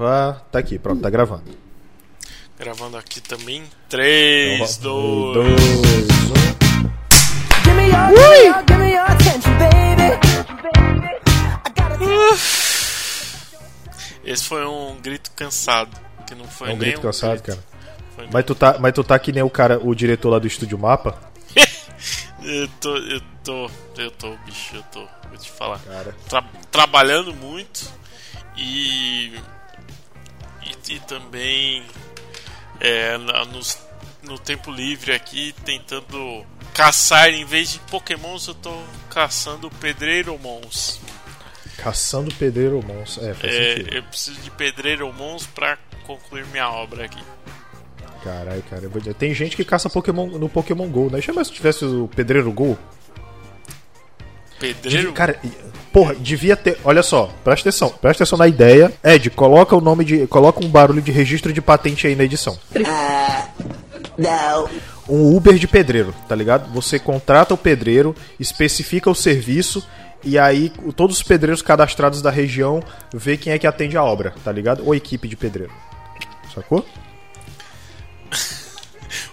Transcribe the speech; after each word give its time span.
gravar. 0.00 0.40
Tá 0.52 0.58
aqui, 0.58 0.78
pronto, 0.78 1.00
tá 1.02 1.10
gravando. 1.10 1.44
Gravando 2.58 2.96
aqui 2.96 3.20
também. 3.20 3.64
3, 3.88 4.76
2, 4.78 5.34
2, 5.34 5.46
1. 5.48 5.56
Give 7.64 7.74
me 7.74 7.88
your, 7.88 8.08
give 8.08 8.28
me 8.28 8.44
your, 8.46 8.64
give 8.66 8.78
me 8.78 8.92
your 8.92 9.10
attention, 9.10 9.58
baby. 9.58 10.18
I 11.64 11.70
gotta 11.74 11.98
Esse 14.24 14.44
foi 14.44 14.64
um 14.66 14.96
grito 15.00 15.30
cansado. 15.32 15.90
Que 16.26 16.34
não 16.34 16.46
foi 16.46 16.70
É 16.70 16.74
um 16.74 16.78
grito 16.78 17.00
cansado, 17.00 17.42
cara. 17.42 17.58
Foi 18.14 18.26
Mas 18.32 18.44
tu, 18.44 18.54
tá, 18.54 18.76
mas 18.80 18.92
tu 18.92 19.04
tá 19.04 19.18
que 19.18 19.32
nem 19.32 19.42
o 19.42 19.50
cara, 19.50 19.78
o 19.82 19.94
diretor 19.94 20.30
lá 20.30 20.38
do 20.38 20.46
Estúdio 20.46 20.78
Mapa. 20.78 21.16
Eu 22.42 22.68
tô, 22.80 22.96
eu 22.96 23.20
tô, 23.42 23.70
eu 23.98 24.10
tô, 24.12 24.36
bicho, 24.46 24.76
eu 24.76 24.82
tô, 24.92 25.00
vou 25.28 25.36
te 25.36 25.50
falar. 25.50 25.80
Cara. 25.80 26.14
Tra- 26.28 26.44
trabalhando 26.70 27.34
muito 27.34 27.90
e, 28.56 29.32
e, 30.88 30.98
também 31.00 31.82
é, 32.80 33.16
nos- 33.52 33.78
no 34.22 34.38
tempo 34.38 34.70
livre 34.70 35.12
aqui 35.12 35.54
tentando 35.64 36.44
caçar, 36.74 37.28
em 37.30 37.44
vez 37.44 37.72
de 37.72 37.78
pokémons, 37.80 38.46
eu 38.48 38.54
tô 38.54 38.72
caçando 39.10 39.70
pedreiromons. 39.70 41.00
Caçando 41.78 42.34
pedreiro 42.34 42.82
monstro. 42.84 43.24
É, 43.26 43.34
faz 43.34 43.54
É, 43.54 43.74
sentido. 43.76 43.94
eu 43.96 44.02
preciso 44.04 44.40
de 44.40 44.50
pedreiromons 44.50 45.46
pra 45.46 45.78
concluir 46.06 46.44
minha 46.46 46.68
obra 46.70 47.04
aqui. 47.04 47.22
Caralho, 48.24 48.62
cara. 48.64 48.90
Tem 49.14 49.32
gente 49.34 49.54
que 49.56 49.64
caça 49.64 49.88
Pokémon 49.88 50.26
no 50.26 50.48
Pokémon 50.48 50.88
GO, 50.88 51.08
né? 51.10 51.20
Chama 51.20 51.44
se 51.44 51.52
tivesse 51.52 51.84
o 51.84 52.08
Pedreiro 52.08 52.50
Go. 52.52 52.76
Pedreiro? 54.58 55.12
Cara, 55.12 55.38
porra, 55.92 56.14
devia 56.14 56.56
ter. 56.56 56.78
Olha 56.84 57.02
só, 57.02 57.30
presta 57.44 57.68
atenção, 57.68 57.88
presta 57.88 58.24
atenção 58.24 58.38
na 58.38 58.48
ideia. 58.48 58.92
Ed, 59.04 59.30
coloca 59.30 59.76
o 59.76 59.80
nome 59.80 60.04
de. 60.04 60.26
Coloca 60.26 60.64
um 60.64 60.68
barulho 60.68 61.02
de 61.02 61.12
registro 61.12 61.52
de 61.52 61.60
patente 61.60 62.06
aí 62.06 62.14
na 62.14 62.24
edição. 62.24 62.58
Não. 64.18 64.68
Um 65.08 65.36
Uber 65.36 65.54
de 65.54 65.68
pedreiro, 65.68 66.14
tá 66.28 66.34
ligado? 66.34 66.72
Você 66.72 66.98
contrata 66.98 67.54
o 67.54 67.58
pedreiro, 67.58 68.14
especifica 68.40 69.10
o 69.10 69.14
serviço. 69.14 69.86
E 70.24 70.38
aí, 70.38 70.72
todos 70.96 71.18
os 71.18 71.22
pedreiros 71.22 71.62
cadastrados 71.62 72.20
da 72.20 72.30
região 72.30 72.82
vê 73.14 73.36
quem 73.36 73.52
é 73.52 73.58
que 73.58 73.66
atende 73.66 73.96
a 73.96 74.02
obra, 74.02 74.34
tá 74.42 74.50
ligado? 74.50 74.84
Ou 74.84 74.94
equipe 74.94 75.28
de 75.28 75.36
pedreiro. 75.36 75.72
Sacou? 76.52 76.84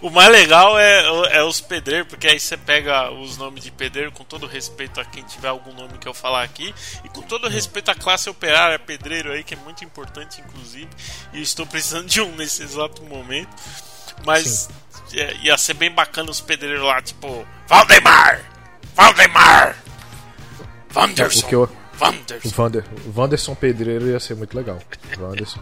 O 0.04 0.09
mais 0.09 0.30
legal 0.30 0.78
é, 0.78 1.38
é 1.38 1.44
os 1.44 1.62
pedreiros, 1.62 2.08
porque 2.09 2.28
aí 2.28 2.38
você 2.40 2.58
pega 2.58 3.09
os 3.09 3.38
nomes 3.38 3.64
de 3.64 3.72
pedreiro, 3.72 4.12
com 4.12 4.23
todo 4.26 4.46
respeito 4.46 5.00
a 5.00 5.06
quem 5.06 5.23
tiver 5.23 5.48
algum 5.48 5.73
nome 5.73 5.98
que 5.98 6.06
eu 6.08 6.14
falar 6.14 6.44
aqui, 6.44 6.76
e 7.06 7.09
com 7.09 7.22
todo 7.22 7.48
respeito 7.48 7.90
à 7.90 7.96
classe 7.96 8.30
operária, 8.30 8.78
pedreiro 8.78 9.31
aí, 9.31 9.44
que 9.46 9.54
é 9.54 9.58
muito 9.58 9.84
importante, 9.86 10.42
inclusive, 10.42 10.90
e 11.31 11.42
estou 11.42 11.66
precisando 11.66 12.06
de 12.08 12.20
um 12.22 12.31
nesse 12.36 12.62
exato 12.64 13.02
momento. 13.04 13.50
Mas 14.26 14.70
é, 15.14 15.36
ia 15.38 15.58
ser 15.58 15.74
bem 15.74 15.90
bacana 15.90 16.30
os 16.30 16.42
pedreiros 16.42 16.84
lá, 16.84 17.02
tipo, 17.02 17.48
Valdemar! 17.68 18.42
Valdemar! 18.96 19.78
O 21.46 21.48
que 21.48 21.56
eu- 21.56 21.64
O 21.64 22.04
Wanderson! 22.04 22.50
Vander, 22.50 22.86
o 23.06 23.20
Wanderson 23.20 23.56
Pedreiro 23.56 24.08
ia 24.09 24.20
ser 24.20 24.36
muito 24.36 24.56
legal. 24.58 24.80
Wanderson. 25.18 25.59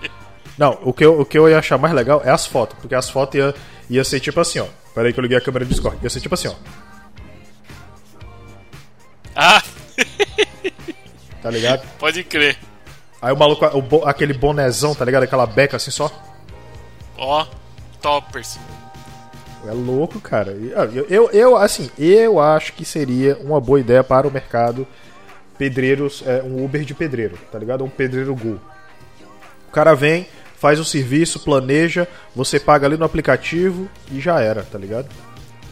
Não, 0.58 0.80
o 0.82 0.92
que, 0.94 1.06
eu, 1.06 1.20
o 1.20 1.26
que 1.26 1.38
eu 1.38 1.48
ia 1.48 1.60
achar 1.60 1.78
mais 1.78 1.94
legal 1.94 2.22
é 2.26 2.30
as 2.32 2.46
fotos, 2.46 2.78
porque 2.80 2.96
as 2.96 3.10
fotos 3.10 3.36
ia, 3.36 3.54
ia 3.96 4.04
ser 4.04 4.20
tipo 4.20 4.40
assim, 4.40 4.60
ó. 4.60 4.68
Pera 4.94 5.08
aí 5.08 5.14
que 5.14 5.20
eu 5.20 5.24
liguei 5.24 5.38
a 5.38 5.42
câmera 5.42 5.66
do 5.66 5.70
Discord. 5.70 5.98
Ia 6.04 6.10
ser 6.10 6.20
tipo 6.20 6.34
assim, 6.34 6.48
ó. 6.48 6.54
Ah, 9.36 9.62
Tá 11.42 11.50
ligado? 11.50 11.88
pode 11.98 12.24
crer. 12.24 12.58
Aí 13.22 13.34
o 13.34 13.38
maluco, 13.38 13.66
o 13.78 13.82
bo- 13.82 14.06
aquele 14.06 14.34
bonezão, 14.34 14.94
tá 14.94 15.04
ligado? 15.06 15.24
Aquela 15.24 15.46
beca 15.46 15.78
assim 15.78 15.90
só. 15.92 16.12
Ó, 17.18 17.46
toppers. 18.02 18.60
É 19.68 19.72
louco, 19.72 20.20
cara. 20.20 20.52
E, 20.54 20.74
ah, 20.76 20.86
Eu, 20.94 21.06
eu, 21.08 21.30
eu, 21.32 21.58
assim, 21.58 21.90
eu 21.98 22.40
acho 22.40 22.74
que 22.74 22.84
seria 22.86 23.38
uma 23.38 23.60
boa 23.62 23.80
ideia 23.80 24.04
para 24.04 24.28
o 24.28 24.32
mercado 24.32 24.88
pedreiros, 25.58 26.24
é, 26.26 26.42
um 26.44 26.64
Uber 26.66 26.84
de 26.84 26.94
pedreiro, 26.96 27.38
tá 27.52 27.60
ligado? 27.60 27.84
Um 27.84 27.90
pedreiro 27.90 28.36
Go. 28.36 28.60
O 29.68 29.72
cara 29.72 29.94
vem, 29.96 30.28
faz 30.62 30.80
o 30.80 30.86
serviço, 30.86 31.40
planeja, 31.40 32.08
você 32.36 32.60
paga 32.60 32.86
ali 32.86 32.96
no 32.96 33.04
aplicativo 33.04 33.90
e 34.12 34.22
já 34.22 34.40
era, 34.40 34.62
tá 34.62 34.78
ligado? 34.78 35.10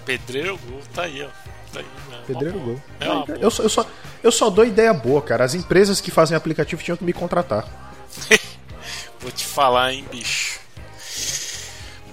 Pedreiro 0.04 0.58
Gol, 0.58 0.82
tá 0.92 1.04
aí, 1.04 1.22
ó. 1.22 1.28
Tá 1.72 1.80
aí, 1.80 1.86
né? 2.10 2.20
Pedreiro 2.26 2.60
Go. 2.60 2.82
É 3.00 3.06
boa. 3.06 3.26
Eu 3.40 3.52
só, 3.52 3.62
eu, 3.62 3.70
só, 3.70 3.88
eu 4.24 4.32
só 4.32 4.50
dou 4.50 4.66
ideia 4.66 4.92
boa, 4.92 5.22
cara. 5.22 5.46
As 5.46 5.54
empresas 5.54 6.02
que 6.02 6.10
fazem 6.10 6.36
aplicativo 6.36 6.82
tinham 6.82 6.98
que 6.98 7.04
me 7.04 7.14
contratar. 7.14 7.68
Vou 9.22 9.30
te 9.32 9.46
falar, 9.46 9.94
hein, 9.94 10.04
bicho. 10.10 10.60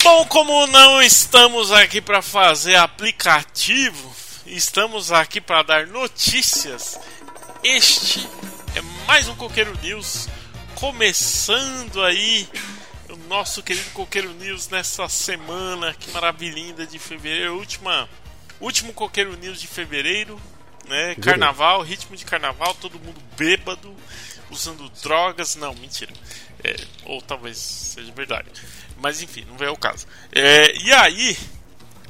Bom, 0.04 0.26
como 0.26 0.66
não 0.66 1.00
estamos 1.00 1.72
aqui 1.72 2.02
para 2.02 2.20
fazer 2.20 2.76
aplicativo, 2.76 4.14
estamos 4.44 5.10
aqui 5.10 5.40
para 5.40 5.62
dar 5.62 5.86
notícias. 5.86 7.00
Este 7.64 8.28
é 8.74 8.82
mais 9.06 9.26
um 9.28 9.34
Coqueiro 9.34 9.72
News, 9.82 10.28
começando 10.76 12.02
aí 12.02 12.46
o 13.08 13.16
nosso 13.28 13.62
querido 13.62 13.88
Coqueiro 13.90 14.32
News 14.34 14.68
nessa 14.68 15.08
semana, 15.08 15.94
que 15.94 16.10
maravilhinda 16.10 16.86
de 16.86 16.98
fevereiro, 16.98 17.56
última, 17.56 18.06
último 18.60 18.92
Coqueiro 18.92 19.34
News 19.38 19.58
de 19.58 19.66
fevereiro, 19.66 20.38
né? 20.86 21.14
Carnaval, 21.16 21.82
ritmo 21.82 22.14
de 22.14 22.26
carnaval, 22.26 22.74
todo 22.74 23.00
mundo 23.00 23.18
bêbado, 23.38 23.92
usando 24.50 24.90
drogas, 25.02 25.56
não, 25.56 25.74
mentira. 25.74 26.12
É, 26.62 26.76
ou 27.06 27.22
talvez 27.22 27.56
seja 27.56 28.12
verdade. 28.12 28.48
Mas 29.00 29.22
enfim, 29.22 29.46
não 29.48 29.66
é 29.66 29.70
o 29.70 29.76
caso. 29.76 30.06
É, 30.30 30.76
e 30.76 30.92
aí, 30.92 31.36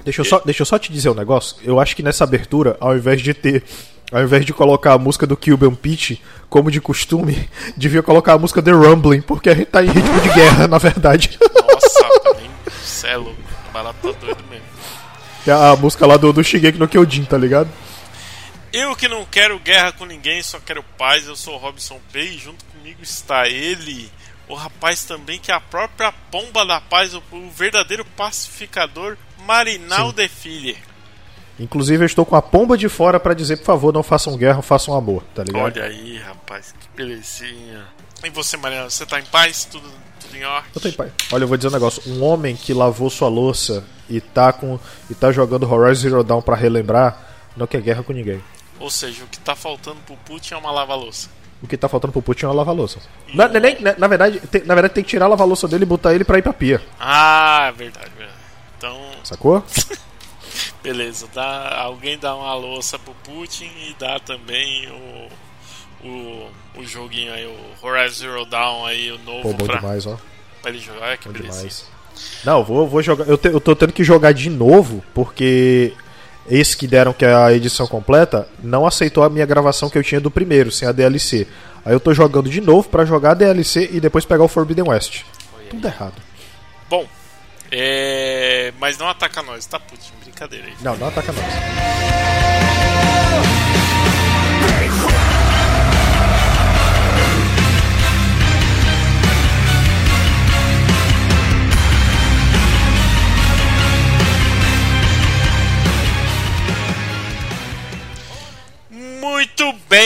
Deixa 0.04 0.20
eu, 0.20 0.24
só, 0.24 0.40
deixa 0.40 0.62
eu 0.62 0.66
só 0.66 0.78
te 0.78 0.92
dizer 0.92 1.08
um 1.10 1.14
negócio. 1.14 1.56
Eu 1.64 1.80
acho 1.80 1.96
que 1.96 2.02
nessa 2.02 2.24
abertura, 2.24 2.76
ao 2.80 2.96
invés 2.96 3.20
de 3.22 3.32
ter. 3.32 3.64
Ao 4.12 4.22
invés 4.22 4.44
de 4.46 4.52
colocar 4.52 4.92
a 4.92 4.98
música 4.98 5.26
do 5.26 5.36
Cuban 5.36 5.74
Pete, 5.74 6.22
como 6.48 6.70
de 6.70 6.80
costume, 6.80 7.48
devia 7.76 8.02
colocar 8.02 8.34
a 8.34 8.38
música 8.38 8.62
The 8.62 8.70
Rumbling, 8.70 9.20
porque 9.20 9.50
a 9.50 9.54
gente 9.54 9.66
tá 9.66 9.82
em 9.82 9.88
ritmo 9.88 10.20
de 10.20 10.28
guerra, 10.28 10.68
na 10.68 10.78
verdade. 10.78 11.38
nossa, 11.40 12.20
também, 12.22 12.50
cê 12.82 13.08
é 13.08 13.16
louco, 13.16 13.40
o 13.68 13.72
barato 13.72 13.98
tá 14.00 14.18
doido 14.20 14.44
mesmo. 14.48 14.66
Que 15.44 15.50
é 15.50 15.54
a 15.54 15.76
música 15.76 16.06
lá 16.06 16.16
do, 16.16 16.32
do 16.32 16.42
Shigeki 16.42 16.78
no 16.78 16.88
Kyojin, 16.88 17.24
tá 17.24 17.36
ligado? 17.36 17.68
Eu 18.72 18.94
que 18.94 19.08
não 19.08 19.24
quero 19.24 19.58
guerra 19.58 19.92
com 19.92 20.04
ninguém, 20.04 20.42
só 20.42 20.58
quero 20.60 20.82
paz. 20.98 21.26
Eu 21.26 21.36
sou 21.36 21.54
o 21.54 21.56
Robson 21.56 22.00
P. 22.12 22.20
E 22.20 22.38
junto 22.38 22.64
comigo 22.66 23.02
está 23.02 23.48
ele, 23.48 24.10
o 24.48 24.54
rapaz 24.54 25.04
também 25.04 25.38
que 25.38 25.50
é 25.50 25.54
a 25.54 25.60
própria 25.60 26.12
pomba 26.30 26.64
da 26.64 26.80
paz, 26.80 27.14
o, 27.14 27.22
verdadeiro 27.50 28.04
pacificador 28.04 29.16
Marinal 29.46 30.12
de 30.12 30.28
Filho. 30.28 30.76
Inclusive, 31.58 32.02
eu 32.02 32.06
estou 32.06 32.26
com 32.26 32.36
a 32.36 32.42
pomba 32.42 32.76
de 32.76 32.88
fora 32.88 33.18
pra 33.18 33.32
dizer, 33.34 33.56
por 33.58 33.64
favor, 33.64 33.92
não 33.92 34.02
façam 34.02 34.36
guerra, 34.36 34.60
façam 34.62 34.94
amor, 34.94 35.22
tá 35.34 35.42
ligado? 35.42 35.62
Olha 35.64 35.84
aí, 35.84 36.18
rapaz, 36.18 36.74
que 36.78 36.88
belezinha. 36.96 37.84
E 38.24 38.30
você, 38.30 38.56
Marinal, 38.56 38.90
você 38.90 39.06
tá 39.06 39.18
em 39.18 39.24
paz? 39.24 39.64
Tudo, 39.64 39.88
tudo 40.20 40.36
em 40.36 40.44
ordem? 40.44 40.70
Eu 40.74 40.80
tô 40.80 40.88
em 40.88 40.92
paz. 40.92 41.12
Olha, 41.32 41.44
eu 41.44 41.48
vou 41.48 41.56
dizer 41.56 41.68
um 41.68 41.72
negócio. 41.72 42.02
Um 42.06 42.22
homem 42.22 42.54
que 42.56 42.74
lavou 42.74 43.08
sua 43.08 43.28
louça 43.28 43.84
e 44.08 44.20
tá, 44.20 44.52
com, 44.52 44.78
e 45.10 45.14
tá 45.14 45.32
jogando 45.32 45.70
Horizon 45.70 46.02
Zero 46.02 46.22
Dawn 46.24 46.42
pra 46.42 46.54
relembrar, 46.56 47.18
não 47.56 47.66
quer 47.66 47.80
guerra 47.80 48.02
com 48.02 48.12
ninguém. 48.12 48.42
Ou 48.78 48.90
seja, 48.90 49.24
o 49.24 49.26
que 49.26 49.38
tá 49.40 49.56
faltando 49.56 49.96
pro 50.04 50.16
Putin 50.18 50.54
é 50.54 50.56
uma 50.58 50.70
lava-louça. 50.70 51.30
O 51.62 51.66
que 51.66 51.76
tá 51.78 51.88
faltando 51.88 52.12
pro 52.12 52.20
Putin 52.20 52.44
é 52.44 52.48
uma 52.48 52.54
lava-louça. 52.54 52.98
Na, 53.32 53.48
na- 53.48 53.58
na, 53.60 53.94
na 53.98 54.06
verdade, 54.08 54.40
tem- 54.40 54.62
na 54.64 54.74
verdade, 54.74 54.92
tem 54.94 55.02
que 55.02 55.08
tirar 55.08 55.24
a 55.24 55.28
lava-louça 55.28 55.66
dele 55.66 55.84
e 55.84 55.86
botar 55.86 56.12
ele 56.14 56.22
pra 56.24 56.36
ir 56.38 56.42
pra 56.42 56.52
pia. 56.52 56.82
Ah, 57.00 57.66
é 57.68 57.72
verdade, 57.72 58.10
verdade. 58.14 58.38
Então, 58.76 59.00
Sacou? 59.24 59.64
beleza. 60.82 61.26
Dá, 61.34 61.76
alguém 61.82 62.18
dá 62.18 62.34
uma 62.34 62.54
louça 62.54 62.98
pro 62.98 63.14
Putin 63.24 63.64
e 63.64 63.96
dá 63.98 64.18
também 64.20 64.88
o, 64.90 66.06
o, 66.06 66.50
o 66.80 66.84
joguinho 66.86 67.32
aí, 67.32 67.46
o 67.46 67.86
Horizon 67.86 68.14
Zero 68.14 68.44
Dawn 68.46 68.84
aí, 68.86 69.10
o 69.12 69.18
novo 69.18 69.42
Pô, 69.42 69.52
bom 69.54 69.66
pra, 69.66 69.76
demais, 69.76 70.06
ó. 70.06 70.16
pra 70.62 70.70
ele 70.70 70.80
jogar. 70.80 71.06
Ai, 71.08 71.18
que 71.18 71.28
Bom 71.28 71.32
beleza. 71.34 71.56
demais. 71.58 71.84
Não, 72.44 72.64
vou, 72.64 72.86
vou 72.88 73.02
jogar. 73.02 73.28
Eu, 73.28 73.36
te- 73.36 73.48
eu 73.48 73.60
tô 73.60 73.74
tendo 73.76 73.92
que 73.92 74.02
jogar 74.04 74.32
de 74.32 74.48
novo, 74.48 75.04
porque 75.12 75.92
esse 76.48 76.76
que 76.76 76.86
deram, 76.86 77.12
que 77.12 77.24
é 77.24 77.34
a 77.34 77.52
edição 77.52 77.86
completa, 77.86 78.48
não 78.62 78.86
aceitou 78.86 79.22
a 79.22 79.28
minha 79.28 79.44
gravação 79.44 79.90
que 79.90 79.98
eu 79.98 80.02
tinha 80.02 80.20
do 80.20 80.30
primeiro, 80.30 80.70
sem 80.70 80.88
a 80.88 80.92
DLC. 80.92 81.46
Aí 81.84 81.92
eu 81.92 82.00
tô 82.00 82.14
jogando 82.14 82.48
de 82.48 82.60
novo 82.60 82.88
pra 82.88 83.04
jogar 83.04 83.32
a 83.32 83.34
DLC 83.34 83.90
e 83.92 84.00
depois 84.00 84.24
pegar 84.24 84.42
o 84.44 84.48
Forbidden 84.48 84.88
West. 84.88 85.22
Tudo 85.68 85.86
errado. 85.86 86.14
Bom, 86.88 87.06
é... 87.70 88.72
mas 88.78 88.98
não 88.98 89.08
ataca 89.08 89.42
nós, 89.42 89.66
tá, 89.66 89.78
Putin? 89.78 90.12
Brincadeira 90.22 90.66
aí. 90.66 90.74
Não, 90.80 90.96
não 90.96 91.08
ataca 91.08 91.32
nós. 91.32 91.44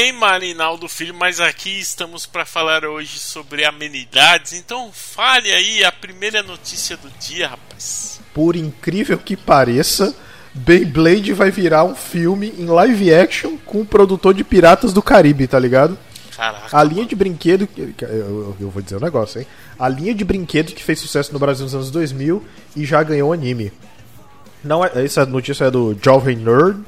Bem, 0.01 0.13
Marinaldo 0.15 0.89
Filho, 0.89 1.13
mas 1.15 1.41
aqui 1.41 1.79
estamos 1.79 2.25
para 2.25 2.47
falar 2.47 2.87
hoje 2.87 3.19
sobre 3.19 3.67
amenidades. 3.67 4.55
Então 4.55 4.91
fale 4.95 5.53
aí 5.53 5.85
a 5.85 5.93
primeira 5.93 6.43
notícia 6.43 6.97
do 6.97 7.11
dia, 7.21 7.49
rapaz. 7.49 8.19
Por 8.33 8.57
incrível 8.57 9.19
que 9.19 9.37
pareça, 9.37 10.17
Beyblade 10.55 11.35
vai 11.35 11.51
virar 11.51 11.85
um 11.85 11.95
filme 11.95 12.51
em 12.57 12.65
live 12.65 13.13
action 13.15 13.59
com 13.67 13.83
o 13.83 13.85
produtor 13.85 14.33
de 14.33 14.43
Piratas 14.43 14.95
do 14.95 15.03
Caribe, 15.03 15.47
tá 15.47 15.59
ligado? 15.59 15.99
Caraca. 16.35 16.75
A 16.79 16.83
linha 16.83 17.05
de 17.05 17.15
brinquedo. 17.15 17.67
que- 17.67 17.93
que- 17.93 18.05
Eu, 18.07 18.57
eu 18.59 18.71
vou 18.71 18.81
dizer 18.81 18.97
um 18.97 19.01
negócio, 19.01 19.39
hein? 19.39 19.47
A 19.79 19.87
linha 19.87 20.15
de 20.15 20.25
brinquedo 20.25 20.73
que 20.73 20.83
fez 20.83 20.99
sucesso 20.99 21.31
no 21.31 21.39
Brasil 21.39 21.65
nos 21.65 21.75
anos 21.75 21.91
2000 21.91 22.43
e 22.75 22.87
já 22.87 23.03
ganhou 23.03 23.35
anime. 23.35 23.71
Não 24.65 24.83
é, 24.83 25.05
essa 25.05 25.27
notícia 25.27 25.67
é 25.67 25.71
do 25.71 25.95
Jovem 26.03 26.37
Nerd. 26.37 26.81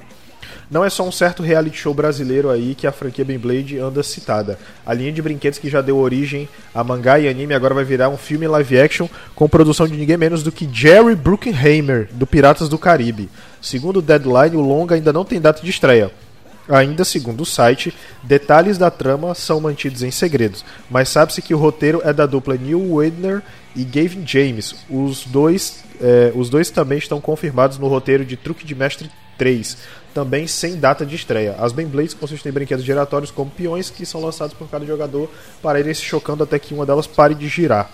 Não 0.73 0.83
é 0.83 0.89
só 0.89 1.07
um 1.07 1.13
certo 1.13 1.43
reality 1.43 1.77
show 1.77 1.93
brasileiro 1.93 2.49
aí 2.49 2.75
que 2.75 2.87
a 2.87 2.93
franquia 2.93 3.27
Beyblade 3.27 3.79
anda 3.79 4.03
citada. 4.03 4.59
A 4.87 4.95
linha 4.95 5.13
de 5.13 5.21
brinquedos 5.21 5.59
que 5.59 5.69
já 5.69 5.83
deu 5.83 5.99
origem 5.99 6.49
a 6.75 6.83
mangá 6.83 7.19
e 7.19 7.29
anime 7.29 7.53
agora 7.53 7.75
vai 7.75 7.85
virar 7.85 8.09
um 8.09 8.17
filme 8.17 8.49
live 8.49 8.81
action 8.81 9.07
com 9.35 9.47
produção 9.47 9.87
de 9.87 9.95
ninguém 9.95 10.17
menos 10.17 10.43
do 10.43 10.51
que 10.51 10.67
Jerry 10.73 11.15
Bruckheimer, 11.15 12.09
do 12.13 12.27
Piratas 12.27 12.71
do 12.71 12.79
Caribe. 12.79 13.29
Segundo 13.61 13.99
o 13.99 14.03
Deadline, 14.03 14.57
o 14.57 14.63
longa 14.63 14.95
ainda 14.95 15.13
não 15.13 15.27
tem 15.27 15.39
data 15.39 15.61
de 15.61 15.69
estreia. 15.69 16.11
Ainda 16.67 17.05
segundo 17.05 17.43
o 17.43 17.47
site, 17.47 17.95
detalhes 18.23 18.79
da 18.79 18.91
trama 18.91 19.35
são 19.35 19.61
mantidos 19.61 20.03
em 20.03 20.11
segredos, 20.11 20.65
mas 20.89 21.11
sabe-se 21.11 21.43
que 21.43 21.53
o 21.53 21.59
roteiro 21.59 22.01
é 22.03 22.15
da 22.15 22.25
dupla 22.25 22.57
Neil 22.57 22.95
Widner 22.95 23.43
e 23.77 23.85
Gavin 23.85 24.27
James. 24.27 24.75
Os 24.89 25.27
dois, 25.27 25.85
eh, 26.01 26.33
os 26.35 26.49
dois 26.49 26.71
também 26.71 26.97
estão 26.97 27.21
confirmados 27.21 27.77
no 27.77 27.89
roteiro 27.89 28.25
de 28.25 28.39
Truque 28.39 28.65
de 28.65 28.75
Mestre 28.75 29.11
3, 29.37 29.77
também 30.15 30.47
sem 30.47 30.79
data 30.79 31.05
de 31.05 31.15
estreia. 31.17 31.57
As 31.59 31.73
Beyblades 31.73 32.15
consistem 32.15 32.51
em 32.51 32.53
brinquedos 32.53 32.85
giratórios 32.85 33.31
como 33.31 33.51
peões 33.51 33.91
que 33.91 34.05
são 34.07 34.21
lançados 34.21 34.55
por 34.55 34.69
cada 34.69 34.85
jogador 34.87 35.31
para 35.63 35.81
irem 35.81 35.95
se 35.95 36.03
chocando 36.03 36.45
até 36.45 36.59
que 36.59 36.75
uma 36.75 36.87
delas 36.87 37.07
pare 37.07 37.35
de 37.35 37.49
girar. 37.49 37.91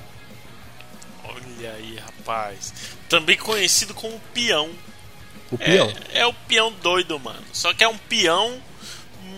Olha 1.24 1.72
aí, 1.72 1.96
rapaz. 1.96 2.72
Também 3.08 3.36
conhecido 3.36 3.94
como 3.94 4.20
peão. 4.34 4.70
O 5.50 5.56
peão. 5.56 5.90
É, 6.12 6.20
é 6.20 6.26
o 6.26 6.32
peão 6.32 6.72
doido, 6.82 7.18
mano. 7.18 7.42
Só 7.52 7.72
que 7.72 7.82
é 7.82 7.88
um 7.88 7.96
peão 7.96 8.60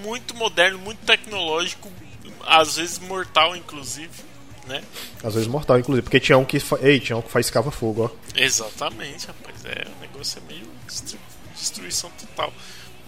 muito 0.02 0.34
moderno, 0.34 0.78
muito 0.78 0.98
tecnológico, 1.04 1.90
às 2.46 2.76
vezes 2.76 2.98
mortal, 2.98 3.54
inclusive, 3.54 4.10
né? 4.66 4.82
Às 5.22 5.34
vezes 5.34 5.48
mortal, 5.48 5.78
inclusive, 5.78 6.02
porque 6.02 6.18
tinha 6.18 6.38
um 6.38 6.44
que, 6.44 6.58
fa... 6.58 6.78
Ei, 6.80 6.98
tinha 6.98 7.16
um 7.16 7.22
que 7.22 7.30
faz 7.30 7.46
escava 7.46 7.70
fogo, 7.70 8.04
ó. 8.04 8.30
Exatamente, 8.34 9.26
rapaz. 9.26 9.64
É, 9.64 9.86
o 9.86 10.00
negócio 10.00 10.40
é 10.44 10.52
meio 10.52 10.66
destru- 10.86 11.18
destruição 11.60 12.10
total. 12.18 12.52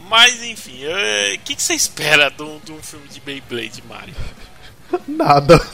Mas 0.08 0.43
enfim, 0.43 0.81
é, 0.84 1.34
o 1.37 1.40
que, 1.40 1.54
que 1.56 1.62
você 1.62 1.75
espera 1.75 2.31
de 2.31 2.43
um, 2.43 2.58
de 2.60 2.72
um 2.72 2.82
filme 2.82 3.08
de 3.08 3.20
Beyblade, 3.20 3.82
Mario? 3.88 4.14
Nada. 5.08 5.58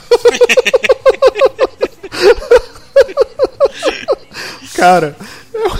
cara, 4.75 5.15
eu- 5.53 5.79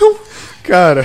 eu- 0.00 0.26
cara, 0.62 1.04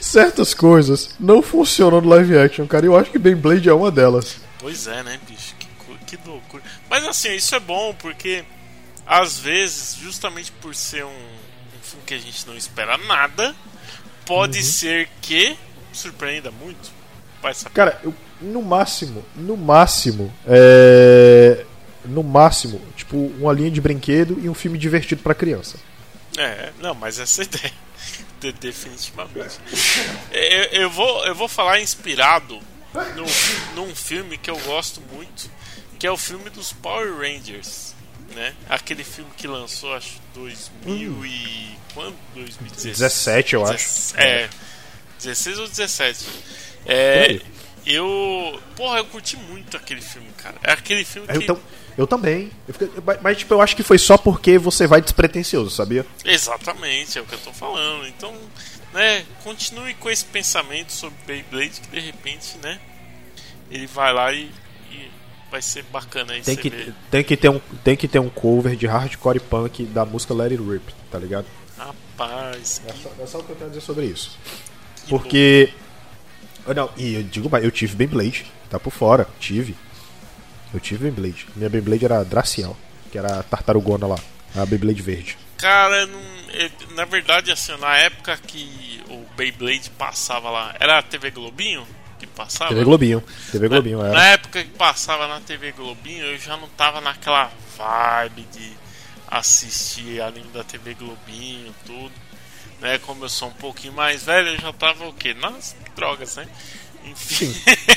certas 0.00 0.54
coisas 0.54 1.10
não 1.18 1.42
funcionam 1.42 2.00
no 2.00 2.08
live 2.08 2.38
action, 2.38 2.66
cara. 2.66 2.86
e 2.86 2.88
Eu 2.88 2.96
acho 2.96 3.10
que 3.10 3.18
Beyblade 3.18 3.68
é 3.68 3.72
uma 3.72 3.90
delas. 3.90 4.36
Pois 4.58 4.86
é, 4.86 5.02
né, 5.02 5.18
bicho? 5.28 5.54
Que, 5.58 6.16
que 6.16 6.28
loucura. 6.28 6.62
Mas 6.88 7.04
assim, 7.06 7.34
isso 7.34 7.54
é 7.54 7.60
bom 7.60 7.94
porque 7.94 8.44
às 9.06 9.38
vezes, 9.38 9.96
justamente 10.00 10.52
por 10.52 10.74
ser 10.74 11.04
um, 11.04 11.08
um 11.08 11.80
filme 11.82 12.04
que 12.04 12.14
a 12.14 12.18
gente 12.18 12.46
não 12.46 12.56
espera 12.56 12.98
nada, 12.98 13.54
pode 14.28 14.62
ser 14.62 15.08
que 15.20 15.56
surpreenda 15.92 16.50
muito. 16.50 16.90
Vai 17.42 17.54
saber. 17.54 17.74
Cara, 17.74 18.00
eu, 18.04 18.14
no 18.40 18.62
máximo, 18.62 19.24
no 19.34 19.56
máximo, 19.56 20.32
é, 20.46 21.64
no 22.04 22.22
máximo, 22.22 22.80
tipo 22.96 23.16
uma 23.16 23.52
linha 23.52 23.70
de 23.70 23.80
brinquedo 23.80 24.38
e 24.42 24.48
um 24.48 24.54
filme 24.54 24.78
divertido 24.78 25.22
pra 25.22 25.34
criança. 25.34 25.76
É, 26.36 26.70
não, 26.80 26.94
mas 26.94 27.18
essa 27.18 27.42
é 27.42 27.44
a 27.44 27.46
ideia. 27.46 27.72
De- 28.40 28.52
definitivamente. 28.52 29.58
É, 30.30 30.76
Eu, 30.76 30.82
eu 30.82 30.90
vou, 30.90 31.26
eu 31.26 31.34
vou 31.34 31.48
falar 31.48 31.80
inspirado 31.80 32.60
num, 33.16 33.26
num 33.86 33.94
filme 33.96 34.38
que 34.38 34.48
eu 34.50 34.56
gosto 34.60 35.00
muito, 35.12 35.50
que 35.98 36.06
é 36.06 36.10
o 36.10 36.16
filme 36.16 36.48
dos 36.50 36.72
Power 36.72 37.16
Rangers. 37.18 37.94
Né? 38.38 38.54
Aquele 38.68 39.02
filme 39.02 39.28
que 39.36 39.48
lançou, 39.48 39.92
acho, 39.94 40.20
2000 40.32 41.26
e... 41.26 41.76
Quando? 41.92 42.14
2016? 42.36 42.98
17, 42.98 43.54
eu 43.54 43.66
acho. 43.66 44.16
É, 44.16 44.48
16 45.18 45.58
ou 45.58 45.66
17. 45.66 46.24
Por 46.24 46.32
É, 46.86 47.40
eu... 47.84 48.60
Porra, 48.76 48.98
eu 48.98 49.06
curti 49.06 49.36
muito 49.36 49.76
aquele 49.76 50.00
filme, 50.00 50.28
cara. 50.36 50.54
É 50.62 50.70
aquele 50.70 51.04
filme 51.04 51.26
Eu, 51.28 51.40
que... 51.40 51.46
tam- 51.48 51.58
eu 51.96 52.06
também. 52.06 52.52
Eu 52.68 52.74
fiquei- 52.74 52.90
mas, 53.20 53.38
tipo, 53.38 53.54
eu 53.54 53.60
acho 53.60 53.74
que 53.74 53.82
foi 53.82 53.98
só 53.98 54.16
porque 54.16 54.56
você 54.56 54.86
vai 54.86 55.00
despretensioso, 55.02 55.70
sabia? 55.74 56.06
Exatamente, 56.24 57.18
é 57.18 57.20
o 57.20 57.24
que 57.24 57.34
eu 57.34 57.40
tô 57.40 57.52
falando. 57.52 58.06
Então, 58.06 58.32
né, 58.92 59.24
continue 59.42 59.94
com 59.94 60.08
esse 60.08 60.24
pensamento 60.26 60.92
sobre 60.92 61.16
Beyblade 61.26 61.80
que 61.80 61.88
de 61.88 61.98
repente, 61.98 62.56
né, 62.62 62.78
ele 63.68 63.88
vai 63.88 64.12
lá 64.12 64.32
e 64.32 64.48
vai 65.50 65.62
ser 65.62 65.82
bacana 65.84 66.32
aí 66.34 66.42
Tem 66.42 66.56
que, 66.56 66.70
ver. 66.70 66.94
tem, 67.10 67.24
que 67.24 67.36
ter 67.36 67.48
um, 67.48 67.60
tem 67.82 67.96
que 67.96 68.08
ter 68.08 68.18
um 68.18 68.28
cover 68.28 68.76
de 68.76 68.86
hardcore 68.86 69.40
punk 69.40 69.84
da 69.84 70.04
música 70.04 70.34
Let 70.34 70.52
It 70.52 70.62
Rip, 70.62 70.94
tá 71.10 71.18
ligado? 71.18 71.46
Rapaz, 71.76 72.82
É 72.86 72.92
que, 72.92 73.02
só, 73.02 73.10
é 73.20 73.26
só 73.26 73.38
o 73.38 73.44
que 73.44 73.50
eu 73.50 73.56
tenho 73.56 73.66
a 73.66 73.72
dizer 73.72 73.80
sobre 73.80 74.06
isso. 74.06 74.36
que 75.04 75.08
Porque. 75.08 75.72
Ah, 76.66 76.74
Não, 76.74 76.90
e 76.96 77.14
eu 77.14 77.22
digo 77.22 77.48
mais, 77.48 77.64
eu 77.64 77.70
tive 77.70 77.96
Beyblade, 77.96 78.46
tá 78.68 78.78
por 78.78 78.90
fora, 78.92 79.26
tive. 79.40 79.74
Eu 80.74 80.80
tive 80.80 81.10
Beyblade. 81.10 81.46
Minha 81.56 81.70
Beyblade 81.70 82.04
era 82.04 82.24
Dracial, 82.24 82.76
que 83.10 83.16
era 83.16 83.38
a 83.38 83.42
tartarugona 83.42 84.06
lá, 84.06 84.18
a 84.54 84.66
Beyblade 84.66 85.00
verde. 85.00 85.38
Cara, 85.56 86.06
não, 86.06 86.20
é, 86.52 86.70
na 86.94 87.04
verdade, 87.04 87.50
assim, 87.50 87.76
na 87.78 87.96
época 87.96 88.36
que 88.36 89.02
o 89.08 89.24
Beyblade 89.36 89.90
passava 89.90 90.50
lá, 90.50 90.74
era 90.78 90.98
a 90.98 91.02
TV 91.02 91.30
Globinho 91.30 91.86
passava? 92.38 92.70
TV 92.70 92.84
Globinho, 92.84 93.24
TV 93.50 93.68
Globinho 93.68 93.98
na, 93.98 94.04
era. 94.04 94.14
na 94.14 94.26
época 94.28 94.62
que 94.62 94.70
passava 94.70 95.26
na 95.26 95.40
TV 95.40 95.72
Globinho, 95.72 96.24
eu 96.24 96.38
já 96.38 96.56
não 96.56 96.68
tava 96.68 97.00
naquela 97.00 97.50
vibe 97.76 98.46
de 98.52 98.72
assistir 99.26 100.22
anime 100.22 100.48
da 100.52 100.62
TV 100.62 100.94
Globinho, 100.94 101.74
tudo. 101.84 102.12
Né, 102.80 102.96
como 103.00 103.24
eu 103.24 103.28
sou 103.28 103.48
um 103.48 103.54
pouquinho 103.54 103.92
mais 103.92 104.22
velho, 104.22 104.50
eu 104.50 104.60
já 104.60 104.72
tava 104.72 105.08
o 105.08 105.12
quê? 105.12 105.34
Nas 105.34 105.74
drogas, 105.96 106.36
né? 106.36 106.46
Enfim. 107.04 107.52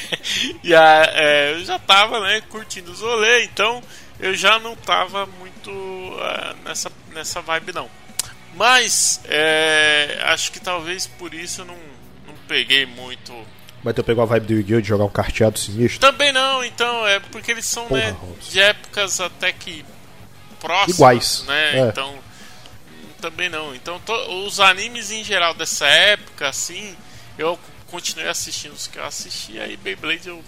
e 0.63 0.73
a, 0.73 1.03
é, 1.13 1.53
eu 1.53 1.63
já 1.63 1.77
tava, 1.77 2.19
né, 2.21 2.41
curtindo 2.49 2.91
os 2.91 2.99
rolês, 2.99 3.47
então 3.51 3.83
eu 4.19 4.33
já 4.33 4.57
não 4.57 4.75
tava 4.75 5.27
muito 5.27 5.71
ah, 6.19 6.55
nessa, 6.65 6.91
nessa 7.13 7.41
vibe 7.41 7.73
não. 7.73 7.87
Mas 8.55 9.21
é, 9.25 10.19
acho 10.23 10.51
que 10.51 10.59
talvez 10.59 11.05
por 11.05 11.31
isso 11.31 11.61
eu 11.61 11.65
não, 11.65 11.77
não 12.25 12.35
peguei 12.47 12.87
muito 12.87 13.33
Mas 13.83 13.95
tu 13.95 14.03
pegou 14.03 14.21
a 14.23 14.25
vibe 14.27 14.45
do 14.47 14.53
Yu-Gi-Oh! 14.53 14.81
de 14.81 14.87
jogar 14.87 15.05
um 15.05 15.09
carteado 15.09 15.57
sinistro? 15.57 15.99
também 15.99 16.31
não, 16.31 16.63
então, 16.63 17.05
é 17.07 17.19
porque 17.19 17.51
eles 17.51 17.65
são, 17.65 17.87
Porra, 17.87 17.99
né, 18.11 18.17
de 18.49 18.59
épocas 18.59 19.19
até 19.19 19.51
que 19.51 19.83
próximas, 20.59 20.95
Iguais, 20.95 21.43
né? 21.47 21.79
é. 21.79 21.89
Então, 21.89 22.13
também 23.19 23.49
não. 23.49 23.73
Então, 23.73 23.99
to- 23.99 24.45
os 24.45 24.59
animes 24.59 25.11
em 25.11 25.23
geral 25.23 25.53
dessa 25.55 25.85
época, 25.87 26.47
assim, 26.47 26.95
eu 27.37 27.57
continuei 27.87 28.29
assistindo 28.29 28.73
os 28.73 28.85
que 28.87 28.97
eu 28.99 29.05
assisti, 29.05 29.59
aí 29.59 29.75
Beyblade 29.77 30.27
eu, 30.29 30.43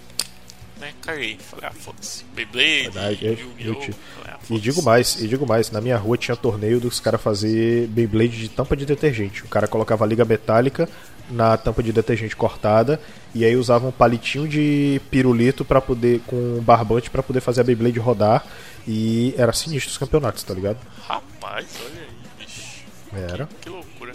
né, 0.79 0.93
caguei. 1.01 1.37
Falei, 1.39 1.65
ah, 1.69 1.73
foda-se. 1.73 2.23
Beyblade, 2.35 2.83
Verdade, 2.91 3.25
eu- 3.25 3.33
Yu-Gi-Oh! 3.33 3.75
te- 3.79 3.95
ah, 4.25 4.37
E 4.49 4.59
digo 4.59 4.81
mais, 4.83 5.19
e 5.21 5.27
digo 5.27 5.47
mais, 5.47 5.71
na 5.71 5.81
minha 5.81 5.97
rua 5.97 6.17
tinha 6.17 6.35
torneio 6.35 6.79
dos 6.79 6.99
caras 6.99 7.21
fazer 7.21 7.87
Beyblade 7.87 8.37
de 8.37 8.49
tampa 8.49 8.75
de 8.75 8.85
detergente. 8.85 9.43
O 9.43 9.47
cara 9.47 9.67
colocava 9.67 10.03
a 10.03 10.07
liga 10.07 10.23
metálica 10.25 10.87
na 11.29 11.57
tampa 11.57 11.81
de 11.81 11.91
detergente 11.91 12.35
cortada 12.35 12.99
e 13.33 13.43
aí 13.43 13.55
usava 13.55 13.87
um 13.87 13.91
palitinho 13.91 14.47
de 14.47 15.01
pirulito 15.09 15.63
para 15.63 15.81
poder 15.81 16.21
com 16.27 16.35
um 16.35 16.61
barbante 16.61 17.09
para 17.09 17.23
poder 17.23 17.41
fazer 17.41 17.61
a 17.61 17.63
Beyblade 17.63 17.99
rodar 17.99 18.45
e 18.87 19.33
era 19.37 19.53
sinistro 19.53 19.91
os 19.91 19.97
campeonatos, 19.97 20.43
tá 20.43 20.53
ligado? 20.53 20.77
Rapaz, 21.07 21.67
olha 21.79 22.01
aí, 22.01 22.45
bicho. 22.45 22.83
Era. 23.13 23.49
Que 23.61 23.69
loucura. 23.69 24.13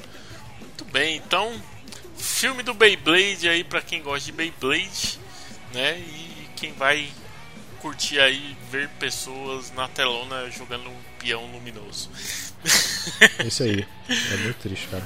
Muito 0.61 0.85
bem, 0.87 1.17
então, 1.17 1.53
filme 2.17 2.63
do 2.63 2.75
Beyblade 2.75 3.49
aí 3.49 3.65
pra 3.65 3.81
quem 3.81 4.03
gosta 4.03 4.27
de 4.27 4.33
Beyblade, 4.33 5.19
né? 5.73 5.99
E 5.99 6.49
quem 6.57 6.73
vai 6.73 7.09
curtir 7.81 8.19
aí 8.19 8.57
ver 8.71 8.89
pessoas 9.01 9.73
na 9.73 9.89
telona 9.89 10.51
jogando 10.51 10.89
um 10.89 10.97
peão 11.19 11.47
luminoso. 11.53 12.11
Esse 13.45 13.63
aí. 13.63 13.87
É 14.09 14.37
muito 14.39 14.59
triste, 14.59 14.89
cara. 14.89 15.05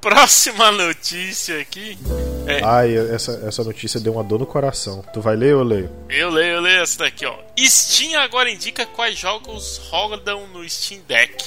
Próxima 0.00 0.70
notícia 0.70 1.60
aqui 1.60 1.98
É. 2.46 2.62
Ai, 2.62 2.94
essa, 2.94 3.42
essa 3.46 3.64
notícia 3.64 3.98
deu 3.98 4.12
uma 4.12 4.22
dor 4.22 4.38
no 4.38 4.46
coração. 4.46 5.02
Tu 5.14 5.20
vai 5.20 5.34
ler 5.34 5.54
ou 5.54 5.62
eu 5.62 5.64
leio? 5.64 5.90
Eu 6.10 6.28
leio, 6.28 6.56
eu 6.56 6.60
leio 6.60 6.82
essa 6.82 6.98
daqui, 6.98 7.24
ó. 7.24 7.34
Steam 7.58 8.20
agora 8.20 8.50
indica 8.50 8.84
quais 8.84 9.18
jogos 9.18 9.78
rodam 9.90 10.46
no 10.48 10.68
Steam 10.68 11.00
Deck. 11.08 11.42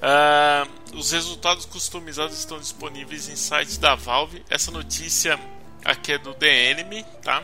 Ah, 0.00 0.66
os 0.94 1.10
resultados 1.10 1.66
customizados 1.66 2.38
estão 2.38 2.58
disponíveis 2.58 3.28
em 3.28 3.36
site 3.36 3.80
da 3.80 3.94
Valve. 3.96 4.44
Essa 4.48 4.70
notícia 4.70 5.38
aqui 5.84 6.12
é 6.12 6.18
do 6.18 6.34
The 6.34 6.70
Enemy, 6.70 7.04
tá? 7.22 7.42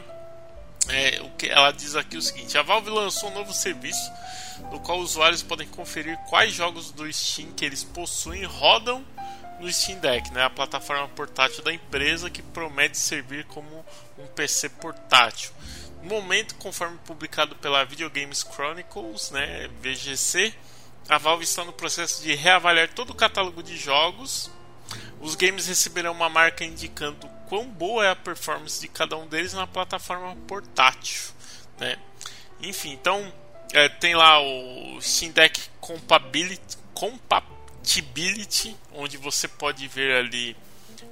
É, 0.89 1.21
o 1.23 1.31
que 1.31 1.49
ela 1.49 1.71
diz 1.71 1.95
aqui 1.95 2.17
é 2.17 2.19
o 2.19 2.23
seguinte: 2.23 2.57
a 2.57 2.63
Valve 2.63 2.91
lançou 2.91 3.31
um 3.31 3.35
novo 3.35 3.53
serviço 3.53 4.11
no 4.71 4.81
qual 4.81 4.99
usuários 4.99 5.43
podem 5.43 5.67
conferir 5.69 6.17
quais 6.29 6.53
jogos 6.53 6.91
do 6.91 7.11
Steam 7.13 7.53
que 7.53 7.65
eles 7.65 7.85
possuem 7.85 8.45
rodam 8.45 9.05
no 9.61 9.73
Steam 9.73 9.99
Deck, 9.99 10.33
né? 10.33 10.45
A 10.45 10.51
plataforma 10.51 11.09
portátil 11.09 11.63
da 11.63 11.73
empresa 11.73 12.31
que 12.31 12.43
promete 12.43 12.97
servir 12.97 13.45
como 13.47 13.85
um 14.19 14.27
PC 14.29 14.69
portátil. 14.71 15.51
No 16.03 16.09
momento, 16.09 16.55
conforme 16.57 16.97
publicado 16.99 17.57
pela 17.57 17.85
Video 17.85 18.09
Games 18.09 18.45
Chronicles, 18.45 19.31
né, 19.31 19.69
VGC, 19.83 20.55
a 21.09 21.19
Valve 21.19 21.43
está 21.43 21.65
no 21.65 21.73
processo 21.73 22.23
de 22.23 22.35
reavaliar 22.35 22.89
todo 22.89 23.11
o 23.11 23.15
catálogo 23.15 23.63
de 23.63 23.77
jogos. 23.77 24.51
Os 25.21 25.35
games 25.35 25.67
receberão 25.67 26.13
uma 26.13 26.29
marca 26.29 26.65
indicando 26.65 27.29
quão 27.49 27.67
boa 27.67 28.05
é 28.05 28.11
a 28.11 28.17
performance 28.17 28.81
de 28.81 28.89
cada 28.89 29.17
um 29.17 29.27
deles 29.27 29.55
na 29.55 29.67
plataforma 29.67 30.37
portátil, 30.47 31.33
né? 31.79 31.97
Enfim, 32.61 32.93
então 32.93 33.33
é, 33.73 33.89
tem 33.89 34.15
lá 34.15 34.41
o 34.41 35.01
Steam 35.01 35.33
Deck 35.33 35.61
Compatibility, 35.81 36.77
Compatibility, 36.93 38.77
onde 38.93 39.17
você 39.17 39.49
pode 39.49 39.89
ver 39.89 40.17
ali 40.17 40.57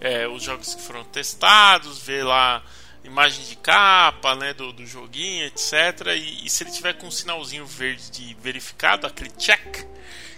é, 0.01 0.29
os 0.29 0.43
jogos 0.43 0.75
que 0.75 0.83
foram 0.83 1.05
testados, 1.05 2.03
ver 2.03 2.25
lá 2.25 2.63
imagem 3.05 3.45
de 3.45 3.57
capa 3.57 4.35
né, 4.35 4.53
do, 4.53 4.73
do 4.73 4.85
joguinho, 4.85 5.47
etc. 5.47 6.09
E, 6.17 6.47
e 6.47 6.51
se 6.51 6.65
ele 6.65 6.71
tiver 6.71 6.95
com 6.95 7.07
um 7.07 7.11
sinalzinho 7.11 7.65
verde 7.65 8.11
de 8.11 8.35
verificado, 8.35 9.07
aquele 9.07 9.31
check, 9.31 9.87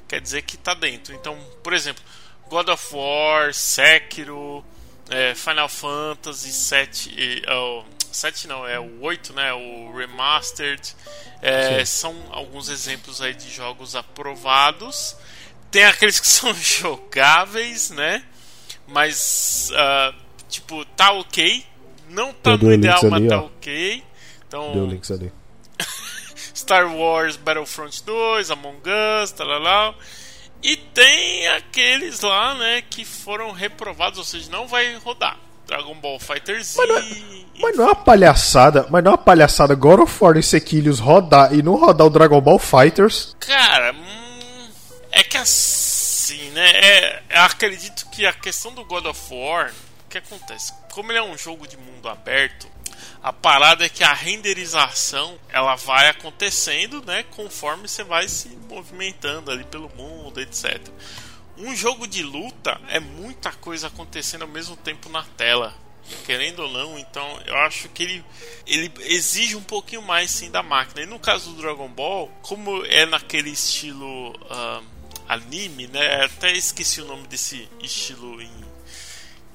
quer 0.06 0.20
dizer 0.20 0.42
que 0.42 0.56
está 0.56 0.74
dentro. 0.74 1.14
Então, 1.14 1.36
por 1.62 1.72
exemplo, 1.72 2.02
God 2.48 2.68
of 2.68 2.94
War, 2.94 3.54
Sekiro, 3.54 4.64
é, 5.10 5.34
Final 5.34 5.68
Fantasy 5.68 6.52
7, 6.52 7.42
oh, 7.50 7.84
7 8.12 8.48
não, 8.48 8.66
é 8.66 8.78
o 8.78 9.00
8, 9.00 9.32
né, 9.32 9.52
o 9.52 9.92
Remastered, 9.96 10.94
é, 11.40 11.84
são 11.84 12.14
alguns 12.30 12.68
exemplos 12.68 13.20
aí 13.20 13.34
de 13.34 13.50
jogos 13.50 13.94
aprovados. 13.94 15.16
Tem 15.70 15.84
aqueles 15.84 16.18
que 16.18 16.26
são 16.28 16.54
jogáveis, 16.54 17.90
né, 17.90 18.24
mas, 18.86 19.70
uh, 19.72 20.14
tipo, 20.48 20.84
tá 20.84 21.12
ok, 21.12 21.64
não 22.08 22.32
tá 22.32 22.56
no 22.56 22.72
ideal, 22.72 23.00
mas 23.04 23.12
ali, 23.12 23.28
tá 23.28 23.42
ó. 23.42 23.46
ok. 23.46 24.04
Então, 24.46 24.72
Deu 24.72 24.86
links 24.86 25.10
ali. 25.10 25.32
Star 26.56 26.94
Wars 26.94 27.36
Battlefront 27.36 28.02
2, 28.02 28.50
Among 28.50 28.80
Us, 29.22 29.30
tal. 29.32 29.94
E 30.62 30.76
tem 30.76 31.46
aqueles 31.48 32.20
lá, 32.20 32.54
né, 32.54 32.82
que 32.82 33.04
foram 33.04 33.52
reprovados, 33.52 34.18
ou 34.18 34.24
seja, 34.24 34.50
não 34.50 34.66
vai 34.66 34.96
rodar. 34.96 35.38
Dragon 35.68 35.94
Ball 35.96 36.18
Fighter 36.18 36.62
Z. 36.64 36.78
Mas 36.78 36.88
não, 36.88 36.96
é, 36.96 37.44
mas 37.60 37.76
não 37.76 37.84
é 37.84 37.86
uma 37.88 37.94
palhaçada, 37.94 38.86
mas 38.88 39.04
não 39.04 39.10
é 39.10 39.14
uma 39.14 39.18
palhaçada 39.18 39.74
God 39.74 40.00
of 40.00 40.24
War 40.24 40.36
e 40.38 40.42
Sequilhos 40.42 40.98
rodar 40.98 41.52
e 41.52 41.62
não 41.62 41.76
rodar 41.76 42.06
o 42.06 42.10
Dragon 42.10 42.40
Ball 42.40 42.58
Fighters. 42.58 43.36
Cara, 43.38 43.92
hum, 43.92 44.68
é 45.12 45.22
que 45.22 45.36
assim, 45.36 46.48
né? 46.50 46.70
É, 46.70 47.22
eu 47.28 47.42
acredito 47.42 48.08
que 48.08 48.24
a 48.24 48.32
questão 48.32 48.72
do 48.72 48.82
God 48.82 49.04
of 49.04 49.20
War, 49.30 49.70
o 50.06 50.08
que 50.08 50.16
acontece? 50.16 50.72
Como 50.90 51.12
ele 51.12 51.18
é 51.18 51.22
um 51.22 51.36
jogo 51.36 51.68
de 51.68 51.76
mundo 51.76 52.08
aberto, 52.08 52.66
a 53.22 53.32
parada 53.32 53.84
é 53.84 53.88
que 53.88 54.04
a 54.04 54.12
renderização 54.12 55.38
ela 55.48 55.74
vai 55.74 56.08
acontecendo, 56.08 57.04
né? 57.04 57.24
Conforme 57.24 57.88
você 57.88 58.04
vai 58.04 58.28
se 58.28 58.48
movimentando 58.68 59.50
ali 59.50 59.64
pelo 59.64 59.88
mundo, 59.90 60.40
etc. 60.40 60.80
Um 61.56 61.74
jogo 61.74 62.06
de 62.06 62.22
luta 62.22 62.80
é 62.88 63.00
muita 63.00 63.52
coisa 63.52 63.88
acontecendo 63.88 64.42
ao 64.42 64.48
mesmo 64.48 64.76
tempo 64.76 65.08
na 65.08 65.24
tela. 65.36 65.74
Querendo 66.24 66.60
ou 66.60 66.70
não, 66.70 66.98
então 66.98 67.40
eu 67.44 67.54
acho 67.58 67.88
que 67.90 68.02
ele, 68.02 68.24
ele 68.66 68.90
exige 69.00 69.56
um 69.56 69.62
pouquinho 69.62 70.00
mais 70.00 70.30
sim 70.30 70.50
da 70.50 70.62
máquina. 70.62 71.02
E 71.02 71.06
no 71.06 71.18
caso 71.18 71.50
do 71.50 71.60
Dragon 71.60 71.88
Ball, 71.88 72.28
como 72.40 72.84
é 72.86 73.04
naquele 73.04 73.50
estilo 73.50 74.32
ah, 74.48 74.80
anime, 75.28 75.88
né? 75.88 76.24
Até 76.24 76.52
esqueci 76.52 77.02
o 77.02 77.04
nome 77.04 77.26
desse 77.26 77.68
estilo 77.82 78.40
em, 78.40 78.64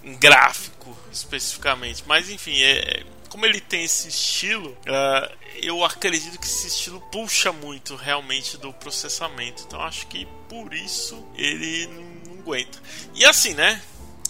em 0.04 0.16
gráfico 0.16 0.96
especificamente. 1.12 2.04
Mas 2.06 2.30
enfim, 2.30 2.62
é, 2.62 3.04
como 3.34 3.48
ele 3.48 3.60
tem 3.60 3.84
esse 3.84 4.10
estilo, 4.10 4.78
ah, 4.86 5.32
eu 5.56 5.84
acredito 5.84 6.38
que 6.38 6.46
esse 6.46 6.68
estilo 6.68 7.02
puxa 7.12 7.52
muito 7.52 7.96
realmente 7.96 8.60
do 8.60 8.72
processamento. 8.72 9.64
Então 9.64 9.82
acho 9.82 10.06
que 10.06 10.28
por 10.48 10.72
isso 10.72 11.28
ele 11.36 11.88
não, 11.88 12.04
não 12.36 12.42
aguenta. 12.42 12.78
E 13.16 13.26
assim, 13.26 13.56
né? 13.56 13.82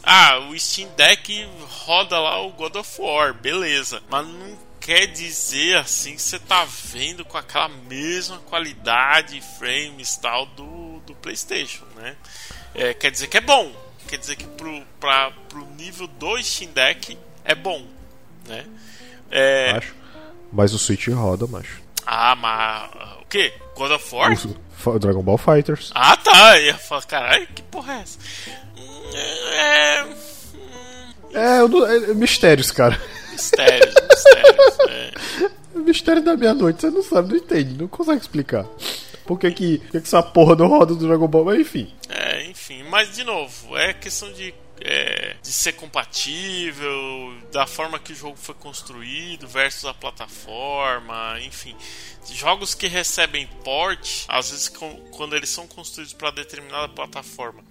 Ah, 0.01 0.39
o 0.39 0.57
Steam 0.57 0.89
Deck 0.95 1.45
roda 1.83 2.17
lá 2.17 2.39
o 2.39 2.53
God 2.53 2.77
of 2.77 3.01
War, 3.01 3.33
beleza. 3.33 4.01
Mas 4.09 4.25
não 4.25 4.57
quer 4.79 5.07
dizer 5.07 5.75
assim 5.75 6.15
que 6.15 6.21
você 6.21 6.39
tá 6.39 6.63
vendo 6.63 7.25
com 7.25 7.37
aquela 7.37 7.67
mesma 7.67 8.37
qualidade, 8.39 9.43
frames 9.59 10.15
tal 10.15 10.45
do, 10.45 11.01
do 11.01 11.13
PlayStation, 11.15 11.83
né? 11.97 12.15
É, 12.73 12.93
quer 12.93 13.11
dizer 13.11 13.27
que 13.27 13.35
é 13.35 13.41
bom. 13.41 13.69
Quer 14.07 14.17
dizer 14.17 14.37
que 14.37 14.47
pro, 14.47 14.81
pra, 14.97 15.31
pro 15.49 15.65
nível 15.71 16.07
do 16.07 16.41
Steam 16.41 16.71
Deck 16.71 17.17
é 17.43 17.53
bom, 17.53 17.85
né? 18.47 18.65
É, 19.35 19.73
Macho. 19.73 19.95
Mas 20.51 20.73
o 20.73 20.77
Switch 20.79 21.07
roda, 21.07 21.47
macho. 21.47 21.81
ah, 22.05 22.35
mas 22.35 22.89
o 23.21 23.25
que? 23.25 23.51
God 23.75 23.91
of 23.91 24.15
War? 24.15 24.31
O, 24.85 24.99
Dragon 24.99 25.23
Ball 25.23 25.37
Fighters. 25.37 25.91
Ah, 25.95 26.15
tá. 26.17 26.59
Eu 26.59 26.65
ia 26.67 26.77
falar, 26.77 27.01
caralho, 27.05 27.47
que 27.47 27.61
porra 27.63 27.93
é 27.93 28.01
essa? 28.01 28.19
É. 29.55 30.03
hum, 30.03 30.13
É, 31.33 31.59
eu 31.61 31.67
não- 31.67 31.87
é, 31.87 31.95
é 32.11 32.13
mistérios, 32.13 32.69
cara. 32.71 32.99
Mistérios, 33.31 33.93
mistérios. 34.09 34.77
É. 34.89 35.13
Mistério 35.79 36.21
da 36.23 36.37
meia-noite, 36.37 36.81
você 36.81 36.89
não 36.91 37.01
sabe, 37.03 37.29
não 37.29 37.37
entende, 37.37 37.73
não 37.81 37.87
consegue 37.87 38.21
explicar. 38.21 38.65
Por 39.25 39.39
que, 39.39 39.49
que, 39.51 39.77
que 39.79 39.97
essa 39.97 40.21
porra 40.21 40.55
não 40.55 40.67
roda 40.67 40.93
do 40.93 41.07
Dragon 41.07 41.27
Ball? 41.27 41.45
Mas 41.45 41.59
enfim. 41.59 41.91
É, 42.09 42.45
enfim, 42.45 42.83
mas 42.89 43.13
de 43.15 43.23
novo, 43.23 43.75
é 43.77 43.91
questão 43.93 44.31
de, 44.33 44.53
é, 44.85 45.37
de 45.41 45.51
ser 45.53 45.73
compatível, 45.73 47.37
da 47.53 47.65
forma 47.65 47.97
que 47.97 48.11
o 48.11 48.15
jogo 48.15 48.35
foi 48.35 48.53
construído 48.55 49.47
versus 49.47 49.85
a 49.85 49.93
plataforma, 49.93 51.39
enfim. 51.41 51.75
Jogos 52.33 52.73
que 52.75 52.87
recebem 52.87 53.47
port, 53.63 54.25
às 54.27 54.51
vezes 54.51 54.67
com- 54.69 54.99
quando 55.11 55.35
eles 55.35 55.49
são 55.49 55.65
construídos 55.67 56.13
para 56.13 56.31
determinada 56.31 56.89
plataforma 56.89 57.63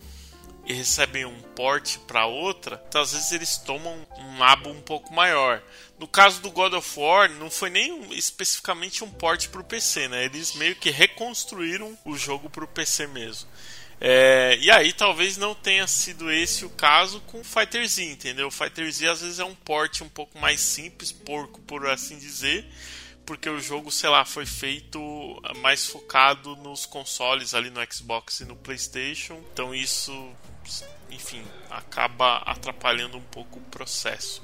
e 0.64 0.73
recebem 0.73 1.25
um 1.25 1.40
port 1.54 1.99
para 2.07 2.25
outra, 2.26 2.83
então, 2.88 3.00
às 3.02 3.12
vezes 3.12 3.33
eles 3.33 3.57
tomam 3.59 4.07
um 4.16 4.42
abo 4.45 4.71
um 4.71 4.81
pouco 4.81 5.12
maior. 5.12 5.62
No 5.99 6.07
caso 6.09 6.40
do 6.40 6.50
God 6.50 6.73
of 6.75 6.99
War, 6.99 7.28
não 7.31 7.50
foi 7.50 7.69
nem 7.69 7.92
um- 7.92 8.12
especificamente 8.12 9.04
um 9.04 9.11
port 9.11 9.49
para 9.49 9.61
o 9.61 9.64
PC, 9.64 10.09
né? 10.09 10.25
Eles 10.25 10.54
meio 10.54 10.75
que 10.76 10.90
reconstruíram 10.90 11.97
o 12.04 12.16
jogo 12.16 12.49
para 12.49 12.64
o 12.64 12.69
PC 12.69 13.07
mesmo. 13.09 13.49
É, 14.04 14.59
e 14.61 14.68
aí 14.68 14.92
talvez 14.92 15.37
não 15.37 15.54
tenha 15.54 15.87
sido 15.87 16.28
esse 16.28 16.64
o 16.64 16.71
caso 16.71 17.21
com 17.21 17.40
o 17.40 17.44
Fighter 17.44 17.87
Z, 17.87 18.02
entendeu? 18.02 18.49
O 18.49 18.50
Fighter 18.50 18.90
Z 18.90 19.06
às 19.09 19.21
vezes 19.21 19.38
é 19.38 19.44
um 19.44 19.54
port 19.54 20.00
um 20.00 20.09
pouco 20.09 20.37
mais 20.40 20.61
simples, 20.61 21.12
porco 21.12 21.61
por 21.61 21.87
assim 21.87 22.18
dizer, 22.18 22.66
porque 23.25 23.49
o 23.49 23.61
jogo, 23.61 23.92
sei 23.92 24.11
lá, 24.11 24.25
foi 24.25 24.44
feito 24.44 24.99
mais 25.59 25.87
focado 25.87 26.56
nos 26.56 26.85
consoles 26.85 27.54
ali 27.54 27.71
no 27.71 27.80
Xbox 27.92 28.40
e 28.40 28.44
no 28.44 28.56
PlayStation. 28.56 29.40
Então 29.52 29.73
isso, 29.73 30.12
enfim, 31.09 31.44
acaba 31.71 32.38
atrapalhando 32.38 33.16
um 33.16 33.23
pouco 33.23 33.61
o 33.61 33.62
processo. 33.71 34.42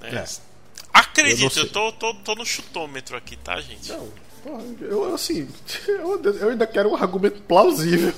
né? 0.00 0.24
É. 0.24 0.52
Acredito, 0.92 1.56
Eu 1.56 1.64
eu, 1.66 1.70
tô, 1.70 1.92
tô, 1.92 2.14
tô 2.14 2.34
no 2.34 2.44
chutômetro 2.44 3.16
aqui, 3.16 3.36
tá, 3.36 3.60
gente? 3.60 3.88
Não, 3.90 4.12
porra, 4.42 4.62
eu 4.80 5.14
assim, 5.14 5.48
eu, 5.86 6.22
eu 6.22 6.50
ainda 6.50 6.66
quero 6.66 6.90
um 6.90 6.96
argumento 6.96 7.40
plausível. 7.42 8.12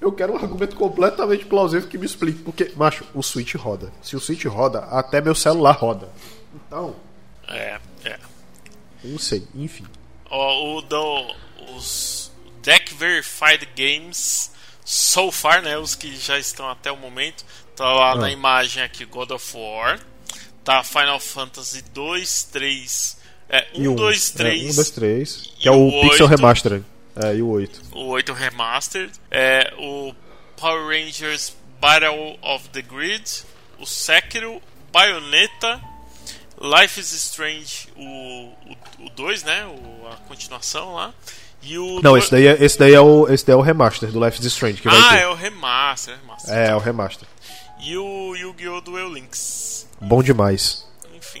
Eu 0.00 0.12
quero 0.12 0.34
um 0.34 0.36
argumento 0.36 0.76
completamente 0.76 1.46
plausível 1.46 1.88
que 1.88 1.96
me 1.96 2.04
explique. 2.04 2.42
Porque, 2.42 2.70
macho, 2.76 3.06
o 3.14 3.22
Switch 3.22 3.54
roda. 3.54 3.90
Se 4.02 4.14
o 4.14 4.20
Switch 4.20 4.44
roda, 4.44 4.80
até 4.90 5.18
meu 5.18 5.34
celular 5.34 5.72
roda. 5.72 6.10
Então, 6.54 6.94
É, 7.48 7.80
é. 8.04 8.18
não 9.02 9.18
sei, 9.18 9.46
enfim. 9.54 9.86
Ó, 10.28 10.76
o 10.76 10.82
do, 10.82 11.34
os 11.74 12.30
Deck 12.62 12.92
Verified 12.94 13.66
Games 13.74 14.50
so 14.84 15.32
far, 15.32 15.62
né, 15.62 15.78
os 15.78 15.94
que 15.94 16.14
já 16.16 16.38
estão 16.38 16.68
até 16.68 16.92
o 16.92 16.96
momento, 16.96 17.44
tá 17.74 17.90
lá 17.90 18.14
na 18.14 18.30
imagem 18.30 18.82
aqui 18.82 19.06
God 19.06 19.30
of 19.30 19.56
War, 19.56 19.98
tá 20.62 20.82
Final 20.84 21.18
Fantasy 21.18 21.80
2, 21.80 22.44
3, 22.44 23.16
é, 23.56 23.66
E 23.74 23.88
1, 23.88 23.92
um, 23.92 23.94
2, 23.94 24.30
3, 24.30 24.62
É, 24.62 24.70
um, 24.70 24.74
dois, 24.74 24.90
três. 24.90 25.52
e 25.56 25.62
Que 25.62 25.68
é 25.68 25.70
o, 25.70 25.88
o 25.88 26.00
Pixel 26.02 26.26
oito. 26.26 26.36
Remaster. 26.36 26.82
É, 27.16 27.34
e 27.36 27.42
o 27.42 27.48
8. 27.48 27.82
o 27.92 28.06
8 28.08 28.32
Remastered, 28.32 29.12
é, 29.30 29.72
o 29.78 30.12
Power 30.56 30.86
Rangers 30.86 31.54
Battle 31.80 32.36
of 32.42 32.68
the 32.70 32.82
Grid, 32.82 33.22
o 33.78 33.86
Sekiro, 33.86 34.60
Bayonetta, 34.92 35.80
Life 36.60 36.98
is 37.00 37.12
Strange, 37.12 37.88
o 37.96 38.52
2, 39.14 39.42
né? 39.44 39.64
O, 39.66 40.08
a 40.08 40.16
continuação 40.28 40.94
lá. 40.94 41.12
E 41.62 41.78
o 41.78 42.00
Não, 42.02 42.16
esse 42.18 42.30
daí, 42.30 42.46
é, 42.46 42.56
esse, 42.64 42.78
daí 42.78 42.92
é 42.94 43.00
o, 43.00 43.28
esse 43.32 43.46
daí 43.46 43.54
é 43.54 43.56
o 43.56 43.60
remaster 43.62 44.10
do 44.10 44.22
Life 44.24 44.38
is 44.40 44.46
Strange 44.46 44.80
que 44.82 44.88
vai 44.88 44.98
Ah, 44.98 45.10
ter. 45.10 45.18
é 45.20 45.28
o 45.28 45.34
remaster, 45.34 46.14
é 46.14 46.16
remaster. 46.18 46.54
É, 46.54 46.68
é 46.70 46.74
o 46.74 46.78
remaster. 46.78 47.28
E 47.80 47.96
o 47.96 48.34
Yu-Gi-Oh! 48.34 48.80
Duel 48.80 49.12
Links. 49.12 49.86
Bom 50.00 50.22
demais. 50.22 50.83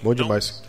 Bom 0.04 0.12
então, 0.12 0.26
demais. 0.26 0.62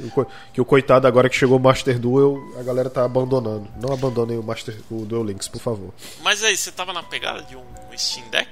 Que 0.54 0.62
o, 0.62 0.65
coitado 0.65 1.06
agora 1.06 1.27
que 1.27 1.36
chegou 1.36 1.58
o 1.58 1.60
Master 1.60 2.00
Duel, 2.00 2.42
a 2.58 2.63
galera 2.63 2.89
tá 2.89 3.04
abandonando. 3.04 3.68
Não 3.82 3.92
abandonem 3.92 4.38
o 4.38 4.44
Master 4.44 4.74
o 4.89 5.06
Duel 5.06 5.25
Links, 5.25 5.50
por 5.50 5.60
favor. 5.60 5.94
Mas 6.24 6.42
aí, 6.42 6.56
você 6.56 6.72
tava 6.72 6.94
na 6.94 7.04
pegada 7.04 7.42
de 7.42 7.58
um 7.58 7.63
Steam 7.98 8.30
Deck? 8.30 8.50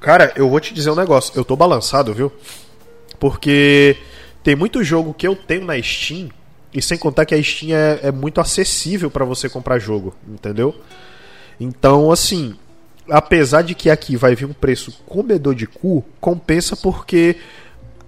Cara, 0.00 0.32
eu 0.34 0.50
vou 0.50 0.58
te 0.58 0.74
dizer 0.74 0.90
um 0.90 0.96
negócio. 0.96 1.32
Eu 1.36 1.44
tô 1.44 1.54
balançado, 1.54 2.12
viu? 2.12 2.32
Porque 3.20 3.96
tem 4.42 4.56
muito 4.56 4.82
jogo 4.82 5.14
que 5.14 5.28
eu 5.28 5.36
tenho 5.36 5.64
na 5.64 5.80
Steam. 5.80 6.28
E 6.74 6.82
sem 6.82 6.98
contar 6.98 7.24
que 7.24 7.32
a 7.32 7.40
Steam 7.40 7.76
é, 7.76 8.00
é 8.08 8.10
muito 8.10 8.40
acessível 8.40 9.08
pra 9.08 9.24
você 9.24 9.48
comprar 9.48 9.78
jogo, 9.78 10.12
entendeu? 10.26 10.74
Então, 11.60 12.10
assim, 12.10 12.56
apesar 13.08 13.62
de 13.62 13.76
que 13.76 13.88
aqui 13.88 14.16
vai 14.16 14.34
vir 14.34 14.46
um 14.46 14.52
preço 14.52 14.92
comedor 15.06 15.54
de 15.54 15.68
cu, 15.68 16.04
compensa 16.20 16.76
porque 16.76 17.36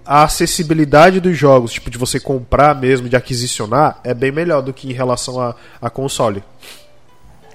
a 0.09 0.23
acessibilidade 0.23 1.19
dos 1.19 1.37
jogos, 1.37 1.71
tipo 1.71 1.87
de 1.87 1.97
você 1.99 2.19
comprar 2.19 2.73
mesmo, 2.73 3.07
de 3.07 3.15
aquisicionar, 3.15 3.99
é 4.03 4.11
bem 4.11 4.31
melhor 4.31 4.63
do 4.63 4.73
que 4.73 4.89
em 4.89 4.91
relação 4.91 5.39
a, 5.39 5.53
a 5.79 5.87
console. 5.87 6.43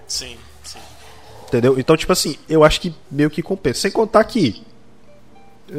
Sim, 0.06 0.36
sim. 0.62 0.78
Entendeu? 1.48 1.76
Então, 1.80 1.96
tipo 1.96 2.12
assim, 2.12 2.38
eu 2.48 2.62
acho 2.62 2.80
que 2.80 2.94
meio 3.10 3.28
que 3.28 3.42
compensa. 3.42 3.80
Sem 3.80 3.90
contar 3.90 4.22
que. 4.22 4.64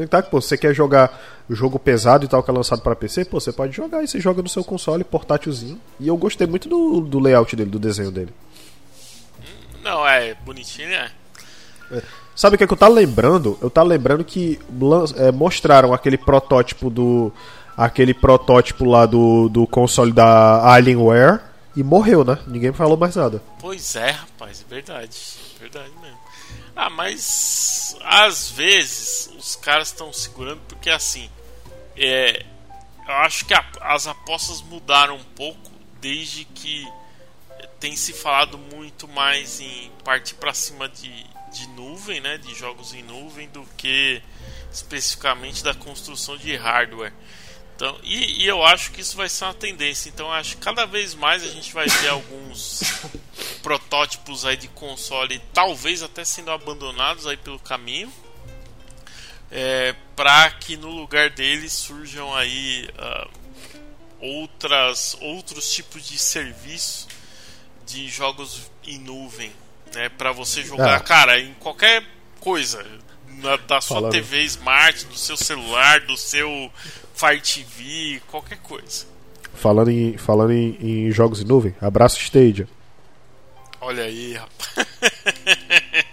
Tá, 0.10 0.22
pô, 0.22 0.42
você 0.42 0.58
quer 0.58 0.74
jogar 0.74 1.18
jogo 1.50 1.80
pesado 1.80 2.26
e 2.26 2.28
tal 2.28 2.44
que 2.44 2.52
é 2.52 2.54
lançado 2.54 2.82
pra 2.82 2.94
PC, 2.94 3.24
pô, 3.24 3.40
você 3.40 3.54
pode 3.54 3.74
jogar 3.74 4.04
e 4.04 4.08
você 4.10 4.20
joga 4.20 4.42
no 4.42 4.50
seu 4.50 4.64
console 4.64 5.06
portátilzinho. 5.06 5.80
E 5.98 6.10
eu 6.10 6.18
gostei 6.18 6.46
muito 6.46 6.68
do, 6.68 7.00
do 7.00 7.20
layout 7.20 7.56
dele, 7.56 7.70
do 7.70 7.80
desenho 7.80 8.12
dele. 8.12 8.34
Não, 9.82 10.06
é 10.06 10.34
bonitinho, 10.34 10.90
né? 10.90 11.10
Sabe 12.36 12.56
o 12.56 12.58
que, 12.58 12.64
é 12.64 12.68
que 12.68 12.74
eu 12.74 12.78
tava 12.78 12.94
lembrando? 12.94 13.58
Eu 13.62 13.70
tava 13.70 13.88
lembrando 13.88 14.24
que 14.24 14.60
é, 15.18 15.32
mostraram 15.32 15.94
aquele 15.94 16.18
protótipo 16.18 16.90
do. 16.90 17.32
aquele 17.78 18.14
protótipo 18.14 18.84
lá 18.86 19.06
do, 19.06 19.48
do 19.50 19.66
console 19.66 20.12
da 20.12 20.70
Alienware 20.74 21.40
e 21.76 21.84
morreu, 21.84 22.24
né? 22.26 22.38
Ninguém 22.48 22.74
falou 22.74 22.98
mais 22.98 23.16
nada. 23.16 23.42
Pois 23.60 23.96
é, 23.96 24.12
rapaz, 24.12 24.66
é 24.68 24.70
verdade. 24.74 25.18
Verdade 25.60 25.92
mesmo. 26.02 26.18
Ah, 26.76 26.90
mas 26.90 27.96
às 28.04 28.50
vezes 28.52 29.30
os 29.40 29.56
caras 29.56 29.88
estão 29.88 30.12
segurando 30.12 30.60
porque 30.68 30.90
assim. 30.90 31.30
É, 31.98 32.46
eu 33.08 33.14
acho 33.16 33.46
que 33.46 33.54
a- 33.54 33.64
as 33.82 34.08
apostas 34.08 34.62
mudaram 34.62 35.16
um 35.16 35.24
pouco 35.36 35.60
desde 36.02 36.44
que 36.44 36.86
tem 37.80 37.96
se 37.96 38.12
falado 38.12 38.58
muito 38.58 39.08
mais 39.08 39.62
em 39.62 39.90
partir 40.04 40.36
para 40.36 40.54
cima 40.54 40.90
de, 40.90 41.10
de 41.56 41.68
nuvem, 41.70 42.20
né, 42.20 42.38
de 42.38 42.54
jogos 42.54 42.94
em 42.94 43.02
nuvem, 43.02 43.48
do 43.50 43.66
que 43.78 44.22
especificamente 44.72 45.64
da 45.64 45.74
construção 45.74 46.38
de 46.38 46.56
hardware. 46.56 47.14
Então, 47.76 47.98
e, 48.04 48.44
e 48.44 48.48
eu 48.48 48.64
acho 48.64 48.92
que 48.92 49.02
isso 49.02 49.18
vai 49.18 49.28
ser 49.28 49.46
uma 49.46 49.54
tendência. 49.54 50.10
Então, 50.10 50.32
acho 50.32 50.56
que 50.56 50.62
cada 50.62 50.86
vez 50.86 51.14
mais 51.16 51.44
a 51.44 51.48
gente 51.48 51.74
vai 51.74 51.88
ter 51.88 52.10
alguns 52.10 52.82
protótipos 53.64 54.46
aí 54.46 54.58
de 54.58 54.68
console, 54.70 55.42
talvez 55.54 56.04
até 56.04 56.24
sendo 56.24 56.52
abandonados 56.52 57.26
aí 57.26 57.38
pelo 57.38 57.60
caminho, 57.60 58.12
é, 59.52 59.96
para 60.16 60.52
que 60.52 60.76
no 60.78 60.90
lugar 60.90 61.30
deles 61.30 61.72
surjam 61.72 62.34
aí 62.34 62.90
ah, 62.98 63.28
outras 64.20 65.16
outros 65.22 65.72
tipos 65.72 66.08
de 66.08 66.18
serviço 66.18 67.08
de 67.86 68.08
jogos 68.10 68.72
em 68.86 68.98
nuvem, 68.98 69.52
né, 69.96 70.10
para 70.10 70.32
você 70.32 70.62
jogar, 70.64 70.98
Ah. 70.98 71.00
cara, 71.00 71.40
em 71.40 71.54
qualquer 71.56 72.04
coisa. 72.40 72.86
Na, 73.40 73.58
da 73.58 73.82
sua 73.82 73.98
Falando. 73.98 74.12
TV 74.14 74.44
Smart, 74.44 75.06
do 75.08 75.18
seu 75.18 75.36
celular, 75.36 76.00
do 76.02 76.16
seu 76.16 76.72
Fire 77.14 77.42
TV, 77.42 78.22
qualquer 78.28 78.58
coisa. 78.60 79.06
Falando 79.54 79.90
em, 79.92 80.18
falando 80.18 80.52
em, 80.52 80.78
em 80.80 81.12
jogos 81.12 81.42
em 81.42 81.46
nuvem, 81.46 81.76
abraço 81.82 82.20
Stadia. 82.22 82.68
Olha 83.82 84.04
aí, 84.04 84.34
rapaz. 84.36 84.88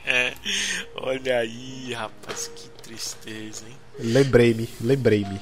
Olha 0.96 1.38
aí, 1.38 1.92
rapaz, 1.94 2.50
que 2.54 2.68
tristeza, 2.83 3.64
hein? 3.68 3.76
Lembrei-me, 3.98 4.68
lembrei-me. 4.80 5.40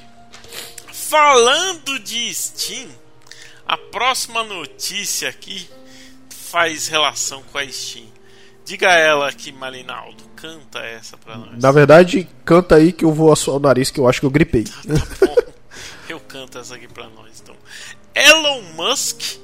Falando 0.91 1.99
de 1.99 2.33
Steam, 2.33 2.87
a 3.67 3.77
próxima 3.77 4.43
notícia 4.43 5.29
aqui 5.29 5.67
faz 6.29 6.87
relação 6.87 7.43
com 7.51 7.57
a 7.57 7.67
Steam. 7.67 8.07
Diga 8.71 8.93
ela 8.93 9.27
aqui, 9.27 9.51
Marinaldo, 9.51 10.23
canta 10.33 10.79
essa 10.79 11.17
pra 11.17 11.35
nós. 11.35 11.61
Na 11.61 11.73
verdade, 11.73 12.25
canta 12.45 12.75
aí 12.75 12.93
que 12.93 13.03
eu 13.03 13.11
vou 13.11 13.29
assoar 13.29 13.57
o 13.57 13.59
nariz 13.59 13.91
que 13.91 13.99
eu 13.99 14.07
acho 14.07 14.21
que 14.21 14.25
eu 14.25 14.29
gripei. 14.29 14.63
Bom, 15.19 15.35
eu 16.07 16.21
canto 16.21 16.57
essa 16.57 16.75
aqui 16.75 16.87
pra 16.87 17.09
nós, 17.09 17.41
então. 17.41 17.53
Elon 18.15 18.61
Musk 18.77 19.41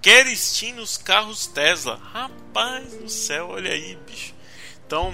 quer 0.00 0.34
Steam 0.34 0.76
nos 0.76 0.96
carros 0.96 1.46
Tesla. 1.46 2.00
Rapaz 2.10 2.94
do 2.94 3.10
céu, 3.10 3.48
olha 3.50 3.70
aí, 3.70 3.98
bicho. 4.06 4.32
Então, 4.86 5.12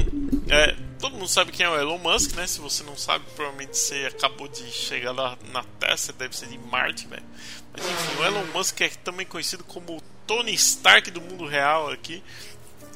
é, 0.48 0.76
todo 1.00 1.16
mundo 1.16 1.26
sabe 1.26 1.50
quem 1.50 1.66
é 1.66 1.68
o 1.68 1.76
Elon 1.76 1.98
Musk, 1.98 2.36
né? 2.36 2.46
Se 2.46 2.60
você 2.60 2.84
não 2.84 2.96
sabe, 2.96 3.24
provavelmente 3.34 3.76
você 3.76 4.06
acabou 4.14 4.46
de 4.46 4.62
chegar 4.70 5.10
lá 5.10 5.36
na 5.52 5.64
Tesla, 5.80 6.14
deve 6.16 6.36
ser 6.36 6.46
de 6.46 6.58
Marte, 6.58 7.08
velho. 7.08 7.24
Mas 7.72 7.84
enfim, 7.84 8.20
o 8.20 8.24
Elon 8.24 8.44
Musk 8.54 8.80
é 8.80 8.90
também 9.02 9.26
conhecido 9.26 9.64
como 9.64 9.96
o 9.96 10.00
Tony 10.24 10.54
Stark 10.54 11.10
do 11.10 11.20
mundo 11.20 11.46
real 11.46 11.90
aqui. 11.90 12.22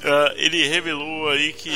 Ah, 0.03 0.33
ele 0.35 0.67
revelou 0.67 1.29
aí 1.29 1.53
que 1.53 1.71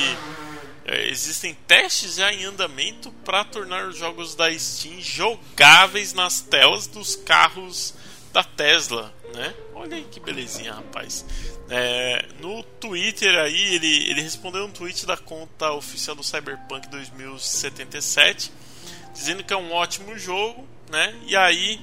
é, 0.85 1.07
existem 1.07 1.53
testes 1.67 2.15
já 2.15 2.31
em 2.31 2.43
andamento 2.43 3.11
para 3.23 3.43
tornar 3.43 3.87
os 3.87 3.97
jogos 3.97 4.35
da 4.35 4.51
Steam 4.57 4.99
jogáveis 5.01 6.13
nas 6.13 6.41
telas 6.41 6.87
dos 6.87 7.15
carros 7.15 7.93
da 8.33 8.43
Tesla, 8.43 9.13
né? 9.33 9.53
Olha 9.75 9.95
aí 9.95 10.05
que 10.09 10.19
belezinha, 10.19 10.73
rapaz. 10.73 11.25
É, 11.69 12.25
no 12.39 12.63
Twitter 12.63 13.35
aí, 13.39 13.75
ele, 13.75 14.09
ele 14.09 14.21
respondeu 14.21 14.65
um 14.65 14.71
tweet 14.71 15.05
da 15.05 15.15
conta 15.15 15.71
oficial 15.71 16.15
do 16.15 16.23
Cyberpunk 16.23 16.89
2077, 16.89 18.51
dizendo 19.13 19.43
que 19.43 19.53
é 19.53 19.57
um 19.57 19.71
ótimo 19.71 20.17
jogo, 20.17 20.67
né? 20.89 21.15
E 21.27 21.35
aí 21.35 21.79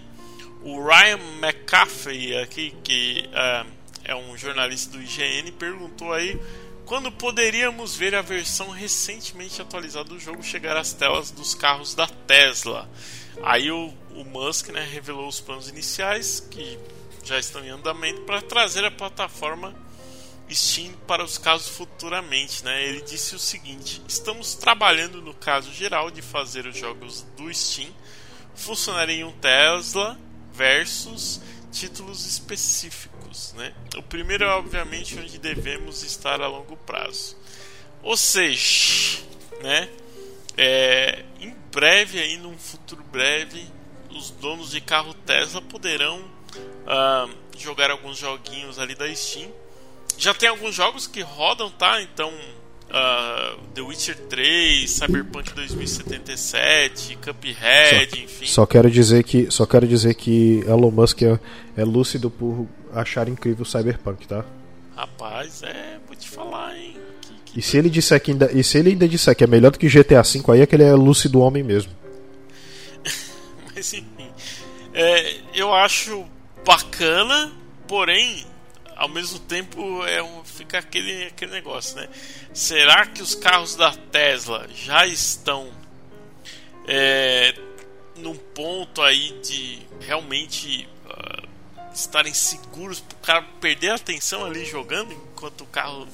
o 0.63 0.85
Ryan 0.85 1.21
McAfee 1.41 2.37
aqui, 2.37 2.75
que 2.83 3.29
é, 3.33 3.65
é 4.05 4.15
um 4.15 4.37
jornalista 4.37 4.97
do 4.97 5.03
IGN, 5.03 5.53
perguntou 5.53 6.13
aí 6.13 6.41
quando 6.85 7.13
poderíamos 7.13 7.95
ver 7.95 8.15
a 8.15 8.23
versão 8.23 8.71
recentemente 8.71 9.63
atualizada 9.63 10.09
do 10.09 10.19
jogo 10.19 10.43
chegar 10.43 10.77
às 10.77 10.93
telas 10.93 11.31
dos 11.31 11.55
carros 11.55 11.95
da 11.95 12.07
Tesla. 12.07 12.91
Aí 13.43 13.71
o, 13.71 13.95
o 14.11 14.25
Musk 14.25 14.71
né, 14.71 14.85
revelou 14.91 15.29
os 15.29 15.41
planos 15.41 15.69
iniciais 15.69 16.41
que 16.51 16.79
já 17.23 17.39
estão 17.39 17.65
em 17.65 17.69
andamento 17.69 18.23
para 18.23 18.43
trazer 18.43 18.85
a 18.85 18.91
plataforma 18.91 19.75
Steam 20.53 20.93
para 21.07 21.23
os 21.23 21.39
casos 21.39 21.69
futuramente. 21.69 22.65
Né? 22.65 22.85
Ele 22.85 23.03
disse 23.03 23.35
o 23.35 23.39
seguinte: 23.39 24.03
estamos 24.09 24.55
trabalhando 24.55 25.23
no 25.23 25.35
caso 25.35 25.73
geral 25.73 26.11
de 26.11 26.23
fazer 26.23 26.67
os 26.67 26.77
jogos 26.77 27.23
do 27.37 27.53
Steam 27.55 27.91
funcionarem 28.55 29.21
em 29.21 29.25
um 29.25 29.33
Tesla 29.33 30.19
versus 30.53 31.41
títulos 31.71 32.27
específicos. 32.27 33.10
Né? 33.57 33.73
O 33.97 34.03
primeiro 34.03 34.45
é 34.45 34.49
obviamente 34.49 35.19
onde 35.19 35.39
devemos 35.39 36.03
estar 36.03 36.41
a 36.41 36.47
longo 36.47 36.77
prazo. 36.77 37.37
Ou 38.03 38.17
seja, 38.17 39.23
né? 39.63 39.89
É, 40.57 41.25
em 41.41 41.55
breve, 41.73 42.19
aí 42.19 42.37
num 42.37 42.57
futuro 42.59 43.03
breve, 43.11 43.65
os 44.11 44.31
donos 44.31 44.71
de 44.71 44.81
carro 44.81 45.15
Tesla 45.15 45.63
poderão 45.63 46.23
ah, 46.87 47.29
jogar 47.57 47.91
alguns 47.91 48.19
joguinhos 48.19 48.79
ali 48.79 48.95
da 48.95 49.13
Steam. 49.15 49.51
Já 50.19 50.35
tem 50.35 50.49
alguns 50.49 50.75
jogos 50.75 51.07
que 51.07 51.23
rodam, 51.23 51.71
tá? 51.71 52.03
Então, 52.03 52.33
ah, 52.91 53.57
The 53.75 53.81
Witcher 53.81 54.17
3, 54.29 54.91
Cyberpunk 54.91 55.55
2077, 55.55 57.17
Cuphead, 57.17 58.23
enfim. 58.23 58.47
Só 58.47 58.67
quero 58.67 58.91
dizer 58.91 59.25
que, 59.25 59.51
só 59.51 59.65
quero 59.65 59.87
dizer 59.87 60.15
que 60.15 60.61
Elon 60.67 60.91
Musk 60.91 61.23
é, 61.23 61.39
é 61.77 61.85
lúcido 61.85 62.31
por 62.31 62.69
achar 62.95 63.29
incrível 63.29 63.63
o 63.63 63.67
Cyberpunk, 63.67 64.27
tá? 64.27 64.45
Rapaz, 64.97 65.63
é, 65.63 65.99
vou 66.07 66.17
te 66.17 66.29
falar, 66.29 66.77
hein? 66.77 66.97
Que, 67.21 67.35
que 67.53 67.59
E 67.59 67.63
se 67.63 67.77
ele 67.77 67.89
disser 67.89 68.21
que 68.21 68.31
ainda, 68.31 68.51
e 68.53 68.63
se 68.63 68.79
ele 68.79 68.91
ainda 68.91 69.09
disser 69.09 69.35
que 69.35 69.45
é 69.45 69.47
melhor 69.47 69.71
do 69.71 69.79
que 69.79 69.89
GTA 69.89 70.23
V, 70.23 70.43
aí 70.53 70.61
é 70.61 70.67
que 70.67 70.75
ele 70.75 70.85
é 70.85 70.93
lúcido 70.95 71.41
homem 71.41 71.63
mesmo. 71.63 71.93
Mas 73.75 73.93
enfim, 73.93 74.31
é, 74.93 75.37
eu 75.55 75.73
acho 75.73 76.27
bacana, 76.65 77.53
porém, 77.89 78.47
ao 78.97 79.09
mesmo 79.09 79.39
tempo 79.39 80.05
é 80.05 80.23
um, 80.23 80.45
fica 80.45 80.79
aquele, 80.79 81.25
aquele 81.25 81.53
negócio, 81.53 81.97
né? 81.97 82.09
Será 82.53 83.07
que 83.07 83.23
os 83.23 83.35
carros 83.35 83.75
da 83.75 83.93
Tesla 83.93 84.67
já 84.75 85.07
estão 85.07 85.69
é, 86.87 87.55
ponto 88.61 89.01
aí 89.01 89.41
de 89.43 89.79
realmente 90.01 90.87
estarem 91.95 92.33
seguros 92.33 93.01
pro 93.01 93.17
cara 93.19 93.45
perder 93.61 93.91
a 93.91 93.95
atenção 93.97 94.45
ali 94.45 94.65
jogando 94.65 95.13
enquanto 95.13 95.63
o 95.63 95.67
carro 95.67 96.07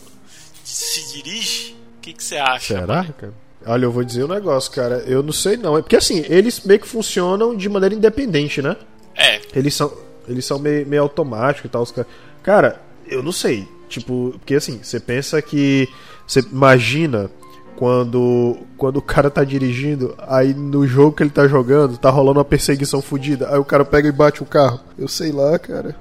se 0.64 1.12
dirige? 1.12 1.76
O 1.98 2.00
que 2.00 2.12
que 2.12 2.22
você 2.22 2.36
acha? 2.36 2.78
Será, 2.78 3.02
mano? 3.02 3.14
cara? 3.14 3.32
Olha, 3.66 3.84
eu 3.84 3.92
vou 3.92 4.04
dizer 4.04 4.24
um 4.24 4.28
negócio, 4.28 4.70
cara. 4.70 4.98
Eu 5.06 5.22
não 5.22 5.32
sei 5.32 5.56
não. 5.56 5.76
É 5.76 5.82
porque 5.82 5.96
assim, 5.96 6.24
eles 6.28 6.60
meio 6.60 6.78
que 6.78 6.86
funcionam 6.86 7.56
de 7.56 7.68
maneira 7.68 7.94
independente, 7.94 8.62
né? 8.62 8.76
É, 9.14 9.40
Eles 9.54 9.74
são, 9.74 9.92
eles 10.28 10.44
são 10.44 10.58
meio, 10.58 10.86
meio 10.86 11.02
automáticos 11.02 11.68
e 11.68 11.68
tal. 11.68 11.82
Os 11.82 11.90
cara... 11.90 12.06
cara, 12.42 12.82
eu 13.08 13.22
não 13.22 13.32
sei. 13.32 13.66
Tipo, 13.88 14.34
porque 14.38 14.54
assim, 14.54 14.78
você 14.82 15.00
pensa 15.00 15.40
que. 15.40 15.88
Você 16.26 16.40
imagina 16.40 17.30
quando, 17.76 18.58
quando 18.76 18.96
o 18.96 19.02
cara 19.02 19.30
tá 19.30 19.44
dirigindo, 19.44 20.16
aí 20.26 20.54
no 20.54 20.86
jogo 20.86 21.14
que 21.14 21.22
ele 21.22 21.30
tá 21.30 21.46
jogando, 21.46 21.98
tá 21.98 22.10
rolando 22.10 22.38
uma 22.38 22.44
perseguição 22.44 23.02
fodida. 23.02 23.48
Aí 23.50 23.58
o 23.58 23.64
cara 23.64 23.84
pega 23.84 24.08
e 24.08 24.12
bate 24.12 24.42
o 24.42 24.46
carro. 24.46 24.80
Eu 24.98 25.06
sei 25.06 25.30
lá, 25.30 25.58
cara. 25.58 25.94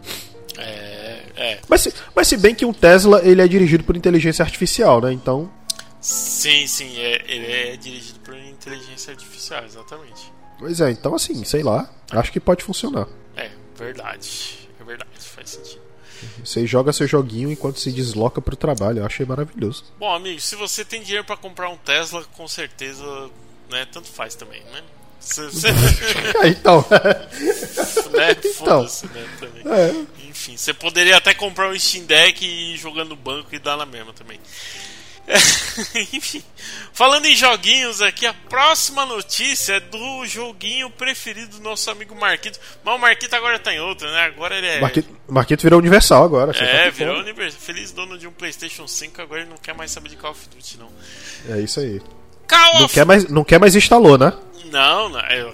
é, 0.57 1.19
é. 1.35 1.59
Mas 1.67 1.81
se, 1.81 1.93
mas 2.15 2.27
se 2.27 2.37
bem 2.37 2.55
que 2.55 2.65
um 2.65 2.73
Tesla 2.73 3.21
ele 3.23 3.41
é 3.41 3.47
dirigido 3.47 3.83
por 3.83 3.95
inteligência 3.95 4.43
artificial, 4.43 5.01
né? 5.01 5.11
Então. 5.11 5.51
Sim, 5.99 6.65
sim, 6.67 6.97
é, 6.97 7.23
ele 7.27 7.51
é 7.51 7.77
dirigido 7.77 8.19
por 8.19 8.35
inteligência 8.35 9.11
artificial, 9.11 9.63
exatamente. 9.65 10.31
Pois 10.57 10.79
é, 10.79 10.91
então 10.91 11.13
assim, 11.13 11.43
sei 11.43 11.61
lá. 11.61 11.89
Acho 12.11 12.31
que 12.31 12.39
pode 12.39 12.63
funcionar. 12.63 13.07
É, 13.35 13.49
verdade. 13.77 14.69
É 14.79 14.83
verdade, 14.83 15.09
faz 15.19 15.49
sentido. 15.49 15.84
Você 16.45 16.65
joga 16.67 16.93
seu 16.93 17.07
joguinho 17.07 17.51
enquanto 17.51 17.79
se 17.79 17.91
desloca 17.91 18.39
pro 18.41 18.55
trabalho. 18.55 18.99
Eu 18.99 19.05
achei 19.05 19.25
maravilhoso. 19.25 19.83
Bom, 19.99 20.13
amigo, 20.13 20.39
se 20.39 20.55
você 20.55 20.85
tem 20.85 21.01
dinheiro 21.01 21.25
pra 21.25 21.35
comprar 21.35 21.69
um 21.69 21.77
Tesla, 21.77 22.23
com 22.37 22.47
certeza, 22.47 23.03
né, 23.69 23.87
tanto 23.91 24.07
faz 24.07 24.35
também, 24.35 24.61
né? 24.71 24.83
Você, 25.19 25.45
você, 25.49 25.67
É, 26.43 26.47
então. 26.49 26.85
né, 28.11 28.37
Então. 28.43 28.83
né, 28.83 29.27
também. 29.39 29.63
É. 29.73 30.27
Enfim, 30.29 30.55
você 30.55 30.73
poderia 30.73 31.17
até 31.17 31.33
comprar 31.33 31.69
um 31.69 31.79
Steam 31.79 32.05
Deck 32.05 32.45
e 32.45 32.73
ir 32.73 32.77
jogando 32.77 33.09
no 33.09 33.15
banco 33.15 33.53
e 33.53 33.59
dar 33.59 33.75
na 33.77 33.85
mesma 33.85 34.13
também. 34.13 34.39
Enfim, 36.13 36.43
falando 36.93 37.25
em 37.25 37.35
joguinhos 37.35 38.01
aqui, 38.01 38.25
a 38.27 38.33
próxima 38.33 39.05
notícia 39.05 39.73
é 39.73 39.79
do 39.79 40.25
joguinho 40.25 40.89
preferido 40.89 41.57
do 41.57 41.63
nosso 41.63 41.89
amigo 41.89 42.13
Marquito. 42.15 42.59
Mas 42.83 42.95
o 42.95 42.97
Marquito 42.99 43.33
agora 43.35 43.57
tá 43.57 43.73
em 43.73 43.79
outra, 43.79 44.11
né? 44.11 44.21
Agora 44.25 44.55
ele 44.55 44.67
é. 44.67 44.79
Marquito, 44.81 45.17
Marquito 45.27 45.61
virou 45.63 45.79
universal 45.79 46.23
agora. 46.23 46.55
É, 46.57 46.91
virou 46.91 47.15
fora. 47.15 47.25
univers- 47.25 47.55
feliz 47.55 47.91
dono 47.91 48.17
de 48.17 48.27
um 48.27 48.31
PlayStation 48.31 48.87
5, 48.87 49.21
agora 49.21 49.41
ele 49.41 49.49
não 49.49 49.57
quer 49.57 49.73
mais 49.73 49.91
saber 49.91 50.09
de 50.09 50.15
Call 50.15 50.31
of 50.31 50.47
Duty, 50.49 50.77
não. 50.77 50.91
É 51.49 51.59
isso 51.59 51.79
aí. 51.79 51.99
Call 52.47 52.75
Não 52.79 52.85
of 52.85 52.93
quer 52.93 53.05
mais, 53.05 53.27
não 53.27 53.43
quer 53.43 53.59
mais 53.59 53.75
instalou, 53.75 54.17
né? 54.17 54.31
Não, 54.65 55.09
não. 55.09 55.19
é- 55.19 55.53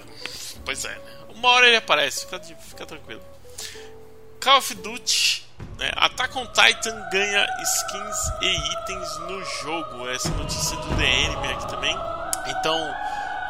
pois 0.64 0.84
é, 0.84 0.88
né? 0.90 0.98
Uma 1.34 1.48
hora 1.48 1.66
ele 1.66 1.76
aparece, 1.76 2.26
fica, 2.26 2.38
fica 2.40 2.84
tranquilo. 2.86 3.22
Call 4.38 4.58
of 4.58 4.74
Duty, 4.74 5.41
né? 5.78 5.90
Attack 5.96 6.36
on 6.36 6.46
Titan 6.46 7.08
ganha 7.10 7.46
skins 7.62 8.16
e 8.40 8.72
itens 8.72 9.18
no 9.20 9.44
jogo. 9.62 10.08
Essa 10.08 10.28
notícia 10.30 10.76
do 10.76 10.94
DN 10.94 11.52
aqui 11.52 11.68
também. 11.68 11.96
Então, 12.46 12.94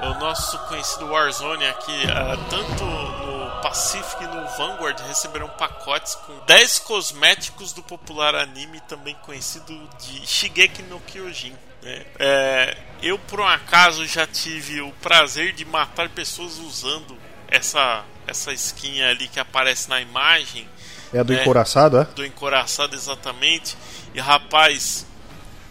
o 0.02 0.14
nosso 0.14 0.58
conhecido 0.66 1.06
Warzone 1.06 1.64
aqui, 1.66 2.04
ah, 2.10 2.36
tanto 2.50 2.84
no 2.84 3.62
Pacific 3.62 4.24
e 4.24 4.26
no 4.26 4.46
Vanguard, 4.56 4.98
receberam 5.06 5.48
pacotes 5.50 6.14
com 6.16 6.36
10 6.46 6.80
cosméticos 6.80 7.72
do 7.72 7.82
popular 7.82 8.34
anime, 8.34 8.80
também 8.82 9.14
conhecido 9.22 9.88
de 10.00 10.26
Shigeki 10.26 10.82
no 10.82 11.00
Kyojin. 11.00 11.56
né? 11.82 12.04
É, 12.18 12.76
eu, 13.00 13.18
por 13.18 13.40
um 13.40 13.46
acaso, 13.46 14.04
já 14.06 14.26
tive 14.26 14.80
o 14.80 14.90
prazer 14.94 15.52
de 15.52 15.64
matar 15.64 16.08
pessoas 16.08 16.58
usando 16.58 17.16
essa, 17.46 18.04
essa 18.26 18.52
skin 18.52 19.02
ali 19.02 19.28
que 19.28 19.38
aparece 19.38 19.88
na 19.88 20.00
imagem 20.00 20.68
É 21.12 21.18
a 21.18 21.22
do 21.22 21.32
É. 21.34 21.40
encoraçado, 21.42 21.98
é? 21.98 22.04
do 22.04 22.24
encoraçado 22.24 22.94
exatamente. 22.94 23.76
E 24.14 24.20
rapaz, 24.20 25.06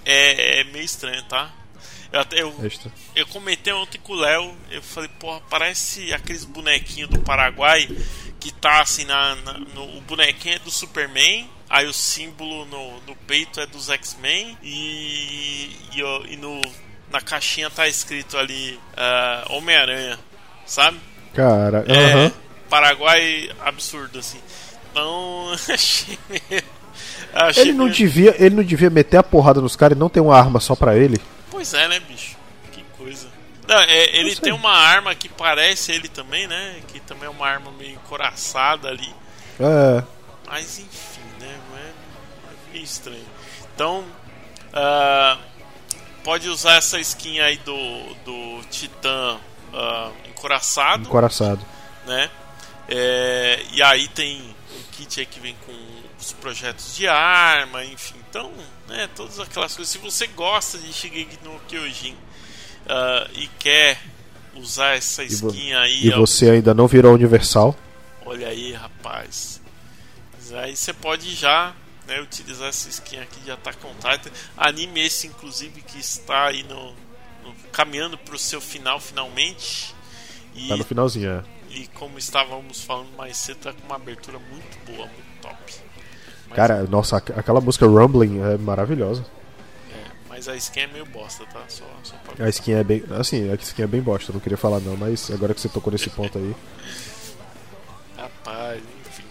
é, 0.05 0.61
é 0.61 0.63
meio 0.65 0.85
estranho, 0.85 1.21
tá? 1.23 1.49
Eu, 2.11 2.19
até, 2.19 2.41
eu, 2.41 2.53
Extra. 2.65 2.91
eu 3.15 3.25
comentei 3.27 3.71
ontem 3.71 3.97
com 3.99 4.13
o 4.13 4.15
Léo, 4.17 4.53
eu 4.69 4.81
falei, 4.81 5.09
porra, 5.19 5.41
parece 5.49 6.13
aqueles 6.13 6.43
bonequinhos 6.43 7.09
do 7.09 7.19
Paraguai 7.21 7.87
que 8.39 8.51
tá 8.51 8.81
assim 8.81 9.05
na. 9.05 9.35
na- 9.35 9.53
no, 9.59 9.97
o 9.97 10.01
bonequinho 10.01 10.55
é 10.55 10.59
do 10.59 10.69
Superman, 10.69 11.49
aí 11.69 11.85
o 11.87 11.93
símbolo 11.93 12.65
no, 12.65 12.99
no 13.01 13.15
peito 13.15 13.61
é 13.61 13.65
dos 13.65 13.89
X-Men 13.89 14.57
e, 14.61 15.69
e, 15.93 16.01
e 16.33 16.37
no, 16.37 16.59
na 17.09 17.21
caixinha 17.21 17.69
tá 17.69 17.87
escrito 17.87 18.37
ali 18.37 18.77
ah, 18.97 19.45
Homem-Aranha, 19.49 20.19
sabe? 20.65 20.99
Cara, 21.33 21.85
É, 21.87 22.13
aham. 22.13 22.31
Paraguai 22.69 23.49
absurdo, 23.61 24.19
assim. 24.19 24.39
Então, 24.91 25.51
achei 25.73 26.19
meio. 26.29 26.63
Achei 27.33 27.63
Ele 27.63 27.73
não 27.73 27.85
meio- 27.85 27.95
devia, 27.95 28.35
ele 28.43 28.55
não 28.55 28.63
devia 28.63 28.89
meter 28.89 29.17
a 29.17 29.23
porrada 29.23 29.61
nos 29.61 29.75
caras 29.75 29.95
e 29.95 29.99
não 29.99 30.09
ter 30.09 30.19
uma 30.19 30.37
arma 30.37 30.59
só 30.59 30.75
pra 30.75 30.95
ele. 30.97 31.19
Pois 31.49 31.73
é, 31.73 31.87
né, 31.87 31.99
bicho? 32.01 32.35
Que 32.71 32.83
coisa. 32.97 33.27
Não, 33.67 33.79
é, 33.79 34.17
ele 34.17 34.35
tem 34.35 34.51
uma 34.51 34.71
arma 34.73 35.15
que 35.15 35.29
parece 35.29 35.91
ele 35.93 36.09
também, 36.09 36.45
né? 36.47 36.81
Que 36.89 36.99
também 36.99 37.25
é 37.25 37.29
uma 37.29 37.47
arma 37.47 37.71
meio 37.71 37.93
encoraçada 37.93 38.89
ali. 38.89 39.13
É. 39.59 40.03
Mas 40.47 40.79
enfim, 40.79 41.21
né? 41.39 41.55
É, 41.77 41.87
é 41.87 42.73
meio 42.73 42.83
estranho. 42.83 43.25
Então, 43.73 44.03
ah, 44.73 45.37
pode 46.25 46.49
usar 46.49 46.73
essa 46.75 46.99
skin 46.99 47.39
aí 47.39 47.57
do, 47.57 48.13
do 48.25 48.61
Titã 48.69 49.37
ah, 49.73 50.11
encoraçado. 50.27 51.03
Encoraçado. 51.03 51.65
né? 52.05 52.29
É, 52.89 53.61
e 53.71 53.81
aí 53.81 54.07
tem 54.09 54.53
kit 55.05 55.19
aí 55.19 55.25
que 55.25 55.39
vem 55.39 55.55
com 55.65 55.73
os 56.19 56.31
projetos 56.33 56.95
de 56.95 57.07
arma, 57.07 57.83
enfim. 57.85 58.15
Então, 58.29 58.51
né, 58.87 59.09
todas 59.15 59.39
aquelas 59.39 59.75
coisas. 59.75 59.91
Se 59.91 59.97
você 59.97 60.27
gosta 60.27 60.77
de 60.77 60.91
Shigeki 60.93 61.39
no 61.43 61.59
Kyojin 61.67 62.15
ah, 62.87 63.27
e 63.33 63.47
quer 63.59 63.99
usar 64.55 64.95
essa 64.97 65.23
skin 65.23 65.73
aí, 65.73 66.07
E 66.07 66.13
ó, 66.13 66.19
você 66.19 66.49
ainda 66.49 66.73
não 66.73 66.87
virou 66.87 67.13
universal. 67.13 67.75
olha 68.25 68.47
aí, 68.47 68.73
rapaz. 68.73 69.61
Mas 70.33 70.53
aí 70.53 70.75
você 70.75 70.93
pode 70.93 71.33
já 71.35 71.73
né, 72.07 72.19
utilizar 72.21 72.67
essa 72.69 72.89
skin 72.89 73.19
aqui 73.19 73.39
de 73.41 73.51
Attack 73.51 73.77
on 73.85 73.93
Titan. 73.95 74.31
Anime 74.57 75.01
esse, 75.05 75.27
inclusive, 75.27 75.81
que 75.81 75.99
está 75.99 76.47
aí 76.47 76.63
no, 76.63 76.93
no- 77.43 77.53
caminhando 77.71 78.17
para 78.17 78.35
o 78.35 78.39
seu 78.39 78.59
final, 78.61 78.99
finalmente. 78.99 79.93
E 80.55 80.67
Tá 80.67 80.75
no 80.77 80.83
finalzinho, 80.83 81.29
é. 81.29 81.60
E 81.73 81.87
como 81.95 82.17
estávamos 82.17 82.83
falando 82.83 83.15
mais 83.17 83.37
cedo, 83.37 83.57
tá 83.59 83.73
com 83.73 83.85
uma 83.85 83.95
abertura 83.95 84.37
muito 84.39 84.77
boa, 84.85 85.05
muito 85.07 85.41
top. 85.41 85.55
Mas, 86.47 86.55
Cara, 86.55 86.83
nossa, 86.83 87.17
aqu- 87.17 87.33
aquela 87.37 87.61
música 87.61 87.85
Rumbling 87.87 88.41
é 88.41 88.57
maravilhosa. 88.57 89.25
é, 89.93 90.11
mas 90.29 90.47
a 90.49 90.55
skin 90.55 90.81
é 90.81 90.87
meio 90.87 91.05
bosta, 91.05 91.45
tá? 91.45 91.63
Só, 91.67 91.85
só 92.03 92.15
pra 92.17 92.45
A 92.45 92.49
skin 92.49 92.73
é 92.73 92.83
bem. 92.83 93.03
Assim, 93.19 93.49
a 93.51 93.55
skin 93.55 93.83
é 93.83 93.87
bem 93.87 94.01
bosta, 94.01 94.33
não 94.33 94.39
queria 94.39 94.57
falar 94.57 94.79
não, 94.81 94.97
mas 94.97 95.31
agora 95.31 95.53
que 95.53 95.61
você 95.61 95.69
tocou 95.69 95.91
nesse 95.91 96.09
ponto 96.09 96.37
aí. 96.37 96.55
Rapaz, 98.17 98.81
enfim. 99.07 99.23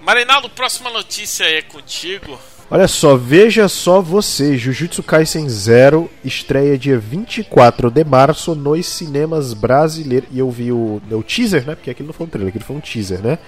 Marinaldo, 0.00 0.48
próxima 0.50 0.90
notícia 0.90 1.44
é 1.44 1.62
contigo. 1.62 2.38
Olha 2.70 2.86
só, 2.86 3.16
veja 3.16 3.66
só 3.66 4.02
você, 4.02 4.58
Jujutsu 4.58 5.02
Kaisen 5.02 5.48
Zero 5.48 6.10
estreia 6.22 6.76
dia 6.76 6.98
24 6.98 7.90
de 7.90 8.04
março 8.04 8.54
nos 8.54 8.84
cinemas 8.84 9.54
brasileiros. 9.54 10.28
E 10.30 10.38
eu 10.38 10.50
vi 10.50 10.70
o, 10.70 11.00
o 11.10 11.22
teaser, 11.22 11.66
né? 11.66 11.74
Porque 11.74 11.88
aquilo 11.88 12.08
não 12.08 12.12
foi 12.12 12.26
um 12.26 12.28
trailer, 12.28 12.50
aquilo 12.50 12.66
foi 12.66 12.76
um 12.76 12.80
teaser, 12.80 13.22
né? 13.22 13.38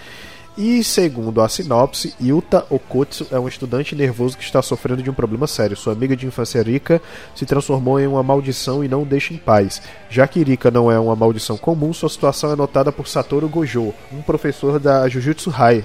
E 0.56 0.82
segundo 0.82 1.42
a 1.42 1.50
sinopse, 1.50 2.14
Yuta 2.18 2.64
Okotsu 2.70 3.26
é 3.30 3.38
um 3.38 3.46
estudante 3.46 3.94
nervoso 3.94 4.38
que 4.38 4.42
está 4.42 4.62
sofrendo 4.62 5.02
de 5.02 5.10
um 5.10 5.14
problema 5.14 5.46
sério. 5.46 5.76
Sua 5.76 5.92
amiga 5.92 6.16
de 6.16 6.26
infância 6.26 6.62
Rika 6.62 7.00
se 7.34 7.44
transformou 7.44 8.00
em 8.00 8.06
uma 8.06 8.22
maldição 8.22 8.82
e 8.82 8.88
não 8.88 9.02
o 9.02 9.06
deixa 9.06 9.34
em 9.34 9.36
paz. 9.36 9.82
Já 10.08 10.26
que 10.26 10.42
Rika 10.42 10.70
não 10.70 10.90
é 10.90 10.98
uma 10.98 11.14
maldição 11.14 11.58
comum, 11.58 11.92
sua 11.92 12.08
situação 12.08 12.52
é 12.52 12.56
notada 12.56 12.90
por 12.90 13.06
Satoru 13.06 13.50
Gojo, 13.50 13.92
um 14.10 14.22
professor 14.22 14.80
da 14.80 15.06
Jujutsu 15.10 15.50
High 15.50 15.84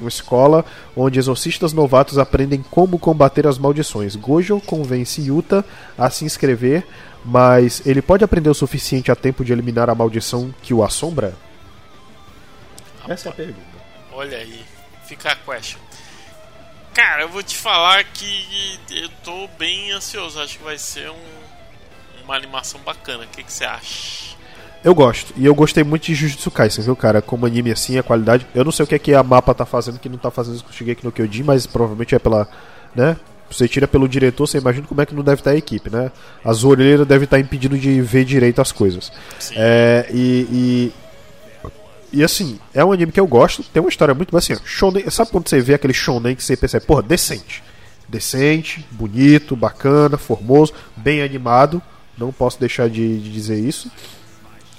uma 0.00 0.08
escola 0.08 0.64
onde 0.96 1.18
exorcistas 1.18 1.72
novatos 1.72 2.18
aprendem 2.18 2.64
como 2.70 2.98
combater 2.98 3.46
as 3.46 3.58
maldições. 3.58 4.16
Gojo 4.16 4.60
convence 4.60 5.20
Yuta 5.20 5.64
a 5.96 6.08
se 6.10 6.24
inscrever, 6.24 6.86
mas 7.24 7.82
ele 7.86 8.00
pode 8.02 8.24
aprender 8.24 8.48
o 8.50 8.54
suficiente 8.54 9.10
a 9.12 9.16
tempo 9.16 9.44
de 9.44 9.52
eliminar 9.52 9.88
a 9.90 9.94
maldição 9.94 10.54
que 10.62 10.72
o 10.74 10.82
assombra? 10.82 11.34
Essa 13.08 13.28
é 13.28 13.32
a 13.32 13.34
pergunta. 13.34 13.60
Olha 14.12 14.38
aí, 14.38 14.62
fica 15.06 15.32
a 15.32 15.36
question. 15.36 15.78
Cara, 16.92 17.22
eu 17.22 17.28
vou 17.28 17.42
te 17.42 17.56
falar 17.56 18.02
que 18.04 18.78
eu 18.90 19.08
tô 19.24 19.48
bem 19.58 19.92
ansioso. 19.92 20.40
Acho 20.40 20.58
que 20.58 20.64
vai 20.64 20.76
ser 20.76 21.08
um- 21.10 22.24
uma 22.24 22.34
animação 22.34 22.80
bacana. 22.80 23.24
O 23.24 23.28
que, 23.28 23.42
que 23.44 23.52
você 23.52 23.64
acha? 23.64 24.36
Eu 24.82 24.94
gosto, 24.94 25.34
e 25.36 25.44
eu 25.44 25.54
gostei 25.54 25.84
muito 25.84 26.04
de 26.06 26.14
Jujutsu 26.14 26.50
Kaisen, 26.50 26.82
viu, 26.82 26.96
cara? 26.96 27.20
Como 27.20 27.44
anime 27.44 27.70
assim, 27.70 27.98
a 27.98 28.02
qualidade. 28.02 28.46
Eu 28.54 28.64
não 28.64 28.72
sei 28.72 28.84
o 28.84 28.86
que 28.86 28.94
é 28.94 28.98
que 28.98 29.12
a 29.14 29.22
mapa 29.22 29.52
tá 29.54 29.66
fazendo, 29.66 29.98
que 29.98 30.08
não 30.08 30.16
tá 30.16 30.30
fazendo 30.30 30.54
isso 30.54 30.64
com 30.64 30.70
o 30.70 30.72
Shigeki 30.72 31.04
no 31.04 31.12
Kyojin, 31.12 31.42
mas 31.42 31.66
provavelmente 31.66 32.14
é 32.14 32.18
pela. 32.18 32.48
né? 32.94 33.16
Você 33.50 33.68
tira 33.68 33.86
pelo 33.86 34.08
diretor, 34.08 34.46
você 34.46 34.58
imagina 34.58 34.86
como 34.86 35.00
é 35.02 35.06
que 35.06 35.14
não 35.14 35.24
deve 35.24 35.40
estar 35.40 35.50
a 35.50 35.56
equipe, 35.56 35.90
né? 35.90 36.10
As 36.42 36.64
orelhas 36.64 37.06
devem 37.06 37.24
estar 37.24 37.38
impedindo 37.38 37.76
de 37.76 38.00
ver 38.00 38.24
direito 38.24 38.60
as 38.60 38.72
coisas. 38.72 39.12
É, 39.54 40.06
e, 40.10 40.46
e 40.50 40.92
e 42.12 42.24
assim, 42.24 42.58
é 42.74 42.84
um 42.84 42.90
anime 42.90 43.12
que 43.12 43.20
eu 43.20 43.26
gosto, 43.26 43.62
tem 43.62 43.80
uma 43.80 43.88
história 43.88 44.14
muito 44.14 44.30
boa 44.30 44.40
assim, 44.40 44.56
shonen, 44.64 45.08
sabe 45.10 45.30
quando 45.30 45.48
você 45.48 45.60
vê 45.60 45.74
aquele 45.74 45.92
shonen 45.92 46.34
que 46.34 46.42
você 46.42 46.56
percebe, 46.56 46.86
porra, 46.86 47.02
decente. 47.02 47.62
Decente, 48.08 48.84
bonito, 48.90 49.54
bacana, 49.54 50.18
formoso, 50.18 50.72
bem 50.96 51.22
animado. 51.22 51.80
Não 52.18 52.32
posso 52.32 52.58
deixar 52.58 52.88
de, 52.90 53.20
de 53.20 53.32
dizer 53.32 53.58
isso. 53.60 53.88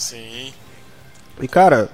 Sim. 0.01 0.53
E 1.39 1.47
cara, 1.47 1.89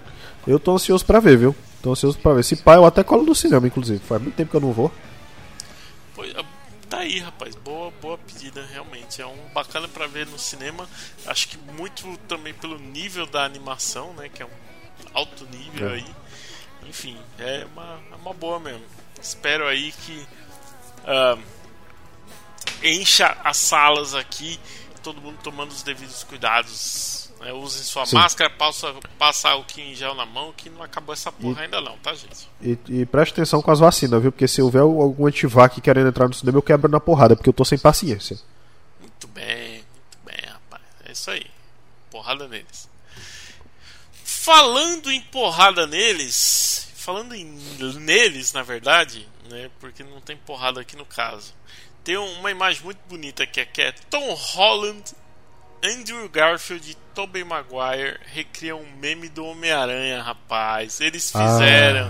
eu 0.48 0.60
tô 0.60 0.74
ansioso 0.76 1.06
pra 1.06 1.20
ver, 1.20 1.38
viu? 1.38 1.56
Tô 1.82 1.92
ansioso 1.92 2.18
pra 2.20 2.34
ver. 2.34 2.44
Se 2.44 2.56
pá, 2.56 2.76
eu 2.76 2.86
até 2.86 3.04
colo 3.04 3.24
no 3.24 3.36
cinema, 3.36 3.68
inclusive. 3.68 4.00
Faz 4.00 4.22
muito 4.22 4.36
tempo 4.36 4.50
que 4.52 4.58
eu 4.58 4.62
não 4.62 4.72
vou. 4.74 4.92
Pois, 6.16 6.34
ah, 6.36 6.44
Tá 6.90 7.00
aí, 7.00 7.20
rapaz. 7.20 7.54
Boa, 7.56 7.92
boa 8.02 8.18
pedida, 8.18 8.66
realmente. 8.72 9.22
É 9.22 9.26
um 9.28 9.38
bacana 9.54 9.90
pra 9.90 10.08
ver 10.08 10.26
no 10.26 10.40
cinema. 10.40 10.88
Acho 11.26 11.50
que 11.50 11.58
muito 11.58 12.18
também 12.30 12.54
pelo 12.54 12.80
nível 12.80 13.26
da 13.26 13.44
animação, 13.44 14.14
né? 14.14 14.30
Que 14.30 14.42
é 14.42 14.46
um 14.46 14.50
alto 15.14 15.46
nível 15.52 15.90
É. 15.90 15.94
aí. 15.96 16.06
Enfim, 16.88 17.18
é 17.38 17.68
uma, 17.74 18.00
é 18.12 18.16
uma 18.16 18.34
boa 18.34 18.58
mesmo. 18.60 18.86
Espero 19.22 19.68
aí 19.68 19.92
que 19.92 20.26
ah, 21.06 21.38
encha 22.82 23.38
as 23.44 23.58
salas 23.58 24.16
aqui, 24.16 24.58
todo 25.04 25.22
mundo 25.22 25.38
tomando 25.44 25.72
os 25.72 25.84
devidos 25.84 26.24
cuidados. 26.24 27.27
Né? 27.40 27.54
Usem 27.54 27.84
sua 27.84 28.06
Sim. 28.06 28.16
máscara, 28.16 28.50
passa, 28.50 28.94
passa 29.18 29.50
álcool 29.50 29.80
em 29.80 29.96
gel 29.96 30.14
na 30.16 30.26
mão, 30.26 30.54
que 30.56 30.70
não 30.70 30.84
acabou 30.84 31.14
essa 31.14 31.32
porra 31.32 31.62
ainda 31.62 31.80
não, 31.82 31.98
tá, 31.98 32.14
gente? 32.14 32.50
E, 32.62 32.78
e 32.90 33.06
preste 33.06 33.34
atenção 33.34 33.62
com 33.62 33.72
as 33.72 33.80
vacinas, 33.80 34.22
viu? 34.22 34.32
Porque 34.32 34.48
se 34.48 34.62
houver 34.62 34.82
algum 34.82 35.28
antivac 35.28 35.80
querendo 35.82 36.10
entrar 36.10 36.28
no 36.28 36.34
cinema, 36.34 36.58
eu 36.58 36.64
quebro 36.64 36.90
na 36.90 37.00
porrada, 37.00 37.36
porque 37.36 37.50
eu 37.50 37.54
tô 37.54 37.64
sem 37.66 37.78
paciência. 37.78 38.40
Muito 39.00 39.28
bem, 39.28 39.74
muito 39.74 40.18
bem, 40.26 40.50
rapaz. 40.50 40.84
É 41.06 41.12
isso 41.12 41.30
aí. 41.32 41.46
Porrada 42.10 42.48
neles. 42.48 42.90
Falando 44.24 45.12
em 45.12 45.22
porrada 45.22 45.86
neles, 45.86 46.88
falando 46.96 47.34
em 47.34 47.46
neles, 48.00 48.54
na 48.54 48.64
verdade, 48.64 49.28
né? 49.50 49.70
Porque 49.80 50.04
não 50.04 50.22
tem 50.22 50.38
porrada 50.38 50.82
aqui 50.82 50.96
no 50.96 51.06
caso. 51.06 51.54
Tem 52.04 52.18
uma 52.18 52.52
imagem 52.52 52.84
muito 52.84 53.00
bonita 53.10 53.44
aqui, 53.44 53.66
que 53.66 53.82
é 53.82 53.92
Tom 54.10 54.34
Holland, 54.34 55.04
Andrew 55.84 56.28
Garfield 56.30 56.92
e 56.92 56.96
Tobey 57.14 57.44
Maguire 57.44 58.20
recriam 58.34 58.82
um 58.82 58.92
meme 58.98 59.30
do 59.30 59.46
Homem-Aranha, 59.46 60.22
rapaz. 60.22 61.00
Eles 61.02 61.32
fizeram. 61.32 62.08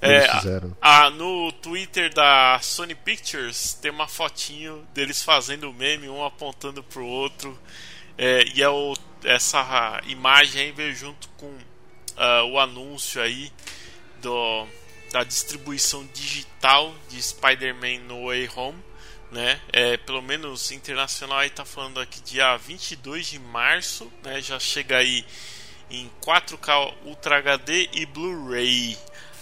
Eles 0.00 0.24
É, 0.24 0.38
fizeram. 0.38 0.76
ah, 0.80 1.10
no 1.10 1.50
Twitter 1.52 2.12
da 2.12 2.58
Sony 2.62 2.94
Pictures 2.94 3.74
tem 3.74 3.90
uma 3.90 4.06
fotinho 4.06 4.86
deles 4.94 5.22
fazendo 5.22 5.70
o 5.70 5.72
meme, 5.74 6.08
um 6.08 6.24
apontando 6.24 6.82
pro 6.82 7.04
outro. 7.06 7.58
É, 8.16 8.44
e 8.54 8.62
é 8.62 8.68
o- 8.68 8.94
essa 9.24 10.00
imagem 10.06 10.62
aí 10.62 10.72
veio 10.72 10.94
junto 10.94 11.28
com 11.36 11.52
ah, 12.16 12.44
o 12.44 12.60
anúncio 12.60 13.20
aí 13.20 13.50
do, 14.22 14.66
da 15.10 15.24
distribuição 15.24 16.06
digital 16.14 16.94
de 17.08 17.20
Spider-Man 17.20 18.00
No 18.06 18.26
Way 18.26 18.48
Home. 18.54 18.83
Né? 19.34 19.60
É, 19.72 19.96
pelo 19.96 20.22
menos 20.22 20.70
internacional 20.70 21.38
aí 21.38 21.50
tá 21.50 21.64
falando 21.64 21.98
aqui 21.98 22.20
dia 22.20 22.56
22 22.56 23.26
de 23.26 23.40
março, 23.40 24.08
né? 24.22 24.40
Já 24.40 24.60
chega 24.60 24.98
aí 24.98 25.26
em 25.90 26.08
4K 26.24 26.94
Ultra 27.04 27.38
HD 27.38 27.88
e 27.94 28.06
Blu-ray. 28.06 28.96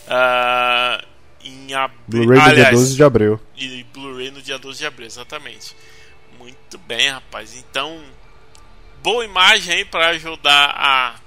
Ah, 0.08 1.04
em 1.44 1.74
abril. 1.74 2.24
Blu-ray 2.24 2.40
dia 2.40 2.50
Aliás, 2.50 2.74
12 2.74 2.96
de 2.96 3.04
abril. 3.04 3.40
e 3.54 3.84
Blu-ray 3.92 4.30
no 4.30 4.40
dia 4.40 4.58
12 4.58 4.78
de 4.78 4.86
abril, 4.86 5.06
exatamente. 5.06 5.76
Muito 6.38 6.78
bem, 6.78 7.10
rapaz. 7.10 7.54
Então, 7.54 8.02
boa 9.02 9.26
imagem 9.26 9.74
aí 9.74 9.84
para 9.84 10.08
ajudar 10.08 10.70
a 10.74 11.20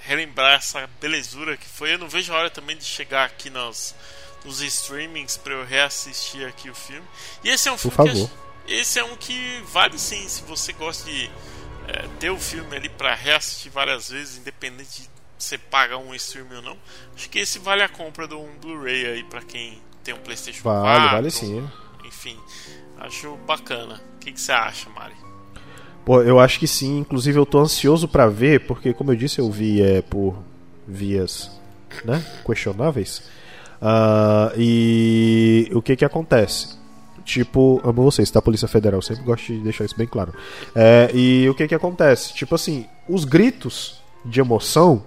relembrar 0.00 0.56
essa 0.56 0.86
belezura 1.00 1.56
que 1.56 1.66
foi. 1.66 1.94
Eu 1.94 1.98
não 1.98 2.10
vejo 2.10 2.30
a 2.30 2.36
hora 2.36 2.50
também 2.50 2.76
de 2.76 2.84
chegar 2.84 3.24
aqui 3.24 3.48
nos, 3.48 3.94
nos 4.44 4.60
streamings 4.60 5.36
para 5.36 5.54
eu 5.54 5.64
reassistir 5.64 6.46
aqui 6.46 6.70
o 6.70 6.74
filme. 6.74 7.06
E 7.44 7.48
esse 7.48 7.68
é 7.68 7.72
um 7.72 7.78
filme 7.78 7.96
favor. 7.96 8.30
que 8.66 8.72
esse 8.72 8.98
é 8.98 9.04
um 9.04 9.16
que 9.16 9.62
vale 9.72 9.98
sim, 9.98 10.28
se 10.28 10.42
você 10.42 10.72
gosta 10.72 11.10
de 11.10 11.30
é, 11.88 12.06
ter 12.20 12.30
o 12.30 12.38
filme 12.38 12.76
ali 12.76 12.88
para 12.88 13.14
reassistir 13.14 13.72
várias 13.72 14.10
vezes, 14.10 14.38
independente 14.38 15.02
de 15.02 15.10
você 15.38 15.58
pagar 15.58 15.98
um 15.98 16.14
streaming 16.14 16.56
ou 16.56 16.62
não. 16.62 16.76
Acho 17.14 17.28
que 17.28 17.40
esse 17.40 17.58
vale 17.58 17.82
a 17.82 17.88
compra 17.88 18.28
de 18.28 18.34
um 18.34 18.48
Blu-ray 18.60 19.06
aí 19.06 19.24
para 19.24 19.42
quem 19.42 19.80
tem 20.04 20.14
um 20.14 20.18
PlayStation 20.18 20.62
Vale, 20.62 21.00
4. 21.00 21.10
vale 21.10 21.30
sim. 21.30 21.68
Enfim, 22.04 22.38
acho 22.98 23.36
bacana. 23.46 24.00
O 24.16 24.18
que, 24.20 24.32
que 24.32 24.40
você 24.40 24.52
acha, 24.52 24.88
Mari? 24.90 25.14
Pô, 26.04 26.22
eu 26.22 26.38
acho 26.38 26.58
que 26.58 26.66
sim. 26.66 26.98
Inclusive, 26.98 27.38
eu 27.38 27.46
tô 27.46 27.58
ansioso 27.58 28.08
pra 28.08 28.28
ver, 28.28 28.66
porque, 28.66 28.92
como 28.92 29.12
eu 29.12 29.16
disse, 29.16 29.38
eu 29.38 29.50
vi 29.50 29.82
é, 29.82 30.02
por 30.02 30.36
vias 30.86 31.50
né, 32.04 32.24
questionáveis. 32.44 33.22
Ah, 33.82 34.52
e 34.56 35.68
o 35.74 35.82
que 35.82 35.96
que 35.96 36.04
acontece? 36.04 36.80
Tipo, 37.24 37.80
amo 37.84 38.02
vocês, 38.02 38.30
tá? 38.30 38.40
Polícia 38.40 38.68
Federal, 38.68 39.02
sempre 39.02 39.24
gosto 39.24 39.52
de 39.52 39.58
deixar 39.58 39.84
isso 39.84 39.96
bem 39.96 40.06
claro. 40.06 40.32
É, 40.74 41.10
e 41.12 41.48
o 41.48 41.54
que 41.54 41.66
que 41.66 41.74
acontece? 41.74 42.32
Tipo 42.32 42.54
assim, 42.54 42.86
os 43.08 43.24
gritos 43.24 44.00
de 44.24 44.40
emoção 44.40 45.02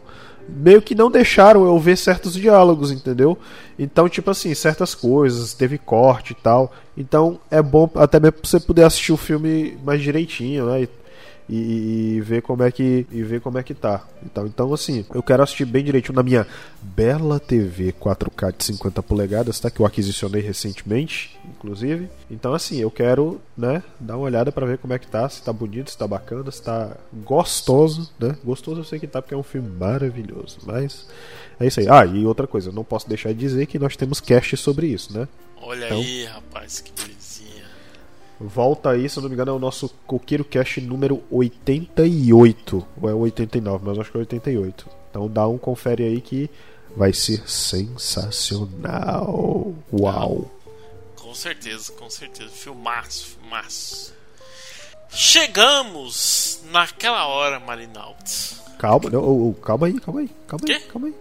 meio 0.47 0.81
que 0.81 0.93
não 0.93 1.09
deixaram 1.09 1.65
eu 1.65 1.79
ver 1.79 1.97
certos 1.97 2.33
diálogos, 2.33 2.91
entendeu? 2.91 3.37
Então, 3.79 4.07
tipo 4.07 4.29
assim, 4.29 4.53
certas 4.53 4.93
coisas, 4.93 5.53
teve 5.53 5.77
corte 5.77 6.31
e 6.31 6.35
tal. 6.35 6.71
Então, 6.95 7.39
é 7.49 7.61
bom 7.61 7.89
até 7.95 8.19
mesmo 8.19 8.39
pra 8.39 8.49
você 8.49 8.59
poder 8.59 8.83
assistir 8.83 9.11
o 9.11 9.17
filme 9.17 9.77
mais 9.83 10.01
direitinho, 10.01 10.67
né? 10.67 10.83
E, 10.83 10.89
e- 11.47 12.15
e 12.17 12.21
ver 12.21 12.41
como 12.41 12.63
é 12.63 12.71
que 12.71 13.05
e 13.11 13.21
ver 13.23 13.39
como 13.41 13.57
é 13.57 13.63
que 13.63 13.73
tá. 13.73 14.03
Então, 14.25 14.45
então 14.47 14.73
assim, 14.73 15.05
eu 15.13 15.21
quero 15.21 15.43
assistir 15.43 15.65
bem 15.65 15.83
direitinho 15.83 16.15
na 16.15 16.23
minha 16.23 16.47
bela 16.81 17.39
TV 17.39 17.91
4K 17.93 18.51
de 18.57 18.63
50 18.63 19.01
polegadas, 19.03 19.59
tá? 19.59 19.69
Que 19.69 19.79
eu 19.79 19.85
aquisicionei 19.85 20.41
recentemente, 20.41 21.37
inclusive. 21.47 22.09
Então, 22.31 22.53
assim, 22.53 22.77
eu 22.79 22.89
quero, 22.89 23.39
né, 23.57 23.83
dar 23.99 24.17
uma 24.17 24.25
olhada 24.25 24.51
pra 24.51 24.65
ver 24.65 24.77
como 24.79 24.93
é 24.93 24.99
que 24.99 25.07
tá, 25.07 25.27
se 25.29 25.41
tá 25.43 25.53
bonito, 25.53 25.91
se 25.91 25.97
tá 25.97 26.07
bacana, 26.07 26.49
se 26.51 26.61
tá 26.61 26.95
gostoso, 27.13 28.09
né? 28.19 28.35
Gostoso 28.43 28.79
eu 28.81 28.83
sei 28.85 28.99
que 28.99 29.07
tá 29.07 29.21
porque 29.21 29.33
é 29.33 29.37
um 29.37 29.43
filme 29.43 29.69
maravilhoso, 29.69 30.57
mas 30.65 31.05
é 31.59 31.67
isso 31.67 31.79
aí. 31.79 31.87
Ah, 31.89 32.05
e 32.05 32.25
outra 32.25 32.47
coisa, 32.47 32.69
eu 32.69 32.73
não 32.73 32.83
posso 32.83 33.07
deixar 33.07 33.29
de 33.33 33.39
dizer 33.39 33.65
que 33.67 33.77
nós 33.79 33.95
temos 33.95 34.19
cast 34.19 34.55
sobre 34.57 34.87
isso, 34.87 35.17
né? 35.17 35.27
Olha 35.61 35.85
Então- 35.85 35.97
aí, 35.97 36.25
rapaz, 36.25 36.79
que. 36.79 37.14
Volta 38.39 38.91
aí, 38.91 39.09
se 39.09 39.17
eu 39.17 39.21
não 39.21 39.29
me 39.29 39.35
engano, 39.35 39.51
é 39.51 39.55
o 39.55 39.59
nosso 39.59 39.87
Coqueiro 40.05 40.43
Cast 40.43 40.81
número 40.81 41.23
88. 41.31 42.85
Ou 43.01 43.09
é 43.09 43.13
o 43.13 43.19
89, 43.19 43.85
mas 43.85 43.97
acho 43.97 44.11
que 44.11 44.17
é 44.17 44.19
88. 44.19 44.89
Então 45.09 45.29
dá 45.29 45.47
um 45.47 45.57
confere 45.57 46.03
aí 46.03 46.19
que 46.19 46.49
vai 46.95 47.13
ser 47.13 47.49
sensacional. 47.49 49.73
Uau! 49.93 50.51
Com 51.15 51.33
certeza, 51.33 51.93
com 51.93 52.09
certeza. 52.09 52.49
Filmaço, 52.49 53.27
filmaço. 53.27 54.13
Chegamos 55.09 56.61
naquela 56.71 57.27
hora, 57.27 57.57
Marinaldo. 57.59 58.15
Calma, 58.77 59.09
não, 59.09 59.23
ô, 59.23 59.49
ô, 59.49 59.53
calma 59.53 59.87
aí, 59.87 59.97
calma 59.99 60.19
aí, 60.19 60.29
calma 60.45 60.65
aí, 60.67 60.79
calma 60.81 61.07
aí. 61.07 61.15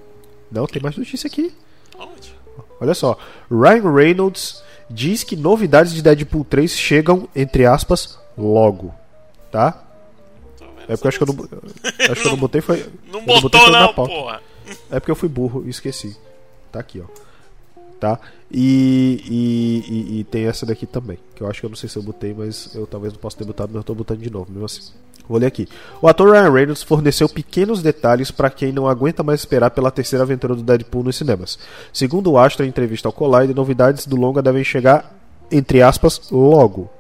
Não, 0.50 0.66
tem 0.66 0.83
mais 0.83 0.96
notícia 0.96 1.29
aqui. 1.29 1.55
Onde? 1.96 2.35
Olha 2.81 2.94
só, 2.94 3.16
Ryan 3.50 3.92
Reynolds 3.92 4.62
diz 4.88 5.25
que 5.25 5.37
novidades 5.37 5.92
de 5.92 6.03
Deadpool 6.03 6.44
3 6.44 6.70
chegam, 6.70 7.29
entre 7.35 7.66
aspas, 7.66 8.18
logo. 8.37 8.94
Tá? 9.51 9.83
É 10.88 10.97
porque 10.97 11.07
eu 11.07 11.09
acho 11.09 11.18
que 11.18 11.23
eu 11.23 11.27
não, 11.27 11.49
acho 12.11 12.20
que 12.20 12.27
eu 12.27 12.31
não 12.33 12.38
botei 12.38 12.61
foi. 12.61 12.87
Não 13.11 13.25
botou 13.25 13.70
não, 13.70 13.94
pauta. 13.94 14.12
porra. 14.12 14.42
É 14.90 15.01
porque 15.01 15.11
eu 15.11 15.16
fui 15.16 15.29
burro 15.29 15.62
e 15.66 15.70
esqueci. 15.70 16.16
Tá 16.70 16.81
aqui, 16.81 17.01
ó. 17.01 17.05
Tá? 18.00 18.18
E, 18.50 19.20
e, 19.28 19.92
e- 20.16 20.20
e 20.20 20.24
tem 20.24 20.44
essa 20.46 20.66
daqui 20.66 20.87
também. 20.87 21.18
Que 21.35 21.42
eu 21.42 21.48
acho 21.48 21.61
que 21.61 21.66
eu 21.66 21.70
não 21.70 21.76
sei 21.76 21.88
se 21.88 21.96
eu 21.96 22.02
botei, 22.02 22.35
mas 22.37 22.74
eu 22.74 22.87
talvez 22.87 23.12
não 23.12 23.20
possa 23.20 23.37
ter 23.38 23.44
botado, 23.44 23.70
mas 23.72 23.80
eu 23.80 23.85
tô 23.85 23.94
botando 23.94 24.18
de 24.20 24.30
novo, 24.30 24.50
mesmo 24.50 24.66
assim. 24.66 24.92
Vou 25.26 25.38
ler 25.38 25.46
aqui. 25.46 25.66
O 26.02 26.07
ator 26.09 26.30
Ryan 26.33 26.50
Reynolds 26.52 26.83
forneceu 26.83 27.26
pequenos 27.30 27.83
detalhes 27.83 28.30
para 28.30 28.50
quem 28.50 28.72
não 28.72 28.87
aguenta 28.87 29.22
mais 29.22 29.40
esperar 29.40 29.70
pela 29.70 29.90
terceira 29.90 30.22
aventura 30.22 30.54
do 30.54 30.62
Deadpool 30.62 31.02
nos 31.02 31.16
cinemas. 31.16 31.59
Segundo 31.94 32.30
o 32.33 32.38
Astro 32.38 32.64
em 32.64 32.68
entrevista 32.68 33.09
ao 33.09 33.12
Collider, 33.12 33.57
novidades 33.57 34.07
do 34.07 34.16
longa 34.16 34.42
devem 34.42 34.62
chegar, 34.62 35.18
entre 35.50 35.80
aspas, 35.80 36.20
logo. 36.30 36.90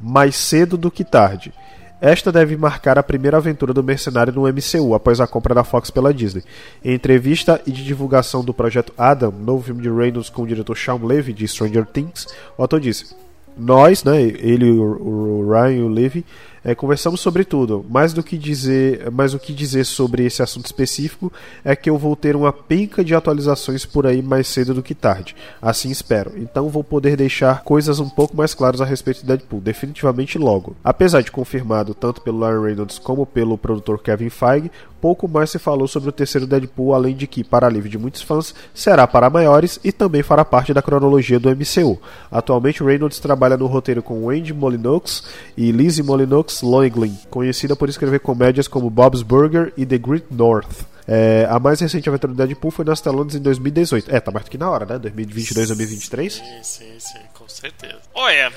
Mais 0.00 0.36
cedo 0.36 0.78
do 0.78 0.90
que 0.90 1.04
tarde. 1.04 1.52
Esta 2.00 2.32
deve 2.32 2.56
marcar 2.56 2.98
a 2.98 3.02
primeira 3.02 3.36
aventura 3.36 3.74
do 3.74 3.82
mercenário 3.82 4.32
no 4.32 4.48
MCU, 4.48 4.94
após 4.94 5.20
a 5.20 5.26
compra 5.26 5.54
da 5.54 5.62
Fox 5.62 5.90
pela 5.90 6.14
Disney. 6.14 6.42
Em 6.82 6.94
entrevista 6.94 7.60
e 7.66 7.70
de 7.70 7.84
divulgação 7.84 8.42
do 8.42 8.54
projeto 8.54 8.92
Adam, 8.96 9.30
novo 9.30 9.64
filme 9.64 9.82
de 9.82 9.90
Reynolds 9.90 10.30
com 10.30 10.42
o 10.42 10.46
diretor 10.46 10.76
Sean 10.76 10.98
Levy, 11.04 11.34
de 11.34 11.46
Stranger 11.46 11.84
Things, 11.84 12.26
o 12.56 12.64
ator 12.64 12.80
disse: 12.80 13.14
Nós, 13.54 14.02
né, 14.02 14.18
ele, 14.22 14.70
o, 14.70 15.46
Ryan 15.50 15.72
e 15.72 15.82
o 15.82 15.88
Levy, 15.88 16.24
É, 16.62 16.74
conversamos 16.74 17.20
sobre 17.20 17.44
tudo. 17.44 17.84
Mais 17.88 18.12
do 18.12 18.22
que 18.22 18.36
dizer, 18.36 19.10
mais 19.10 19.32
o 19.32 19.38
que 19.38 19.52
dizer 19.52 19.84
sobre 19.84 20.24
esse 20.24 20.42
assunto 20.42 20.66
específico 20.66 21.32
é 21.64 21.74
que 21.74 21.88
eu 21.88 21.96
vou 21.96 22.14
ter 22.14 22.36
uma 22.36 22.52
penca 22.52 23.02
de 23.02 23.14
atualizações 23.14 23.86
por 23.86 24.06
aí 24.06 24.20
mais 24.20 24.46
cedo 24.46 24.74
do 24.74 24.82
que 24.82 24.94
tarde. 24.94 25.34
Assim 25.60 25.90
espero. 25.90 26.32
Então 26.36 26.68
vou 26.68 26.84
poder 26.84 27.16
deixar 27.16 27.62
coisas 27.62 27.98
um 27.98 28.08
pouco 28.08 28.36
mais 28.36 28.52
claras 28.52 28.80
a 28.80 28.84
respeito 28.84 29.20
de 29.20 29.26
Deadpool, 29.26 29.60
definitivamente 29.60 30.38
logo. 30.38 30.76
Apesar 30.84 31.22
de 31.22 31.30
confirmado 31.30 31.94
tanto 31.94 32.20
pelo 32.20 32.40
Ryan 32.40 32.62
Reynolds 32.62 32.98
como 32.98 33.24
pelo 33.24 33.56
produtor 33.56 34.02
Kevin 34.02 34.28
Feige, 34.28 34.70
pouco 35.00 35.26
mais 35.26 35.50
se 35.50 35.58
falou 35.58 35.88
sobre 35.88 36.10
o 36.10 36.12
terceiro 36.12 36.46
Deadpool, 36.46 36.94
além 36.94 37.16
de 37.16 37.26
que, 37.26 37.42
para 37.42 37.66
alívio 37.66 37.90
de 37.90 37.98
muitos 37.98 38.22
fãs, 38.22 38.54
será 38.74 39.06
para 39.06 39.30
maiores 39.30 39.80
e 39.82 39.90
também 39.90 40.22
fará 40.22 40.44
parte 40.44 40.74
da 40.74 40.82
cronologia 40.82 41.40
do 41.40 41.48
MCU. 41.50 41.98
Atualmente, 42.30 42.84
Reynolds 42.84 43.18
trabalha 43.18 43.56
no 43.56 43.66
roteiro 43.66 44.02
com 44.02 44.26
Wendy 44.26 44.52
Molinox 44.52 45.24
e 45.56 45.72
Lizzie 45.72 46.04
Molinox 46.04 46.49
Loiglin, 46.62 47.18
conhecida 47.30 47.74
por 47.76 47.88
escrever 47.88 48.20
comédias 48.20 48.68
como 48.68 48.90
Bob's 48.90 49.22
Burger 49.22 49.72
e 49.76 49.86
The 49.86 49.98
Great 49.98 50.26
North. 50.30 50.84
É, 51.06 51.46
a 51.50 51.58
mais 51.58 51.80
recente 51.80 52.08
aventura 52.08 52.32
do 52.32 52.36
Deadpool 52.36 52.70
foi 52.70 52.84
nas 52.84 53.00
telonas 53.00 53.34
em 53.34 53.40
2018. 53.40 54.14
É, 54.14 54.20
tá 54.20 54.30
mais 54.30 54.44
do 54.44 54.50
que 54.50 54.58
na 54.58 54.70
hora, 54.70 54.86
né? 54.86 54.98
2022, 54.98 55.68
2023. 55.68 56.34
Sim, 56.34 56.42
sim, 56.62 57.00
sim, 57.00 57.18
com 57.34 57.48
certeza. 57.48 58.00
Olha, 58.14 58.52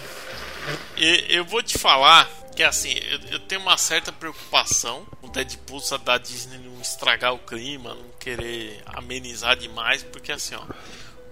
eu 1.29 1.43
vou 1.45 1.63
te 1.63 1.77
falar 1.77 2.29
que 2.56 2.62
assim, 2.62 2.93
eu, 3.10 3.19
eu 3.32 3.39
tenho 3.39 3.62
uma 3.62 3.77
certa 3.77 4.12
preocupação 4.12 5.03
com 5.19 5.27
o 5.27 5.32
Deadpool 5.32 5.82
da 6.06 6.17
Disney 6.17 6.60
não 6.60 6.79
estragar 6.79 7.34
o 7.34 7.39
clima, 7.39 7.95
não 7.95 8.06
querer 8.19 8.84
amenizar 8.86 9.58
demais, 9.58 10.03
porque 10.03 10.32
assim, 10.32 10.56
ó. 10.56 10.62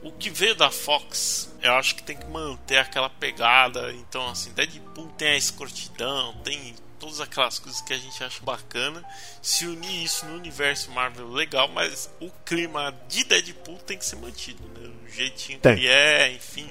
O 0.04 0.12
que 0.12 0.30
veio 0.30 0.56
da 0.56 0.72
Fox, 0.72 1.52
eu 1.62 1.74
acho 1.74 1.96
que 1.96 2.04
tem 2.04 2.18
que 2.18 2.26
manter 2.28 2.78
aquela 2.78 3.10
pegada. 3.10 3.94
Então, 3.94 4.28
assim, 4.30 4.52
Deadpool 4.54 5.08
tem 5.18 5.30
a 5.30 5.38
escrotidão, 5.38 6.34
tem 6.44 6.74
todas 7.00 7.20
aquelas 7.20 7.60
coisas 7.60 7.82
que 7.82 7.94
a 7.94 7.98
gente 7.98 8.24
acha 8.24 8.42
bacana. 8.44 9.04
Se 9.42 9.66
unir 9.66 10.04
isso 10.04 10.26
no 10.26 10.36
universo 10.36 10.92
Marvel, 10.92 11.30
legal, 11.30 11.68
mas 11.68 12.10
o 12.20 12.30
clima 12.46 12.94
de 13.08 13.24
Deadpool 13.24 13.78
tem 13.78 13.98
que 13.98 14.06
ser 14.06 14.16
mantido, 14.16 14.64
né? 14.80 14.90
O 15.06 15.10
jeitinho 15.10 15.60
Tem. 15.60 15.76
que 15.76 15.88
é, 15.88 16.32
enfim, 16.32 16.70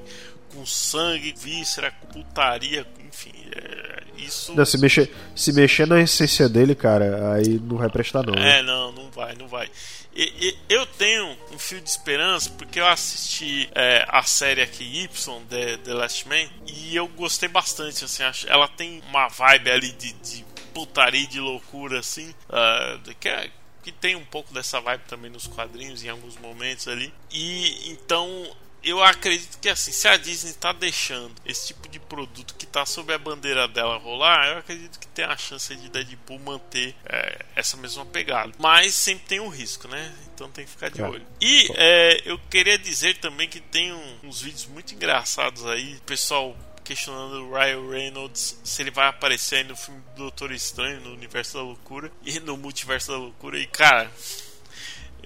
com 0.53 0.65
sangue, 0.67 1.35
víscera, 1.37 1.91
com 1.91 2.07
putaria, 2.07 2.87
enfim, 3.07 3.33
é, 3.55 4.03
isso. 4.19 4.55
Não, 4.55 4.65
se, 4.65 4.79
mexer, 4.79 5.13
se 5.35 5.53
mexer 5.53 5.87
na 5.87 6.01
essência 6.01 6.49
dele, 6.49 6.75
cara, 6.75 7.35
aí 7.35 7.59
não 7.59 7.77
vai 7.77 7.89
prestar, 7.89 8.25
não. 8.25 8.35
né? 8.35 8.59
É, 8.59 8.63
não, 8.63 8.93
não 8.93 9.11
vai, 9.11 9.35
não 9.37 9.49
vai. 9.49 9.71
E- 10.15 10.49
e- 10.49 10.59
eu 10.69 10.85
tenho 10.87 11.37
um 11.53 11.59
fio 11.59 11.81
de 11.81 11.89
esperança 11.89 12.51
porque 12.59 12.81
eu 12.81 12.87
assisti 12.87 13.69
é, 13.75 14.05
a 14.09 14.23
série 14.23 14.61
aqui 14.61 14.85
Y, 15.05 15.43
The, 15.49 15.77
The 15.79 15.95
Last 15.95 16.27
Man, 16.29 16.49
e 16.67 16.95
eu 16.97 17.07
gostei 17.09 17.49
bastante. 17.49 18.05
Assim, 18.05 18.23
ela 18.49 18.67
tem 18.69 19.01
uma 19.09 19.29
vibe 19.29 19.71
ali 19.71 19.93
de, 19.93 20.13
de 20.15 20.45
putaria 20.75 21.27
de 21.27 21.39
loucura, 21.41 22.01
assim, 22.01 22.35
ah, 22.49 22.99
que, 23.21 23.29
é- 23.29 23.51
que 23.83 23.93
tem 23.93 24.15
um 24.17 24.25
pouco 24.25 24.53
dessa 24.53 24.81
vibe 24.81 25.03
também 25.09 25.31
nos 25.31 25.47
quadrinhos 25.47 26.03
em 26.05 26.09
alguns 26.09 26.37
momentos 26.37 26.87
ali. 26.89 27.13
E 27.31 27.91
então 27.93 28.29
eu 28.83 29.03
acredito 29.03 29.59
que 29.59 29.69
assim, 29.69 29.93
se 29.93 30.07
a 30.09 30.17
Disney 30.17 30.53
tá 30.55 30.73
deixando 30.73 31.35
esse 31.45 31.69
tipo 31.69 31.89
de 31.89 31.99
produto 32.01 32.55
que 32.55 32.67
tá 32.67 32.85
sob 32.87 33.13
a 33.13 33.19
bandeira 33.19 33.67
dela 33.69 33.97
rolar, 33.99 34.49
eu 34.49 34.59
acredito 34.59 34.99
que 34.99 35.07
tem 35.09 35.25
a 35.25 35.37
chance 35.37 35.75
de 35.75 35.89
Deadpool 35.89 36.39
manter 36.41 36.95
é, 37.05 37.45
essa 37.57 37.77
mesma 37.77 38.05
pegada. 38.07 38.53
Mas 38.59 38.95
sempre 38.95 39.25
tem 39.27 39.41
um 39.41 39.49
risco, 39.49 39.87
né? 39.89 40.15
Então 40.35 40.51
tem 40.51 40.65
que 40.65 40.71
ficar 40.71 40.89
de 40.91 41.01
É. 41.01 41.09
olho. 41.09 41.27
E 41.41 41.69
é, 41.77 42.23
eu 42.25 42.39
queria 42.51 42.79
dizer 42.79 43.19
também 43.19 43.49
que 43.49 43.61
tem 43.61 43.93
um- 43.93 44.19
uns 44.25 44.41
vídeos 44.41 44.67
muito 44.67 44.95
engraçados 44.95 45.67
aí, 45.67 45.99
pessoal 46.07 46.57
questionando 46.83 47.45
o 47.45 47.53
Ryan 47.55 47.89
Reynolds 47.89 48.59
se 48.65 48.83
ele 48.83 48.91
vai 48.91 49.07
aparecer 49.07 49.57
aí 49.59 49.65
no 49.65 49.77
filme 49.77 50.01
do 50.17 50.23
Doutor 50.23 50.51
Estranho, 50.51 51.01
no 51.03 51.13
Universo 51.13 51.55
da 51.55 51.63
Loucura 51.63 52.11
e 52.25 52.41
no 52.41 52.57
Multiverso 52.57 53.13
da 53.13 53.17
Loucura. 53.19 53.59
E 53.59 53.67
cara, 53.67 54.11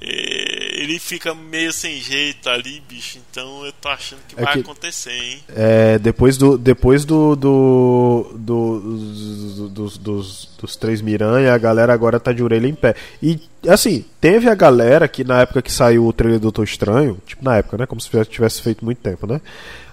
ele 0.07 0.99
fica 0.99 1.35
meio 1.35 1.73
sem 1.73 1.97
jeito 2.01 2.49
ali, 2.49 2.83
bicho. 2.89 3.19
Então 3.31 3.65
eu 3.65 3.73
tô 3.73 3.89
achando 3.89 4.21
que 4.29 4.39
É 4.39 4.45
vai 4.45 4.53
que- 4.55 4.61
acontecer, 4.61 5.13
hein? 5.13 5.39
É, 5.49 5.99
depois 5.99 6.37
do 6.37 6.59
depois 6.59 7.05
do, 7.05 7.35
do, 7.35 8.33
do- 8.35 8.81
dos, 8.81 9.71
dos, 9.71 9.99
dos, 9.99 10.51
dos 10.61 10.77
três 10.77 11.01
Miranha, 11.01 11.55
a 11.55 11.59
galera 11.59 11.93
agora 11.93 12.21
tá 12.21 12.33
de 12.33 12.43
orelha 12.43 12.67
em 12.69 12.75
pé. 12.75 12.95
E 13.23 13.41
assim, 13.67 14.05
teve 14.21 14.49
a 14.49 14.55
galera 14.55 15.09
que 15.09 15.25
na 15.25 15.41
época 15.41 15.63
que 15.63 15.73
saiu 15.73 16.07
o 16.07 16.13
trailer 16.13 16.39
do 16.39 16.43
Doutor 16.45 16.65
Estranho, 16.65 17.19
tipo 17.27 17.45
na 17.45 17.57
época, 17.57 17.79
né, 17.79 17.87
como 17.87 18.01
se 18.01 18.11
tivesse- 18.27 18.61
feito 18.63 18.85
muito 18.85 18.99
tempo, 18.99 19.27
né? 19.27 19.41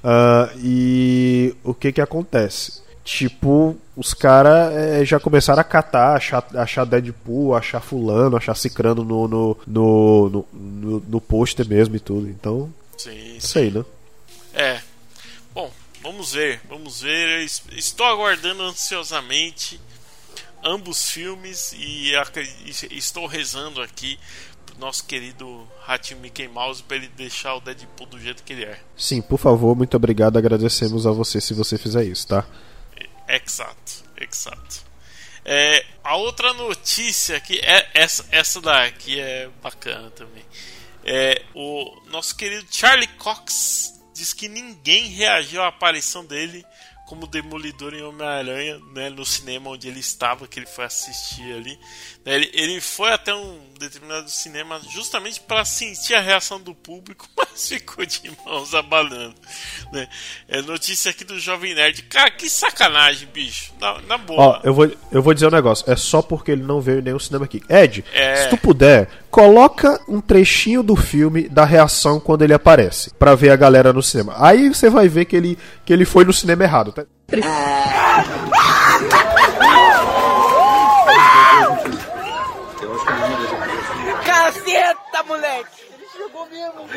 Ah, 0.03 0.49
e 0.57 1.55
o 1.63 1.73
que 1.73 1.91
que 1.91 2.01
acontece? 2.01 2.81
Tipo, 3.03 3.75
os 3.95 4.13
caras 4.13 5.07
já 5.07 5.19
começaram 5.19 5.59
a 5.59 5.63
catar, 5.63 6.15
achar, 6.15 6.45
achar 6.55 6.85
Deadpool, 6.85 7.55
achar 7.55 7.81
fulano, 7.81 8.37
achar 8.37 8.55
cicrano 8.55 9.03
no, 9.03 9.27
no, 9.27 9.57
no, 9.65 10.29
no, 10.29 10.47
no, 10.53 10.99
no 10.99 11.21
pôster 11.21 11.67
mesmo 11.67 11.95
e 11.95 11.99
tudo. 11.99 12.29
Então, 12.29 12.71
Sim, 12.97 13.37
isso 13.37 13.57
aí, 13.57 13.71
né? 13.71 13.83
É. 14.53 14.81
Bom, 15.53 15.71
vamos 16.03 16.33
ver, 16.33 16.61
vamos 16.69 17.01
ver. 17.01 17.39
Eu 17.39 17.77
Estou 17.77 18.05
aguardando 18.05 18.61
ansiosamente 18.63 19.79
ambos 20.63 21.09
filmes 21.09 21.73
e 21.73 22.11
e 22.91 22.97
estou 22.97 23.25
rezando 23.25 23.81
aqui 23.81 24.19
pro 24.65 24.79
nosso 24.79 25.03
querido 25.05 25.67
Ratinho 25.81 26.19
Mickey 26.19 26.47
Mouse 26.47 26.83
para 26.83 26.97
ele 26.97 27.09
deixar 27.17 27.55
o 27.55 27.59
Deadpool 27.59 28.05
do 28.05 28.19
jeito 28.19 28.43
que 28.43 28.53
ele 28.53 28.65
é. 28.65 28.79
Sim, 28.95 29.21
por 29.21 29.39
favor, 29.39 29.75
muito 29.75 29.97
obrigado. 29.97 30.37
Agradecemos 30.37 31.07
a 31.07 31.11
você 31.11 31.41
se 31.41 31.55
você 31.55 31.77
fizer 31.77 32.03
isso, 32.03 32.27
tá? 32.27 32.45
Exato, 33.35 34.03
exato. 34.19 34.91
É, 35.43 35.85
a 36.03 36.15
outra 36.15 36.53
notícia 36.53 37.37
aqui 37.37 37.59
é 37.59 37.89
essa, 37.93 38.25
essa 38.31 38.61
daqui 38.61 39.19
é 39.19 39.49
bacana 39.61 40.11
também. 40.11 40.45
É, 41.03 41.41
o 41.55 41.99
nosso 42.09 42.35
querido 42.35 42.65
Charlie 42.69 43.07
Cox 43.17 43.99
diz 44.13 44.33
que 44.33 44.47
ninguém 44.47 45.07
reagiu 45.07 45.63
à 45.63 45.67
aparição 45.67 46.23
dele 46.23 46.63
como 47.07 47.27
Demolidor 47.27 47.93
em 47.93 48.03
Homem-Aranha 48.03 48.79
né, 48.93 49.09
no 49.09 49.25
cinema 49.25 49.71
onde 49.71 49.87
ele 49.87 49.99
estava, 49.99 50.47
que 50.47 50.59
ele 50.59 50.65
foi 50.65 50.85
assistir 50.85 51.53
ali. 51.53 51.77
Né, 52.25 52.35
Ele, 52.35 52.49
ele 52.53 52.81
foi 52.81 53.11
até 53.11 53.33
um 53.33 53.59
determinado 53.79 54.29
cinema 54.29 54.79
justamente 54.91 55.39
para 55.39 55.65
sentir 55.65 56.13
a 56.13 56.21
reação 56.21 56.59
do 56.61 56.75
público, 56.75 57.27
mas 57.35 57.67
ficou 57.67 58.05
de 58.05 58.21
mãos 58.45 58.75
abanando. 58.75 59.33
Né? 59.91 60.07
É 60.47 60.61
notícia 60.61 61.09
aqui 61.09 61.23
do 61.23 61.39
Jovem 61.39 61.73
Nerd. 61.73 62.03
Cara, 62.03 62.29
que 62.29 62.47
sacanagem, 62.49 63.27
bicho. 63.33 63.73
Na, 63.79 63.99
na 64.01 64.15
Ó, 64.15 64.17
boa. 64.19 64.61
eu 64.63 64.73
vou, 64.73 64.91
eu 65.11 65.21
vou 65.23 65.33
dizer 65.33 65.47
um 65.47 65.51
negócio. 65.51 65.89
É 65.91 65.95
só 65.95 66.21
porque 66.21 66.51
ele 66.51 66.61
não 66.63 66.79
veio 66.79 66.99
em 66.99 67.03
nenhum 67.03 67.19
cinema 67.19 67.45
aqui. 67.45 67.61
Ed, 67.67 68.05
É. 68.13 68.35
se 68.43 68.49
tu 68.49 68.57
puder, 68.57 69.09
coloca 69.31 69.99
um 70.07 70.21
trechinho 70.21 70.83
do 70.83 70.95
filme 70.95 71.49
da 71.49 71.65
reação 71.65 72.19
quando 72.19 72.43
ele 72.43 72.53
aparece, 72.53 73.11
pra 73.15 73.33
ver 73.33 73.49
a 73.49 73.55
galera 73.55 73.91
no 73.91 74.03
cinema. 74.03 74.35
Aí 74.37 74.69
você 74.69 74.89
vai 74.91 75.07
ver 75.07 75.25
que 75.25 75.35
ele, 75.35 75.57
que 75.83 75.91
ele 75.91 76.05
foi 76.05 76.23
no 76.23 76.31
cinema 76.33 76.63
errado, 76.63 76.91
tá? 76.91 77.03
Caceta, 84.25 85.23
moleque! 85.27 85.81
Ele 85.93 86.05
chegou 86.15 86.40
mesmo. 86.51 86.87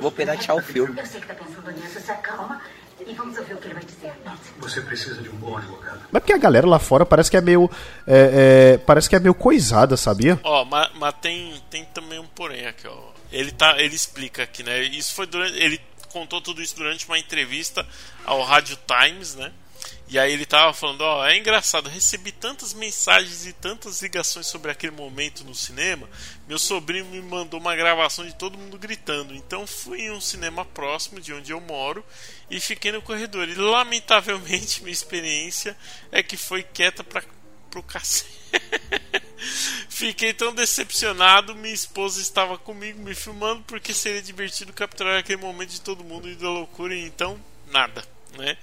Vou 0.00 0.12
piratear 0.12 0.56
o 0.56 0.62
filme. 0.62 0.98
Eu 0.98 1.06
sei 1.06 1.20
que 1.20 1.26
tá 1.26 1.34
pensando 1.34 1.70
nisso, 1.72 2.00
se 2.00 2.10
acalma 2.10 2.60
e 3.06 3.14
vamos 3.14 3.36
ouvir 3.38 3.54
o 3.54 3.56
que 3.56 3.66
ele 3.66 3.74
vai 3.74 3.84
dizer. 3.84 4.12
Você 4.58 4.80
precisa 4.82 5.22
de 5.22 5.28
um 5.28 5.36
bom 5.36 5.56
advogado. 5.56 6.00
Mas 6.10 6.20
porque 6.20 6.32
a 6.32 6.38
galera 6.38 6.66
lá 6.66 6.78
fora 6.78 7.06
parece 7.06 7.30
que 7.30 7.36
é 7.36 7.40
meio. 7.40 7.70
é, 8.06 8.74
é, 8.74 8.78
parece 8.78 9.08
que 9.08 9.16
é 9.16 9.20
meio 9.20 9.34
coisada, 9.34 9.96
sabia? 9.96 10.38
Ó, 10.42 10.64
mas, 10.64 10.90
mas 10.96 11.14
tem, 11.20 11.60
tem 11.70 11.84
também 11.86 12.18
um 12.18 12.26
porém 12.26 12.66
aqui, 12.66 12.86
ó. 12.86 13.10
Ele, 13.32 13.52
tá, 13.52 13.80
ele 13.80 13.94
explica 13.94 14.42
aqui, 14.42 14.62
né? 14.62 14.82
Isso 14.82 15.14
foi 15.14 15.26
durante. 15.26 15.56
Ele 15.56 15.80
contou 16.12 16.40
tudo 16.40 16.60
isso 16.60 16.76
durante 16.76 17.06
uma 17.06 17.18
entrevista 17.18 17.86
ao 18.24 18.42
Rádio 18.42 18.76
Times, 18.86 19.36
né? 19.36 19.52
E 20.10 20.18
aí 20.18 20.32
ele 20.32 20.44
tava 20.44 20.74
falando, 20.74 21.02
ó, 21.02 21.24
é 21.24 21.38
engraçado, 21.38 21.88
recebi 21.88 22.32
tantas 22.32 22.74
mensagens 22.74 23.46
e 23.46 23.52
tantas 23.52 24.02
ligações 24.02 24.48
sobre 24.48 24.72
aquele 24.72 24.90
momento 24.90 25.44
no 25.44 25.54
cinema. 25.54 26.10
Meu 26.48 26.58
sobrinho 26.58 27.04
me 27.06 27.22
mandou 27.22 27.60
uma 27.60 27.76
gravação 27.76 28.26
de 28.26 28.34
todo 28.34 28.58
mundo 28.58 28.76
gritando. 28.76 29.32
Então 29.36 29.68
fui 29.68 30.00
em 30.00 30.10
um 30.10 30.20
cinema 30.20 30.64
próximo 30.64 31.20
de 31.20 31.32
onde 31.32 31.52
eu 31.52 31.60
moro 31.60 32.04
e 32.50 32.58
fiquei 32.58 32.90
no 32.90 33.00
corredor. 33.00 33.48
E 33.48 33.54
lamentavelmente 33.54 34.82
minha 34.82 34.92
experiência 34.92 35.76
é 36.10 36.24
que 36.24 36.36
foi 36.36 36.64
quieta 36.64 37.04
pra, 37.04 37.22
pro 37.70 37.80
cacete. 37.80 38.40
Fiquei 39.88 40.34
tão 40.34 40.52
decepcionado, 40.52 41.54
minha 41.54 41.72
esposa 41.72 42.20
estava 42.20 42.58
comigo 42.58 43.00
me 43.00 43.14
filmando 43.14 43.62
porque 43.62 43.94
seria 43.94 44.20
divertido 44.20 44.72
capturar 44.72 45.18
aquele 45.18 45.40
momento 45.40 45.70
de 45.70 45.80
todo 45.80 46.04
mundo 46.04 46.28
e 46.28 46.34
da 46.34 46.48
loucura, 46.48 46.94
e 46.94 47.06
então 47.06 47.40
nada, 47.70 48.04
né? 48.36 48.56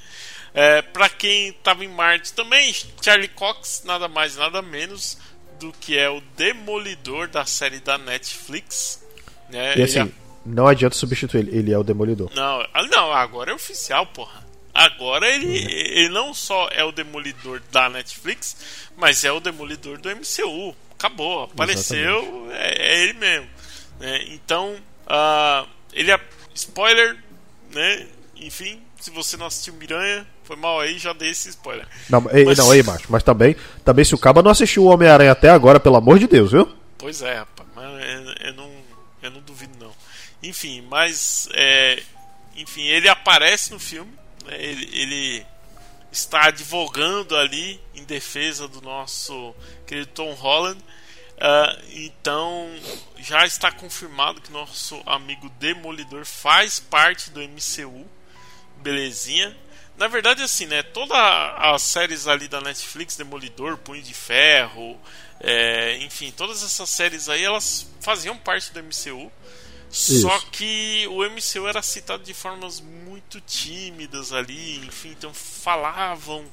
É, 0.60 0.82
para 0.82 1.08
quem 1.08 1.50
estava 1.50 1.86
em 1.86 1.88
Marte 1.88 2.34
também, 2.34 2.74
Charlie 3.02 3.28
Cox, 3.28 3.84
nada 3.86 4.08
mais 4.08 4.36
nada 4.38 4.60
menos 4.60 5.16
do 5.60 5.72
que 5.72 5.96
é 5.96 6.10
o 6.10 6.20
Demolidor 6.36 7.28
da 7.28 7.46
série 7.46 7.80
da 7.80 7.96
Netflix, 8.00 9.04
né? 9.50 9.76
E 9.78 9.84
assim, 9.84 10.00
é- 10.00 10.08
Não 10.44 10.66
adianta 10.68 10.96
substituir 10.96 11.42
ele, 11.48 11.58
ele 11.60 11.72
é 11.74 11.78
o 11.78 11.84
Demolidor. 11.84 12.32
Não, 12.34 12.68
ah, 12.74 12.84
não, 12.88 13.14
agora 13.14 13.52
é 13.52 13.54
oficial, 13.54 14.08
porra. 14.08 14.46
Agora 14.74 15.28
ele, 15.30 15.58
ele 15.58 16.10
não 16.10 16.34
só 16.34 16.70
é 16.72 16.84
o 16.84 16.92
demolidor 16.92 17.62
da 17.72 17.90
Netflix, 17.90 18.88
mas 18.96 19.24
é 19.24 19.32
o 19.32 19.40
demolidor 19.40 19.98
do 20.00 20.10
MCU. 20.10 20.76
Acabou, 20.92 21.44
apareceu, 21.44 22.48
é, 22.52 22.94
é 22.94 23.04
ele 23.04 23.14
mesmo. 23.14 23.48
né? 24.00 24.24
Então, 24.30 24.76
ah, 25.08 25.66
ele 25.94 26.12
é. 26.12 26.20
Spoiler, 26.54 27.18
né? 27.72 28.08
Enfim, 28.36 28.82
se 29.00 29.10
você 29.12 29.36
não 29.38 29.48
assistiu 29.48 29.74
Miranha, 29.74 30.28
foi 30.48 30.56
mal 30.56 30.80
aí, 30.80 30.98
já 30.98 31.12
dei 31.14 31.30
esse 31.30 31.50
spoiler. 31.50 31.86
Não, 32.10 32.26
ei, 32.32 32.46
Mas- 32.46 32.58
não, 32.58 32.74
ei, 32.74 32.82
macho. 32.82 33.06
Mas 33.10 33.22
também, 33.22 33.56
também 33.84 34.06
se 34.06 34.16
o 34.16 34.18
Caba 34.18 34.42
não 34.42 34.52
assistiu 34.52 34.84
o 34.84 34.88
Homem-Aranha 34.88 35.32
até 35.34 35.50
agora, 35.50 35.80
pelo 35.80 35.98
amor 35.98 36.18
de 36.18 36.26
Deus, 36.28 36.52
viu? 36.52 36.74
Pois 36.98 37.22
é, 37.22 37.40
rapaz, 37.40 37.68
mas 37.76 37.86
eu, 37.86 38.48
eu 38.48 38.54
não, 38.54 38.72
eu 39.22 39.32
não 39.32 39.42
duvido 39.42 39.78
não. 39.78 39.92
Enfim, 40.42 40.82
mas 40.90 41.50
é, 41.54 42.02
enfim, 42.56 42.84
ele 42.84 43.10
aparece 43.10 43.72
no 43.72 43.80
filme, 43.80 44.12
né, 44.46 44.56
ele, 44.58 44.90
ele 44.94 45.46
está 46.12 46.46
advogando 46.48 47.36
ali 47.36 47.80
em 47.94 48.04
defesa 48.04 48.68
do 48.68 48.82
nosso 48.82 49.54
querido 49.86 50.08
Tom 50.14 50.34
Holland. 50.34 50.80
Ah, 51.40 51.78
então 51.94 52.68
já 53.20 53.46
está 53.46 53.72
confirmado 53.72 54.42
que 54.42 54.52
nosso 54.52 55.00
amigo 55.06 55.50
Demolidor 55.60 56.26
faz 56.26 56.80
parte 56.80 57.30
do 57.30 57.40
MCU, 57.42 58.08
belezinha. 58.82 59.56
Na 59.98 60.08
verdade, 60.08 60.44
assim, 60.44 60.66
né? 60.68 60.84
Todas 60.84 61.18
as 61.18 61.82
séries 61.82 62.28
ali 62.28 62.48
da 62.48 62.62
Netflix, 62.62 63.16
Demolidor, 63.16 63.78
Punho 63.78 64.02
de 64.02 64.14
Ferro, 64.14 64.96
é, 65.40 65.98
enfim, 65.98 66.32
todas 66.32 66.64
essas 66.64 66.90
séries 66.90 67.30
aí, 67.30 67.44
elas 67.44 67.88
faziam 68.00 68.38
parte 68.38 68.72
do 68.72 68.80
MCU. 68.80 69.32
Só 69.90 70.36
Isso. 70.36 70.48
que 70.52 71.08
o 71.10 71.24
MCU 71.24 71.68
era 71.68 71.82
citado 71.82 72.22
de 72.22 72.34
formas 72.34 72.82
muito 72.82 73.40
tímidas 73.40 74.34
ali, 74.34 74.86
enfim, 74.86 75.16
então 75.18 75.34
falavam 75.34 76.46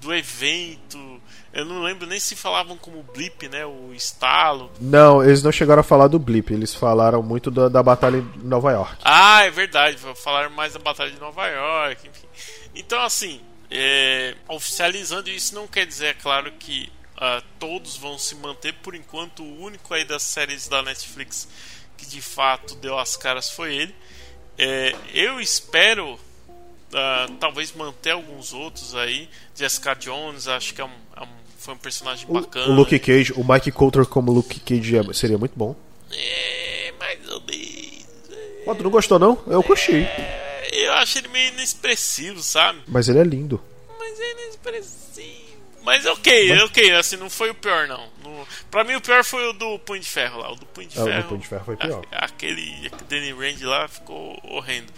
do 0.00 0.12
evento. 0.12 1.20
Eu 1.52 1.64
não 1.64 1.82
lembro 1.82 2.06
nem 2.06 2.18
se 2.18 2.34
falavam 2.34 2.76
como 2.76 3.02
blip, 3.02 3.48
né? 3.48 3.64
O 3.66 3.92
estalo. 3.94 4.70
Não, 4.80 5.22
eles 5.22 5.42
não 5.42 5.52
chegaram 5.52 5.80
a 5.80 5.84
falar 5.84 6.08
do 6.08 6.18
Blip, 6.18 6.52
eles 6.52 6.74
falaram 6.74 7.22
muito 7.22 7.50
da, 7.50 7.68
da 7.68 7.82
batalha 7.82 8.18
em 8.18 8.38
Nova 8.42 8.72
York. 8.72 8.96
Ah, 9.04 9.42
é 9.42 9.50
verdade, 9.50 9.96
vou 9.96 10.14
falar 10.14 10.48
mais 10.48 10.72
da 10.72 10.78
Batalha 10.78 11.10
de 11.10 11.20
Nova 11.20 11.46
York, 11.46 12.08
enfim. 12.08 12.26
Então, 12.80 13.00
assim, 13.02 13.40
é, 13.70 14.34
oficializando 14.48 15.28
isso 15.30 15.54
não 15.54 15.66
quer 15.66 15.86
dizer, 15.86 16.06
é 16.06 16.14
claro, 16.14 16.50
que 16.58 16.90
ah, 17.16 17.42
todos 17.58 17.96
vão 17.96 18.18
se 18.18 18.34
manter. 18.36 18.72
Por 18.74 18.94
enquanto, 18.94 19.42
o 19.42 19.62
único 19.62 19.92
aí 19.94 20.04
das 20.04 20.22
séries 20.22 20.66
da 20.68 20.82
Netflix 20.82 21.46
que 21.96 22.06
de 22.06 22.22
fato 22.22 22.74
deu 22.76 22.98
as 22.98 23.14
caras 23.16 23.50
foi 23.50 23.74
ele. 23.76 23.94
É, 24.58 24.94
eu 25.12 25.38
espero 25.40 26.18
ah, 26.94 27.28
talvez 27.38 27.72
manter 27.72 28.10
alguns 28.12 28.52
outros 28.54 28.94
aí. 28.94 29.28
Jessica 29.54 29.94
Jones, 29.94 30.48
acho 30.48 30.72
que 30.74 30.80
é 30.80 30.84
um, 30.84 30.90
é 31.16 31.22
um- 31.22 31.40
foi 31.58 31.74
um 31.74 31.78
personagem 31.78 32.24
O, 32.28 32.32
bacana. 32.32 32.72
o 32.72 32.74
Luke 32.74 32.98
Cage, 32.98 33.34
o 33.34 33.44
Mike 33.44 33.70
Coulter 33.70 34.06
como 34.06 34.32
Luke 34.32 34.58
Cage 34.60 34.96
é- 34.96 35.12
seria 35.12 35.36
muito 35.36 35.52
bom. 35.54 35.76
É, 36.10 36.92
mais 36.98 37.28
ou 37.28 37.40
menos. 37.42 38.00
Pô, 38.64 38.74
tu 38.74 38.82
não 38.82 38.90
gostou 38.90 39.18
não? 39.18 39.38
Eu 39.46 39.62
curti. 39.62 40.06
É, 40.70 40.86
eu 40.86 40.92
acho 40.94 41.18
ele 41.18 41.28
meio 41.28 41.52
inexpressivo, 41.52 42.42
sabe? 42.42 42.80
Mas 42.86 43.08
ele 43.08 43.18
é 43.18 43.24
lindo. 43.24 43.62
Mas 43.98 44.18
é 44.20 44.32
inexpressivo. 44.32 45.50
Mas 45.82 46.04
ok, 46.04 46.58
ok, 46.64 46.92
assim, 46.92 47.16
não 47.16 47.30
foi 47.30 47.50
o 47.50 47.54
pior, 47.54 47.88
não. 47.88 48.06
No, 48.22 48.46
pra 48.70 48.84
mim, 48.84 48.94
o 48.96 49.00
pior 49.00 49.24
foi 49.24 49.48
o 49.48 49.52
do 49.54 49.78
Punho 49.78 50.00
de 50.00 50.06
Ferro 50.10 50.38
lá. 50.40 50.52
O 50.52 50.56
do 50.56 50.66
Punho 50.66 50.88
de 50.88 50.98
É, 50.98 51.00
o 51.00 51.04
do 51.04 51.10
Ferro. 51.10 51.28
Punho 51.28 51.40
de 51.40 51.48
Ferro 51.48 51.64
foi 51.64 51.76
pior. 51.76 52.04
a- 52.12 52.24
aquele 52.26 52.90
Danny 53.08 53.32
Rand 53.32 53.66
lá 53.66 53.88
ficou 53.88 54.38
horrendo. 54.44 54.92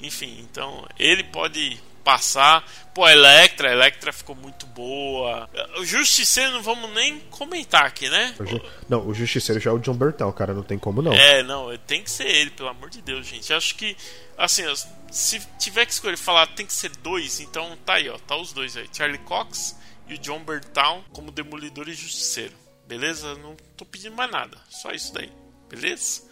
Enfim, 0.00 0.38
então, 0.40 0.86
ele 0.98 1.24
pode 1.24 1.78
passar. 2.02 2.64
Pô, 2.94 3.04
a 3.04 3.12
Electra, 3.12 3.70
a 3.70 3.72
Electra 3.72 4.12
ficou 4.12 4.36
muito 4.36 4.66
boa. 4.66 5.48
O 5.78 5.84
Justiceiro 5.84 6.52
não 6.52 6.62
vamos 6.62 6.90
nem 6.92 7.20
comentar 7.30 7.84
aqui, 7.86 8.08
né? 8.08 8.34
O 8.38 8.44
Ju- 8.44 8.62
Não, 8.88 9.06
o 9.06 9.14
Justiceiro 9.14 9.60
já 9.60 9.70
é 9.70 9.72
o 9.74 9.78
John 9.78 9.94
Bertal, 9.94 10.32
cara, 10.32 10.52
não 10.52 10.62
tem 10.62 10.78
como 10.78 11.00
não. 11.00 11.12
É, 11.12 11.42
não, 11.42 11.74
tem 11.78 12.02
que 12.02 12.10
ser 12.10 12.26
ele, 12.26 12.50
pelo 12.50 12.68
amor 12.68 12.90
de 12.90 13.00
Deus, 13.00 13.26
gente. 13.26 13.52
Acho 13.52 13.74
que, 13.76 13.96
assim, 14.36 14.62
se 15.10 15.40
tiver 15.58 15.86
que 15.86 15.92
escolher 15.92 16.16
falar 16.18 16.46
tem 16.48 16.66
que 16.66 16.72
ser 16.72 16.90
dois, 16.98 17.40
então 17.40 17.76
tá 17.84 17.94
aí, 17.94 18.08
ó, 18.10 18.18
tá 18.18 18.36
os 18.36 18.52
dois 18.52 18.76
aí. 18.76 18.86
Charlie 18.92 19.18
Cox 19.20 19.76
e 20.08 20.14
o 20.14 20.18
John 20.18 20.40
Bertal 20.44 21.02
como 21.12 21.30
Demolidor 21.30 21.88
e 21.88 21.94
Justiceiro. 21.94 22.52
Beleza? 22.86 23.34
Não 23.36 23.56
tô 23.76 23.84
pedindo 23.86 24.14
mais 24.16 24.30
nada, 24.30 24.58
só 24.68 24.90
isso 24.90 25.14
daí. 25.14 25.30
Beleza? 25.70 26.22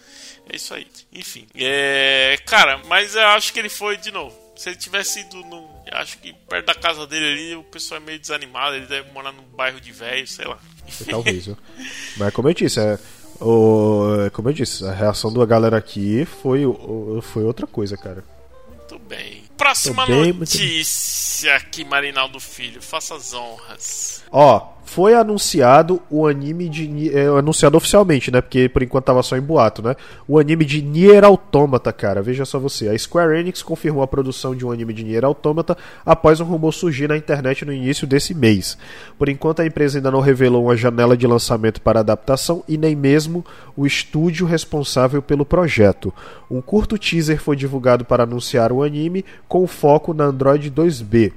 É 0.52 0.56
isso 0.56 0.74
aí. 0.74 0.86
Enfim, 1.10 1.46
é. 1.54 2.36
Cara, 2.44 2.78
mas 2.86 3.14
eu 3.14 3.26
acho 3.28 3.52
que 3.52 3.58
ele 3.58 3.70
foi 3.70 3.96
de 3.96 4.10
novo. 4.10 4.36
Se 4.60 4.68
ele 4.68 4.76
tivesse 4.76 5.20
ido 5.20 5.38
no. 5.44 5.70
Acho 5.90 6.18
que 6.18 6.34
perto 6.34 6.66
da 6.66 6.74
casa 6.74 7.06
dele 7.06 7.32
ali, 7.32 7.54
o 7.54 7.62
pessoal 7.62 7.98
é 7.98 8.04
meio 8.04 8.18
desanimado. 8.18 8.76
Ele 8.76 8.84
deve 8.84 9.10
morar 9.10 9.32
num 9.32 9.42
bairro 9.56 9.80
de 9.80 9.90
velho, 9.90 10.26
sei 10.26 10.46
lá. 10.46 10.58
Talvez, 11.08 11.46
viu? 11.46 11.56
Mas 12.18 12.34
como 12.34 12.46
eu 12.50 12.52
disse, 12.52 12.78
é, 12.78 12.98
o, 13.40 14.30
como 14.34 14.50
eu 14.50 14.52
disse, 14.52 14.86
a 14.86 14.92
reação 14.92 15.32
da 15.32 15.46
galera 15.46 15.78
aqui 15.78 16.26
foi, 16.26 16.60
foi 17.22 17.42
outra 17.42 17.66
coisa, 17.66 17.96
cara. 17.96 18.22
Muito 18.68 18.98
bem. 18.98 19.44
Próxima 19.56 20.04
bem, 20.04 20.30
muito 20.34 20.40
notícia 20.40 21.56
aqui, 21.56 21.82
Marinaldo 21.82 22.38
Filho. 22.38 22.82
Faça 22.82 23.14
as 23.14 23.32
honras. 23.32 24.22
Ó, 24.30 24.74
foi 24.90 25.14
anunciado 25.14 26.02
o 26.10 26.26
anime 26.26 26.68
de. 26.68 27.16
É, 27.16 27.26
anunciado 27.26 27.76
oficialmente, 27.76 28.28
né? 28.28 28.40
Porque 28.40 28.68
por 28.68 28.82
enquanto 28.82 29.04
tava 29.04 29.22
só 29.22 29.36
em 29.36 29.40
boato, 29.40 29.80
né? 29.80 29.94
O 30.26 30.36
anime 30.36 30.64
de 30.64 30.82
Nier 30.82 31.24
Automata, 31.24 31.92
cara. 31.92 32.20
Veja 32.20 32.44
só 32.44 32.58
você. 32.58 32.88
A 32.88 32.98
Square 32.98 33.38
Enix 33.38 33.62
confirmou 33.62 34.02
a 34.02 34.08
produção 34.08 34.52
de 34.52 34.66
um 34.66 34.72
anime 34.72 34.92
de 34.92 35.04
Nier 35.04 35.24
Automata 35.24 35.78
após 36.04 36.40
um 36.40 36.44
rumor 36.44 36.72
surgir 36.72 37.08
na 37.08 37.16
internet 37.16 37.64
no 37.64 37.72
início 37.72 38.04
desse 38.04 38.34
mês. 38.34 38.76
Por 39.16 39.28
enquanto, 39.28 39.62
a 39.62 39.66
empresa 39.66 39.98
ainda 39.98 40.10
não 40.10 40.20
revelou 40.20 40.64
uma 40.64 40.76
janela 40.76 41.16
de 41.16 41.24
lançamento 41.24 41.80
para 41.80 42.00
adaptação 42.00 42.64
e 42.66 42.76
nem 42.76 42.96
mesmo 42.96 43.46
o 43.76 43.86
estúdio 43.86 44.44
responsável 44.44 45.22
pelo 45.22 45.46
projeto. 45.46 46.12
Um 46.50 46.60
curto 46.60 46.98
teaser 46.98 47.40
foi 47.40 47.54
divulgado 47.54 48.04
para 48.04 48.24
anunciar 48.24 48.72
o 48.72 48.82
anime, 48.82 49.24
com 49.46 49.64
foco 49.68 50.12
na 50.12 50.24
Android 50.24 50.68
2B. 50.68 51.32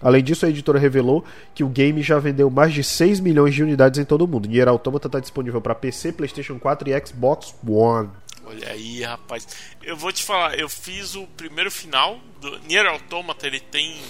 Além 0.00 0.22
disso, 0.22 0.46
a 0.46 0.48
editora 0.48 0.78
revelou 0.78 1.24
que 1.54 1.64
o 1.64 1.68
game 1.68 2.02
já 2.02 2.18
vendeu 2.18 2.48
mais 2.50 2.72
de 2.72 2.84
6 2.84 3.18
milhões 3.20 3.54
de 3.54 3.62
unidades 3.62 3.98
em 3.98 4.04
todo 4.04 4.22
o 4.24 4.28
mundo. 4.28 4.48
Nier 4.48 4.68
Automata 4.68 5.08
está 5.08 5.18
disponível 5.20 5.60
para 5.60 5.74
PC, 5.74 6.12
PlayStation 6.12 6.58
4 6.58 6.88
e 6.90 7.06
Xbox 7.06 7.54
One. 7.66 8.08
Olha 8.44 8.70
aí, 8.70 9.02
rapaz. 9.02 9.46
Eu 9.82 9.96
vou 9.96 10.10
te 10.12 10.22
falar, 10.22 10.58
eu 10.58 10.68
fiz 10.68 11.14
o 11.14 11.26
primeiro 11.26 11.70
final 11.70 12.18
do 12.40 12.58
Nier 12.60 12.86
Automata, 12.86 13.46
ele 13.46 13.60
tem. 13.60 14.00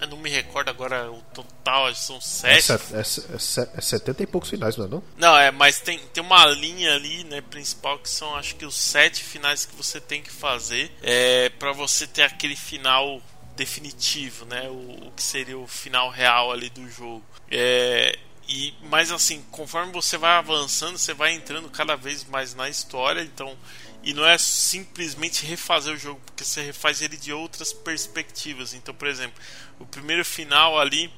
Eu 0.00 0.08
não 0.08 0.16
me 0.16 0.28
recordo 0.28 0.68
agora 0.70 1.08
o 1.10 1.22
total, 1.32 1.86
acho 1.86 2.00
que 2.00 2.06
são 2.06 2.16
É, 2.16 2.20
sete. 2.60 2.62
set- 2.62 2.94
é, 2.94 3.00
é 3.00 3.04
se- 3.38 3.68
é 3.74 3.80
70 3.80 4.22
e 4.24 4.26
poucos 4.26 4.50
finais, 4.50 4.76
não 4.76 4.86
é 4.86 4.88
não? 4.88 5.02
Não, 5.16 5.36
é, 5.38 5.50
mas 5.52 5.78
tem, 5.78 6.00
tem 6.12 6.22
uma 6.22 6.44
linha 6.46 6.94
ali, 6.94 7.22
né, 7.24 7.40
principal, 7.42 7.98
que 8.00 8.10
são 8.10 8.34
acho 8.34 8.56
que 8.56 8.66
os 8.66 8.74
sete 8.74 9.22
finais 9.22 9.64
que 9.64 9.74
você 9.76 10.00
tem 10.00 10.20
que 10.20 10.32
fazer 10.32 10.90
é, 11.00 11.48
para 11.50 11.72
você 11.72 12.06
ter 12.08 12.22
aquele 12.22 12.56
final 12.56 13.20
definitivo, 13.56 14.44
né? 14.44 14.68
O, 14.68 15.08
o 15.08 15.12
que 15.12 15.22
seria 15.22 15.58
o 15.58 15.66
final 15.66 16.10
real 16.10 16.52
ali 16.52 16.70
do 16.70 16.88
jogo. 16.90 17.24
É, 17.50 18.18
e, 18.48 18.74
mas 18.82 19.10
assim, 19.10 19.42
conforme 19.50 19.92
você 19.92 20.16
vai 20.16 20.32
avançando, 20.36 20.98
você 20.98 21.14
vai 21.14 21.32
entrando 21.32 21.68
cada 21.70 21.96
vez 21.96 22.24
mais 22.24 22.54
na 22.54 22.68
história, 22.68 23.22
então. 23.22 23.56
E 24.02 24.12
não 24.12 24.26
é 24.26 24.36
simplesmente 24.36 25.46
refazer 25.46 25.94
o 25.94 25.96
jogo, 25.96 26.20
porque 26.26 26.44
você 26.44 26.60
refaz 26.60 27.00
ele 27.00 27.16
de 27.16 27.32
outras 27.32 27.72
perspectivas. 27.72 28.74
Então, 28.74 28.94
por 28.94 29.08
exemplo, 29.08 29.42
o 29.80 29.86
primeiro 29.86 30.24
final 30.24 30.78
ali 30.78 31.10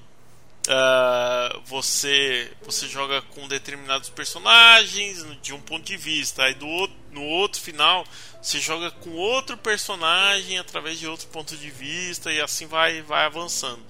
ah, 0.69 1.61
você 1.65 2.51
você 2.63 2.89
joga 2.89 3.23
com 3.23 3.47
determinados 3.47 4.09
personagens 4.11 5.25
de 5.41 5.53
um 5.55 5.61
ponto 5.61 5.85
de 5.85 5.97
vista 5.97 6.43
aí 6.43 6.55
do 6.55 6.67
outro, 6.67 6.97
no 7.13 7.23
outro 7.23 7.61
final 7.61 8.05
você 8.47 8.61
joga 8.61 8.91
com 8.91 9.11
outro 9.11 9.57
personagem 9.57 10.59
através 10.59 10.99
de 10.99 11.07
outro 11.09 11.27
ponto 11.29 11.57
de 11.57 11.69
vista 11.71 12.33
e 12.33 12.41
assim 12.41 12.67
vai 12.67 13.03
vai 13.03 13.25
avançando 13.25 13.83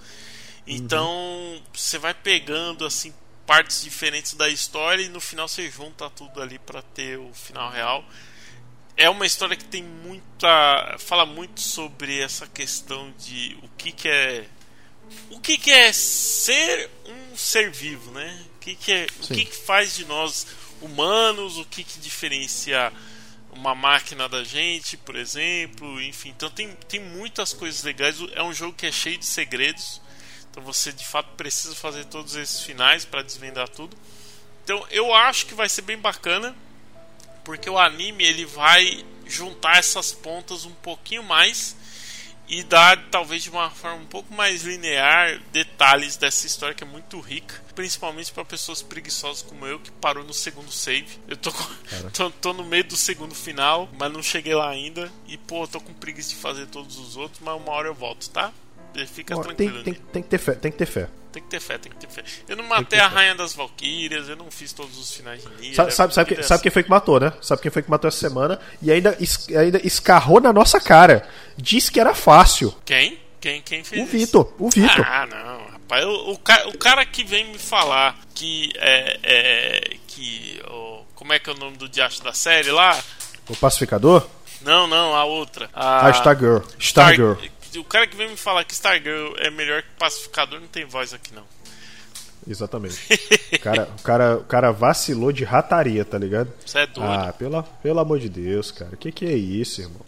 então 0.67 1.63
você 1.75 1.99
vai 1.99 2.15
pegando 2.15 2.87
assim 2.87 3.13
partes 3.47 3.83
diferentes 3.83 4.33
da 4.35 4.49
história 4.49 5.03
e 5.03 5.09
no 5.09 5.21
final 5.21 5.47
você 5.47 5.71
junta 5.71 6.09
tudo 6.09 6.41
ali 6.41 6.59
para 6.59 6.81
ter 6.81 7.19
o 7.19 7.33
final 7.35 7.71
real 7.71 8.05
é 8.97 9.11
uma 9.11 9.27
história 9.27 9.57
que 9.57 9.65
tem 9.65 9.83
muita 9.83 10.97
fala 10.99 11.27
muito 11.27 11.61
sobre 11.61 12.19
essa 12.21 12.47
questão 12.47 13.13
de 13.19 13.59
o 13.63 13.69
que 13.77 13.93
que 13.93 14.09
é 14.09 14.49
o 15.31 15.39
que, 15.39 15.57
que 15.57 15.71
é 15.71 15.93
ser 15.93 16.91
um 17.07 17.37
ser 17.37 17.71
vivo, 17.71 18.11
né? 18.11 18.45
O 18.57 18.59
que, 18.59 18.75
que 18.75 18.93
é, 18.93 19.07
o 19.23 19.27
que, 19.29 19.45
que 19.45 19.57
faz 19.57 19.95
de 19.95 20.05
nós 20.05 20.47
humanos? 20.81 21.59
O 21.59 21.65
que, 21.65 21.85
que 21.85 22.01
diferencia 22.01 22.93
uma 23.57 23.75
máquina 23.75 24.29
da 24.29 24.45
gente, 24.45 24.97
por 24.97 25.17
exemplo? 25.17 26.01
Enfim, 26.01 26.31
então 26.31 26.51
tem, 26.51 26.73
tem 26.89 27.01
muitas 27.01 27.53
coisas 27.53 27.83
legais. 27.83 28.17
É 28.33 28.43
um 28.43 28.53
jogo 28.53 28.75
que 28.75 28.87
é 28.87 28.93
cheio 28.93 29.19
de 29.19 29.27
segredos. 29.27 30.01
Então 30.51 30.63
você 30.63 30.93
de 30.93 31.05
fato 31.05 31.31
precisa 31.37 31.75
fazer 31.75 32.05
todos 32.07 32.37
esses 32.37 32.63
finais 32.63 33.05
para 33.05 33.23
desvendar 33.23 33.69
tudo. 33.69 33.97
Então 34.65 34.87
eu 34.91 35.13
acho 35.15 35.47
que 35.47 35.55
vai 35.55 35.69
ser 35.69 35.83
bem 35.83 35.99
bacana 35.99 36.57
porque 37.45 37.71
o 37.71 37.79
anime 37.79 38.25
ele 38.25 38.45
vai 38.45 39.05
juntar 39.25 39.79
essas 39.79 40.13
pontas 40.13 40.65
um 40.65 40.73
pouquinho 40.75 41.23
mais 41.23 41.77
e 42.49 42.63
dar 42.63 43.09
talvez 43.11 43.43
de 43.43 43.51
uma 43.51 43.69
forma 43.71 43.97
um 44.03 44.07
pouco 44.07 44.33
mais 44.35 44.63
linear 44.63 45.41
detalhes 45.53 46.17
dessa 46.17 46.47
história 46.47 46.75
que 46.75 46.85
é 46.85 46.87
muito 46.87 47.19
rica, 47.21 47.63
principalmente 47.75 48.33
para 48.33 48.45
pessoas 48.45 48.83
preguiçosas 48.83 49.43
como 49.43 49.67
eu 49.67 49.79
que 49.81 49.91
parou 49.91 50.23
no 50.25 50.33
segundo 50.33 50.71
save. 50.71 51.19
Eu 51.29 51.37
tô, 51.37 51.53
com- 51.53 51.65
tô, 52.15 52.31
tô 52.31 52.53
no 52.53 52.65
meio 52.65 52.85
do 52.85 52.97
segundo 52.97 53.35
final, 53.35 53.89
mas 53.99 54.13
não 54.13 54.23
cheguei 54.23 54.55
lá 54.55 54.69
ainda 54.71 55.11
e 55.27 55.37
pô, 55.37 55.67
tô 55.67 55.81
com 55.81 55.93
preguiça 55.93 56.31
de 56.31 56.37
fazer 56.37 56.67
todos 56.67 56.99
os 56.99 57.17
outros, 57.17 57.41
mas 57.43 57.57
uma 57.61 57.73
hora 57.73 57.89
eu 57.89 57.95
volto, 57.95 58.31
tá? 58.31 58.53
Fica 59.05 59.37
Ó, 59.37 59.43
tranquilo. 59.43 59.83
tem, 59.83 59.93
tem, 59.95 60.03
né? 60.03 60.09
tem 60.13 60.23
que 60.23 60.29
ter 60.29 60.39
fé, 60.39 60.53
tem 60.53 60.71
que 60.73 60.79
ter 60.79 60.87
fé. 60.87 61.09
Tem 61.33 61.43
que 61.43 61.49
ter 61.51 61.61
fé, 61.61 61.77
tem 61.77 61.93
que 61.93 61.99
ter 61.99 62.09
fé. 62.09 62.25
Eu 62.49 62.57
não 62.57 62.65
matei 62.65 62.99
a 62.99 63.09
Rainha 63.09 63.35
das 63.35 63.53
Valquírias, 63.53 64.27
eu 64.29 64.37
não 64.37 64.51
fiz 64.51 64.73
todos 64.73 64.97
os 64.97 65.13
finais 65.15 65.43
de 65.43 65.49
Nier. 65.61 65.75
Sabe, 65.75 65.93
sabe, 65.93 66.15
sabe, 66.15 66.35
é 66.39 66.43
sabe 66.43 66.63
quem 66.63 66.73
foi 66.73 66.83
que 66.83 66.89
matou, 66.89 67.21
né? 67.21 67.31
Sabe 67.43 67.61
quem 67.61 67.71
foi 67.71 67.83
que 67.83 67.91
matou 67.91 68.09
essa 68.09 68.19
semana? 68.19 68.59
E 68.81 68.91
ainda, 68.91 69.15
es- 69.21 69.47
ainda 69.51 69.79
escarrou 69.87 70.41
na 70.41 70.51
nossa 70.53 70.81
cara. 70.81 71.29
Disse 71.57 71.93
que 71.93 72.01
era 72.01 72.15
fácil. 72.15 72.75
Quem? 72.87 73.19
Quem, 73.39 73.61
quem 73.61 73.85
fez 73.85 74.01
O 74.01 74.05
isso? 74.05 74.13
Vitor, 74.13 74.55
o 74.59 74.71
Vitor. 74.71 75.05
Ah, 75.07 75.27
não, 75.27 75.73
rapaz. 75.73 76.05
O, 76.07 76.31
o, 76.33 76.39
ca- 76.39 76.67
o 76.69 76.79
cara 76.79 77.05
que 77.05 77.23
vem 77.23 77.45
me 77.53 77.59
falar 77.59 78.19
que 78.35 78.73
é. 78.77 79.21
é 79.23 79.97
que. 80.07 80.59
o- 80.71 81.05
como 81.15 81.33
é 81.35 81.39
que 81.39 81.51
é 81.51 81.53
o 81.53 81.57
nome 81.57 81.77
do 81.77 81.87
diacho 81.89 82.23
da 82.25 82.33
série 82.33 82.71
lá? 82.71 82.99
O 83.49 83.55
pacificador? 83.57 84.27
Não, 84.63 84.87
não, 84.87 85.15
a 85.15 85.25
outra. 85.25 85.69
A 85.73 86.07
Ah, 86.07 86.11
Stargirl. 86.11 86.59
Stargirl. 86.79 87.35
O 87.79 87.85
cara 87.85 88.07
que 88.07 88.17
vem 88.17 88.29
me 88.29 88.37
falar 88.37 88.65
que 88.65 88.75
Stargirl 88.75 89.35
é 89.39 89.51
melhor 89.51 89.83
que 89.83 89.89
Pacificador 89.99 90.61
não 90.61 90.69
tem 90.69 90.85
voz 90.85 91.13
aqui, 91.13 91.35
não. 91.35 91.45
Exatamente. 92.49 92.99
O 93.53 93.59
cara, 93.59 93.89
o, 93.99 94.03
cara, 94.03 94.37
o 94.37 94.45
cara 94.45 94.71
vacilou 94.71 95.33
de 95.33 95.43
rataria, 95.45 96.05
tá 96.05 96.17
ligado? 96.17 96.53
Você 96.65 96.79
é 96.79 96.87
doido. 96.87 97.11
Ah, 97.11 97.33
pela, 97.33 97.63
pelo 97.63 97.99
amor 97.99 98.21
de 98.21 98.29
Deus, 98.29 98.71
cara. 98.71 98.97
Que 98.97 99.11
que 99.11 99.25
é 99.27 99.35
isso, 99.35 99.81
irmão? 99.81 100.01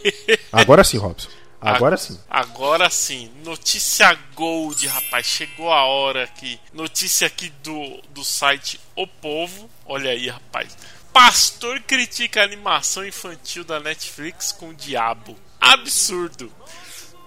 Agora 0.52 0.84
sim, 0.84 0.98
Robson. 0.98 1.28
Agora 1.60 1.96
sim. 1.96 2.18
Agora 2.30 2.88
sim, 2.88 3.32
notícia 3.44 4.16
Gold, 4.34 4.86
rapaz. 4.86 5.26
Chegou 5.26 5.72
a 5.72 5.84
hora 5.84 6.22
aqui. 6.22 6.60
Notícia 6.72 7.26
aqui 7.26 7.52
do, 7.64 8.00
do 8.10 8.22
site 8.22 8.80
O 8.94 9.06
Povo. 9.06 9.68
Olha 9.84 10.10
aí, 10.10 10.28
rapaz. 10.28 10.76
Pastor 11.12 11.80
critica 11.80 12.40
a 12.40 12.44
animação 12.44 13.04
infantil 13.04 13.64
da 13.64 13.80
Netflix 13.80 14.52
com 14.52 14.68
o 14.68 14.74
diabo. 14.74 15.36
Absurdo. 15.60 16.52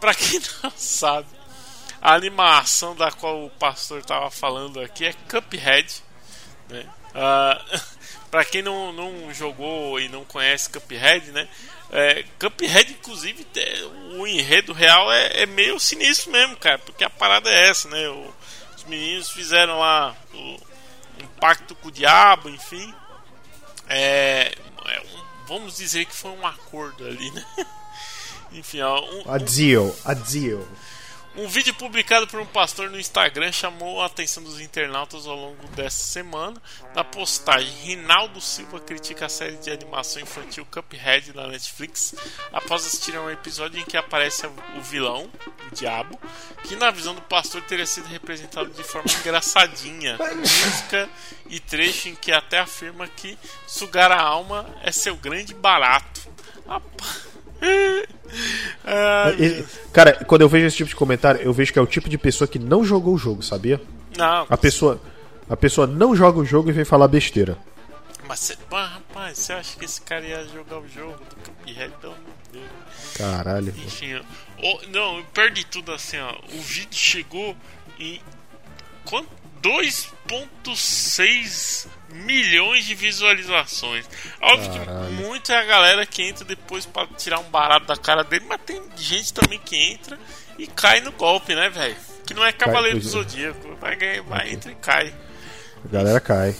Pra 0.02 0.14
quem 0.14 0.42
não 0.64 0.72
sabe, 0.76 1.28
a 2.02 2.14
animação 2.16 2.94
da 2.96 3.12
qual 3.12 3.46
o 3.46 3.50
pastor 3.52 4.04
tava 4.04 4.30
falando 4.32 4.82
aqui 4.82 5.06
é 5.06 5.14
Cuphead. 5.14 6.04
Né? 6.70 6.86
Ah, 7.16 7.64
pra 8.32 8.44
quem 8.44 8.62
não, 8.62 8.92
não 8.92 9.34
jogou 9.34 10.00
e 10.00 10.10
não 10.10 10.26
conhece 10.26 10.70
Cuphead, 10.70 11.32
né? 11.32 11.48
É, 11.92 12.24
Cuphead, 12.40 12.92
inclusive, 12.94 13.46
o 14.18 14.26
enredo 14.26 14.74
real 14.74 15.12
é, 15.12 15.44
é 15.44 15.46
meio 15.46 15.80
sinistro 15.80 16.32
mesmo, 16.32 16.58
cara, 16.58 16.80
porque 16.80 17.04
a 17.04 17.10
parada 17.10 17.50
é 17.50 17.70
essa, 17.70 17.88
né? 17.90 18.10
O- 18.10 18.34
os 18.76 18.84
meninos 18.86 19.30
fizeram 19.30 19.78
lá 19.78 20.16
o- 20.34 20.58
um 21.22 21.28
pacto 21.40 21.76
com 21.76 21.90
o 21.90 21.92
diabo, 21.92 22.50
enfim. 22.50 22.92
É, 23.88 24.54
é 24.86 25.00
um- 25.02 25.46
vamos 25.46 25.76
dizer 25.78 26.06
que 26.06 26.16
foi 26.16 26.32
um 26.32 26.48
acordo 26.48 27.06
ali, 27.06 27.30
né? 27.32 27.46
Enfim, 28.52 28.82
ó, 28.82 29.02
um, 29.02 29.32
A 29.32 29.38
Dio, 29.38 29.96
a 30.04 30.14
Dio. 30.14 30.68
um 31.38 31.48
vídeo 31.48 31.74
publicado 31.76 32.28
por 32.28 32.42
um 32.42 32.46
pastor 32.46 32.90
no 32.90 33.00
Instagram 33.00 33.52
chamou 33.54 34.02
a 34.02 34.08
atenção 34.08 34.44
dos 34.44 34.60
internautas 34.60 35.26
ao 35.26 35.36
longo 35.36 35.66
dessa 35.70 36.04
semana. 36.04 36.62
Na 36.94 37.04
postagem, 37.06 37.72
Rinaldo 37.84 38.42
Silva 38.42 38.82
critica 38.82 39.28
a 39.28 39.30
série 39.30 39.56
de 39.56 39.72
animação 39.72 40.22
infantil 40.22 40.68
Cuphead 40.70 41.32
da 41.32 41.48
Netflix 41.48 42.14
após 42.52 42.86
assistir 42.86 43.16
a 43.16 43.22
um 43.22 43.30
episódio 43.30 43.80
em 43.80 43.86
que 43.86 43.96
aparece 43.96 44.46
o 44.46 44.82
vilão, 44.82 45.30
o 45.72 45.74
diabo, 45.74 46.20
que 46.64 46.76
na 46.76 46.92
visão 46.92 47.16
do 47.16 47.22
pastor 47.22 47.62
teria 47.62 47.86
sido 47.86 48.08
representado 48.08 48.70
de 48.70 48.84
forma 48.84 49.10
engraçadinha, 49.22 50.18
música 50.36 51.10
e 51.48 51.58
trecho 51.62 52.10
em 52.10 52.16
que 52.16 52.34
até 52.34 52.60
afirma 52.60 53.08
que 53.08 53.38
sugar 53.66 54.12
a 54.12 54.22
alma 54.22 54.70
é 54.84 54.92
seu 54.92 55.16
grande 55.16 55.54
barato. 55.54 56.30
Rapaz. 56.68 57.31
Cara, 59.94 60.14
quando 60.26 60.42
eu 60.42 60.50
vejo 60.50 60.66
esse 60.66 60.78
tipo 60.78 60.90
de 60.90 60.96
comentário, 60.96 61.42
eu 61.42 61.54
vejo 61.54 61.72
que 61.72 61.80
é 61.80 61.82
o 61.82 61.88
tipo 61.88 62.10
de 62.10 62.18
pessoa 62.18 62.48
que 62.48 62.58
não 62.60 62.84
jogou 62.84 63.14
o 63.14 63.18
jogo, 63.18 63.42
sabia? 63.44 63.80
não, 64.18 64.46
A 64.50 64.58
pessoa, 64.58 65.00
a 65.50 65.56
pessoa 65.58 65.86
não 65.88 66.16
joga 66.16 66.40
o 66.40 66.46
jogo 66.46 66.70
e 66.70 66.74
vem 66.74 66.86
falar 66.86 67.08
besteira. 67.08 67.58
Mas, 68.28 68.40
cê, 68.40 68.58
rapaz, 68.72 69.38
você 69.38 69.54
acha 69.54 69.78
que 69.78 69.86
esse 69.86 70.02
cara 70.02 70.26
ia 70.26 70.44
jogar 70.48 70.80
o 70.80 70.88
jogo 70.88 71.14
do 71.18 71.36
Cuphead? 71.36 71.92
Pelo 72.00 72.14
amor 72.14 72.26
de 72.52 72.60
Deus. 72.60 72.72
Caralho. 73.18 73.70
Enfim, 73.70 74.16
ó. 74.16 74.22
Ó, 74.64 74.80
não, 74.88 75.18
eu 75.18 75.26
perdi 75.34 75.66
tudo 75.66 75.92
assim, 75.92 76.18
ó. 76.18 76.34
O 76.54 76.62
vídeo 76.62 76.98
chegou 76.98 77.56
em. 78.00 78.22
quanto? 79.04 79.30
2,6 79.62 81.88
milhões 82.12 82.86
de 82.86 82.94
visualizações. 82.96 84.08
Óbvio 84.42 84.86
Caralho. 84.86 85.06
que 85.08 85.14
muito 85.24 85.52
é 85.52 85.58
a 85.58 85.64
galera 85.66 86.06
que 86.06 86.24
entra 86.24 86.44
depois 86.46 86.86
pra 86.86 87.08
tirar 87.18 87.40
um 87.40 87.50
barato 87.50 87.86
da 87.88 87.96
cara 87.98 88.24
dele, 88.24 88.46
mas 88.48 88.60
tem 88.66 88.82
gente 88.96 89.34
também 89.34 89.60
que 89.60 89.76
entra 89.76 90.20
e 90.58 90.68
cai 90.68 91.00
no 91.02 91.12
golpe, 91.12 91.56
né, 91.56 91.70
velho? 91.70 91.96
Que 92.26 92.34
não 92.34 92.44
é 92.46 92.52
Cavaleiro 92.52 93.00
do. 93.00 93.08
Zodíaco. 93.08 93.76
Vai, 93.76 93.96
ganhar- 93.96 94.24
vai, 94.24 94.52
entra 94.52 94.72
e 94.72 94.76
cai. 94.76 95.14
A 95.84 95.88
galera 95.88 96.20
cai. 96.20 96.56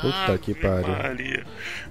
Puta 0.00 0.16
Ave 0.32 0.38
que 0.38 0.54
pariu. 0.54 0.88
Maria, 0.88 1.46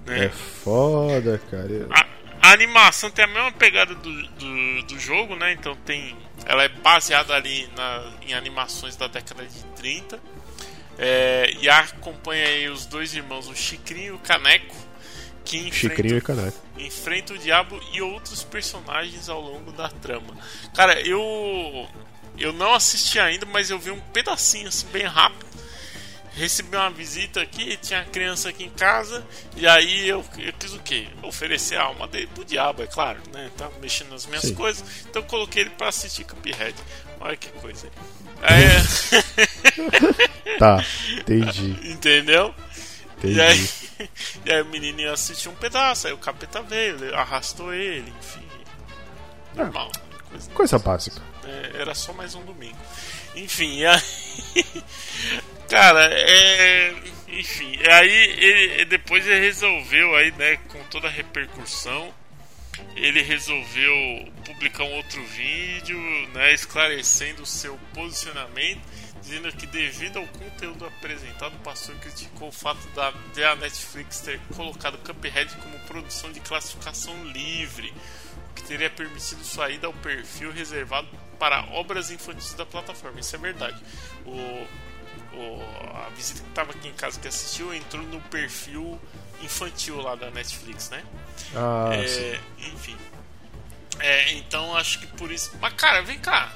né? 0.06 0.26
É 0.26 0.30
foda, 0.30 1.42
cara. 1.52 1.88
A, 1.92 2.50
a 2.50 2.52
animação 2.54 3.10
tem 3.12 3.26
a 3.26 3.28
mesma 3.28 3.52
pegada 3.52 3.94
do, 3.94 4.24
do, 4.28 4.84
do 4.84 5.00
jogo, 5.00 5.36
né? 5.36 5.52
Então 5.52 5.76
tem. 5.76 6.16
Ela 6.46 6.64
é 6.64 6.70
baseada 6.70 7.34
ali 7.34 7.70
na, 7.76 8.12
em 8.26 8.34
animações 8.34 8.96
da 8.96 9.08
década 9.08 9.44
de 9.46 9.64
30. 9.76 10.18
É, 11.00 11.54
e 11.62 11.70
acompanha 11.70 12.46
aí 12.46 12.70
os 12.70 12.86
dois 12.86 13.14
irmãos, 13.14 13.48
o 13.48 13.56
Chicrinho 13.56 14.08
e 14.08 14.12
o 14.12 14.20
Caneco, 14.20 14.76
que 15.46 15.58
enfrentam, 15.58 16.54
enfrentam 16.78 17.36
o 17.38 17.40
diabo 17.40 17.82
e 17.94 18.02
outros 18.02 18.44
personagens 18.44 19.30
ao 19.30 19.40
longo 19.40 19.72
da 19.72 19.90
trama. 19.90 20.38
Cara, 20.76 21.00
eu. 21.02 21.88
Eu 22.38 22.54
não 22.54 22.74
assisti 22.74 23.20
ainda, 23.20 23.46
mas 23.46 23.70
eu 23.70 23.78
vi 23.78 23.92
um 23.92 24.00
pedacinho 24.00 24.70
assim 24.70 24.88
bem 24.88 25.04
rápido 25.04 25.50
recebi 26.40 26.76
uma 26.76 26.90
visita 26.90 27.42
aqui, 27.42 27.76
tinha 27.78 28.06
criança 28.06 28.50
aqui 28.50 28.64
em 28.64 28.70
casa, 28.70 29.26
e 29.58 29.68
aí 29.68 30.08
eu, 30.08 30.24
eu 30.38 30.54
quis 30.54 30.74
o 30.74 30.80
quê? 30.80 31.08
Oferecer 31.22 31.76
a 31.76 31.84
alma 31.84 32.08
dele 32.08 32.28
pro 32.34 32.46
diabo, 32.46 32.82
é 32.82 32.88
claro, 32.88 33.20
né? 33.34 33.52
Tava 33.58 33.78
mexendo 33.80 34.12
nas 34.12 34.26
minhas 34.26 34.44
Sim. 34.44 34.56
coisas, 34.56 34.84
então 35.02 35.22
eu 35.22 35.28
coloquei 35.28 35.64
ele 35.64 35.72
pra 35.72 35.90
assistir 35.90 36.24
Cuphead. 36.24 36.76
Olha 37.20 37.36
que 37.36 37.50
coisa 37.60 37.88
aí. 37.88 37.92
É, 38.42 38.80
Tá, 40.60 40.84
entendi. 41.18 41.72
entendeu? 41.92 42.54
Entendi. 43.18 43.36
E 43.38 43.42
aí, 43.42 43.70
e 44.46 44.52
aí 44.52 44.62
o 44.62 44.66
menino 44.66 45.02
ia 45.02 45.14
assistir 45.14 45.50
um 45.50 45.56
pedaço, 45.56 46.08
aí 46.08 46.14
o 46.14 46.18
capeta 46.18 46.62
veio, 46.62 46.96
ele 46.96 47.14
arrastou 47.16 47.74
ele, 47.74 48.14
enfim. 48.20 48.46
Normal. 49.56 49.92
Coisa 50.30 50.52
Coisa 50.52 50.80
básica. 50.80 51.22
É, 51.46 51.82
era 51.82 51.96
só 51.96 52.14
mais 52.14 52.36
um 52.36 52.44
domingo. 52.44 52.78
Enfim, 53.36 53.80
e 53.80 53.86
aí. 53.86 54.02
Cara, 55.70 56.06
é. 56.12 56.94
Enfim, 57.28 57.78
aí 57.88 58.12
ele, 58.12 58.86
depois 58.86 59.26
ele 59.26 59.40
resolveu 59.40 60.16
aí, 60.16 60.32
né, 60.32 60.58
com 60.68 60.84
toda 60.86 61.08
a 61.08 61.12
repercussão, 61.12 62.12
ele 62.96 63.22
resolveu 63.22 63.94
publicar 64.46 64.84
um 64.84 64.94
outro 64.94 65.24
vídeo, 65.26 65.98
né, 66.34 66.54
esclarecendo 66.54 67.44
o 67.44 67.46
seu 67.46 67.78
posicionamento, 67.94 68.82
dizendo 69.22 69.52
que 69.54 69.66
devido 69.68 70.18
ao 70.20 70.28
conteúdo 70.28 70.86
apresentado, 70.86 71.56
o 71.56 71.60
pastor 71.60 71.96
criticou 71.98 72.50
o 72.50 72.52
fato 72.52 72.88
da, 72.90 73.12
de 73.34 73.44
a 73.44 73.56
Netflix 73.56 74.20
ter 74.22 74.40
colocado 74.56 74.98
Cuphead 75.00 75.56
como 75.58 75.80
produção 75.88 76.32
de 76.32 76.40
classificação 76.40 77.24
livre, 77.26 77.94
o 78.50 78.54
que 78.54 78.64
teria 78.64 78.90
permitido 78.90 79.44
sua 79.44 79.70
ida 79.70 79.88
ao 79.88 79.94
perfil 79.94 80.52
reservado 80.52 81.08
para 81.38 81.64
obras 81.72 82.12
infantis 82.12 82.54
da 82.54 82.66
plataforma. 82.66 83.20
Isso 83.20 83.36
é 83.36 83.40
verdade. 83.40 83.82
O- 84.26 84.89
a 86.06 86.10
visita 86.10 86.42
que 86.42 86.50
estava 86.50 86.72
aqui 86.72 86.88
em 86.88 86.94
casa 86.94 87.20
que 87.20 87.28
assistiu 87.28 87.74
entrou 87.74 88.04
no 88.04 88.20
perfil 88.22 89.00
infantil 89.42 90.02
lá 90.02 90.16
da 90.16 90.30
Netflix, 90.32 90.90
né? 90.90 91.04
Ah, 91.56 91.90
É, 91.94 92.40
enfim. 92.74 92.96
É, 94.00 94.34
então 94.34 94.76
acho 94.76 95.00
que 95.00 95.08
por 95.08 95.32
isso. 95.32 95.52
Mas 95.62 95.74
cara, 95.74 96.02
vem 96.02 96.20
cá. 96.20 96.52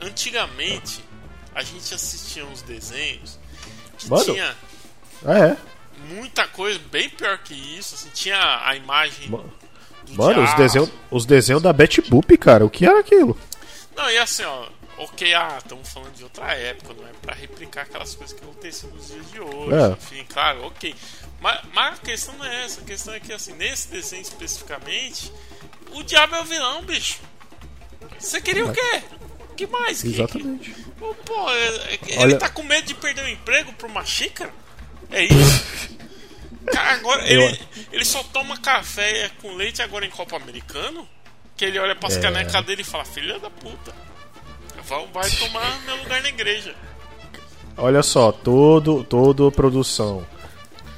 Antigamente 0.00 1.04
a 1.54 1.62
gente 1.62 1.92
assistia 1.94 2.44
uns 2.46 2.62
desenhos 2.62 3.38
que 3.98 4.08
Mano. 4.08 4.24
tinha 4.24 4.56
Ah, 5.24 5.38
é. 5.38 5.56
muita 6.14 6.46
coisa 6.48 6.78
bem 6.90 7.08
pior 7.10 7.38
que 7.38 7.54
isso. 7.54 7.94
Assim, 7.94 8.10
tinha 8.14 8.38
a 8.66 8.74
imagem. 8.76 9.28
Ma- 9.28 9.38
do 10.06 10.14
Mano, 10.14 10.42
os 10.44 10.54
desenhos 10.54 10.90
os 11.10 11.26
desenhos 11.26 11.62
da 11.62 11.72
Betty 11.72 12.00
Boop, 12.02 12.36
cara, 12.38 12.64
o 12.64 12.70
que 12.70 12.86
era 12.86 13.00
aquilo? 13.00 13.36
Não, 13.96 14.08
e 14.10 14.16
assim, 14.18 14.44
ó, 14.44 14.68
ok, 14.98 15.34
ah, 15.34 15.58
estamos 15.58 15.88
falando 15.88 16.14
de 16.14 16.24
outra 16.24 16.52
época, 16.54 16.94
não 16.94 17.06
é 17.06 17.12
pra 17.22 17.34
replicar 17.34 17.82
aquelas 17.82 18.14
coisas 18.14 18.36
que 18.38 18.42
acontecem 18.44 18.90
nos 18.90 19.08
dias 19.08 19.30
de 19.30 19.40
hoje. 19.40 19.74
É. 19.74 19.88
Enfim, 19.92 20.24
claro, 20.28 20.64
ok. 20.66 20.94
Mas, 21.40 21.60
mas 21.72 21.94
a 21.98 22.02
questão 22.02 22.34
não 22.36 22.44
é 22.44 22.64
essa, 22.64 22.80
a 22.80 22.84
questão 22.84 23.14
é 23.14 23.20
que 23.20 23.32
assim, 23.32 23.52
nesse 23.54 23.88
desenho 23.88 24.22
especificamente, 24.22 25.32
o 25.92 26.02
diabo 26.02 26.34
é 26.36 26.40
o 26.40 26.44
vilão, 26.44 26.82
bicho. 26.82 27.20
Você 28.18 28.40
queria 28.40 28.64
o 28.66 28.72
quê? 28.72 29.02
que 29.56 29.66
mais? 29.66 30.02
Que- 30.02 30.08
Exatamente. 30.08 30.70
que- 30.70 30.82
Pô, 30.92 31.14
pô, 31.14 31.50
é- 31.50 31.66
é- 31.94 31.98
ele 32.02 32.18
Olha- 32.18 32.38
tá 32.38 32.48
com 32.48 32.62
medo 32.62 32.86
de 32.86 32.94
perder 32.94 33.24
o 33.24 33.28
emprego 33.28 33.72
pra 33.72 33.88
uma 33.88 34.04
xícara? 34.04 34.52
É 35.10 35.24
isso? 35.24 35.66
Cara, 36.72 36.92
agora 36.94 37.26
Eu- 37.26 37.40
ele, 37.42 37.60
ele 37.92 38.04
só 38.04 38.22
toma 38.24 38.56
café 38.58 39.30
com 39.40 39.54
leite 39.54 39.80
agora 39.82 40.04
em 40.06 40.10
copo 40.10 40.36
americano? 40.36 41.08
Que 41.56 41.64
ele 41.64 41.78
olha 41.78 41.96
pras 41.96 42.16
É. 42.16 42.20
canecas 42.20 42.64
dele 42.64 42.82
e 42.82 42.84
fala, 42.84 43.04
filha 43.04 43.38
da 43.40 43.50
puta. 43.50 43.92
Vai, 44.88 45.30
tomar 45.30 45.80
meu 45.82 45.96
lugar 45.96 46.22
na 46.22 46.30
igreja. 46.30 46.74
Olha 47.76 48.02
só, 48.02 48.32
todo, 48.32 49.04
toda 49.04 49.50
produção 49.50 50.26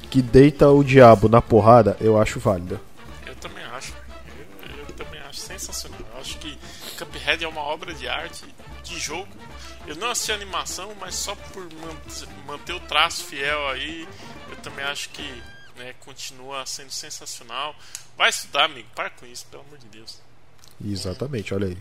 que 0.09 0.21
deita 0.21 0.69
o 0.69 0.83
diabo 0.83 1.27
na 1.27 1.41
porrada, 1.41 1.97
eu 1.99 2.19
acho 2.19 2.39
válida. 2.39 2.79
Eu 3.25 3.35
também 3.35 3.63
acho. 3.65 3.93
Eu, 4.63 4.77
eu 4.77 4.85
também 4.93 5.19
acho 5.21 5.41
sensacional. 5.41 5.99
Eu 6.13 6.21
acho 6.21 6.37
que 6.37 6.57
Cuphead 6.97 7.43
é 7.43 7.47
uma 7.47 7.61
obra 7.61 7.93
de 7.93 8.07
arte, 8.07 8.45
de 8.83 8.97
jogo. 8.97 9.27
Eu 9.85 9.95
não 9.97 10.09
assisti 10.09 10.31
a 10.31 10.35
animação, 10.35 10.93
mas 10.99 11.15
só 11.15 11.35
por 11.35 11.63
manter, 11.63 12.27
manter 12.47 12.73
o 12.73 12.79
traço 12.79 13.25
fiel 13.25 13.67
aí, 13.69 14.07
eu 14.49 14.55
também 14.57 14.85
acho 14.85 15.09
que 15.09 15.43
né, 15.77 15.93
continua 15.99 16.65
sendo 16.65 16.91
sensacional. 16.91 17.75
Vai 18.17 18.29
estudar, 18.29 18.65
amigo. 18.65 18.87
Para 18.95 19.09
com 19.09 19.25
isso, 19.25 19.45
pelo 19.51 19.63
amor 19.63 19.77
de 19.77 19.87
Deus. 19.87 20.19
Exatamente, 20.83 21.53
olha 21.53 21.67
aí. 21.67 21.77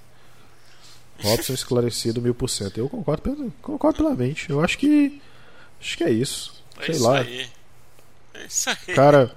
Robson 1.23 1.53
esclarecido 1.55 2.21
mil 2.23 2.35
por 2.35 2.49
cento. 2.49 2.79
Eu 2.79 2.89
concordo, 2.89 3.23
plen- 3.23 3.53
concordo 3.63 3.99
plenamente. 3.99 4.51
Eu 4.51 4.63
acho 4.63 4.79
que. 4.79 5.21
Acho 5.81 5.97
que 5.97 6.05
é 6.05 6.11
isso. 6.11 6.63
É 6.79 6.87
Sei 6.87 6.95
isso 6.95 7.05
lá. 7.05 7.21
aí. 7.21 7.51
É 8.35 8.45
isso 8.47 8.71
aí. 8.71 8.95
Cara, 8.95 9.35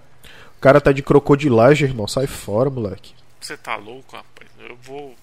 o 0.57 0.61
cara 0.61 0.81
tá 0.81 0.91
de 0.91 1.01
crocodilagem, 1.03 1.87
irmão. 1.87 2.07
Sai 2.07 2.27
fora, 2.27 2.69
moleque. 2.69 3.13
Você 3.39 3.57
tá 3.57 3.75
louco, 3.75 4.15
rapaz? 4.15 4.49
Eu 4.59 4.77
vou 4.81 5.15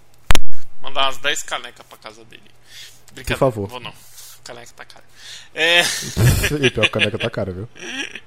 mandar 0.82 1.04
umas 1.06 1.18
10 1.18 1.42
canecas 1.42 1.84
pra 1.86 1.98
casa 1.98 2.24
dele. 2.24 2.42
Brincadeira, 3.12 3.38
favor. 3.38 3.62
Não 3.62 3.68
vou 3.68 3.80
não. 3.80 3.92
Caneca 4.44 4.72
tá 4.74 4.84
cara. 4.84 5.04
É. 5.54 5.80
E 6.66 6.70
pior 6.70 6.88
caneca 6.88 7.18
tá 7.18 7.30
cara, 7.30 7.52
viu? 7.52 7.68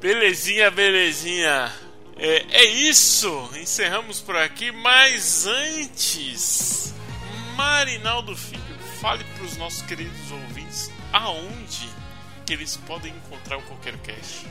Belezinha, 0.00 0.70
belezinha. 0.70 1.72
É, 2.18 2.44
é 2.50 2.64
isso. 2.64 3.28
Encerramos 3.60 4.20
por 4.20 4.36
aqui. 4.36 4.72
Mas 4.72 5.46
antes, 5.46 6.94
Marinaldo 7.56 8.36
Filho, 8.36 8.62
fale 9.00 9.24
pros 9.36 9.56
nossos 9.56 9.82
queridos 9.82 10.30
ouvintes 10.30 10.90
aonde 11.12 11.88
que 12.44 12.52
eles 12.52 12.76
podem 12.76 13.12
encontrar 13.12 13.58
o 13.58 13.62
Qualquer 13.62 13.96
Cash. 13.98 14.46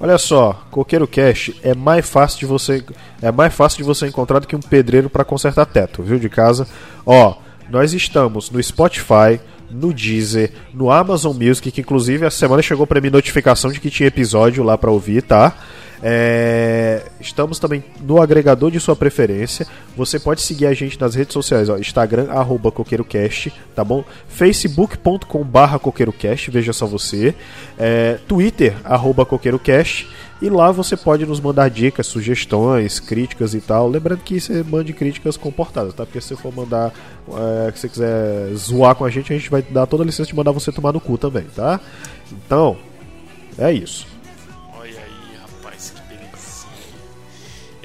Olha 0.00 0.16
só, 0.16 0.64
Coqueiro 0.70 1.08
Cash 1.08 1.50
é 1.62 1.74
mais 1.74 2.08
fácil 2.08 2.38
de 2.38 2.46
você 2.46 2.84
é 3.20 3.32
mais 3.32 3.52
fácil 3.52 3.78
de 3.78 3.82
você 3.82 4.06
encontrar 4.06 4.38
do 4.38 4.46
que 4.46 4.54
um 4.54 4.60
pedreiro 4.60 5.10
para 5.10 5.24
consertar 5.24 5.66
teto, 5.66 6.02
viu 6.02 6.20
de 6.20 6.28
casa. 6.28 6.68
Ó, 7.04 7.36
nós 7.68 7.92
estamos 7.92 8.48
no 8.48 8.62
Spotify, 8.62 9.40
no 9.68 9.92
Deezer, 9.92 10.52
no 10.72 10.90
Amazon 10.90 11.36
Music, 11.36 11.72
que 11.72 11.80
inclusive 11.80 12.24
essa 12.24 12.38
semana 12.38 12.62
chegou 12.62 12.86
para 12.86 13.00
mim 13.00 13.10
notificação 13.10 13.72
de 13.72 13.80
que 13.80 13.90
tinha 13.90 14.06
episódio 14.06 14.62
lá 14.62 14.78
para 14.78 14.90
ouvir, 14.90 15.22
tá? 15.22 15.54
É, 16.02 17.06
estamos 17.20 17.58
também 17.58 17.82
no 18.00 18.20
agregador 18.20 18.70
de 18.70 18.80
sua 18.80 18.94
preferência. 18.94 19.66
Você 19.96 20.18
pode 20.18 20.40
seguir 20.40 20.66
a 20.66 20.74
gente 20.74 21.00
nas 21.00 21.14
redes 21.14 21.32
sociais, 21.32 21.68
ó, 21.68 21.76
Instagram 21.76 22.30
arroba 22.30 22.70
CoqueiroCast, 22.70 23.52
tá 23.74 23.82
bom? 23.82 24.04
Facebook.com 24.28 25.42
barra 25.42 25.78
CoqueiroCast, 25.78 26.50
veja 26.50 26.72
só 26.72 26.86
você. 26.86 27.34
É, 27.78 28.18
Twitter 28.26 28.76
arroba 28.84 29.26
CoqueiroCast 29.26 30.08
e 30.40 30.48
lá 30.48 30.70
você 30.70 30.96
pode 30.96 31.26
nos 31.26 31.40
mandar 31.40 31.68
dicas, 31.68 32.06
sugestões, 32.06 33.00
críticas 33.00 33.54
e 33.54 33.60
tal. 33.60 33.88
Lembrando 33.88 34.20
que 34.20 34.40
você 34.40 34.62
mande 34.62 34.92
críticas 34.92 35.36
comportadas, 35.36 35.94
tá? 35.94 36.06
Porque 36.06 36.20
se 36.20 36.28
você 36.28 36.36
for 36.36 36.54
mandar, 36.54 36.92
é, 37.66 37.72
que 37.72 37.78
você 37.78 37.88
quiser 37.88 38.54
zoar 38.54 38.94
com 38.94 39.04
a 39.04 39.10
gente, 39.10 39.32
a 39.32 39.36
gente 39.36 39.50
vai 39.50 39.62
dar 39.62 39.86
toda 39.86 40.04
a 40.04 40.06
licença 40.06 40.28
de 40.28 40.36
mandar 40.36 40.52
você 40.52 40.70
tomar 40.70 40.92
no 40.92 41.00
cu 41.00 41.18
também, 41.18 41.44
tá? 41.56 41.80
Então, 42.30 42.76
é 43.58 43.72
isso. 43.72 44.06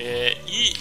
É, 0.05 0.37
e 0.47 0.73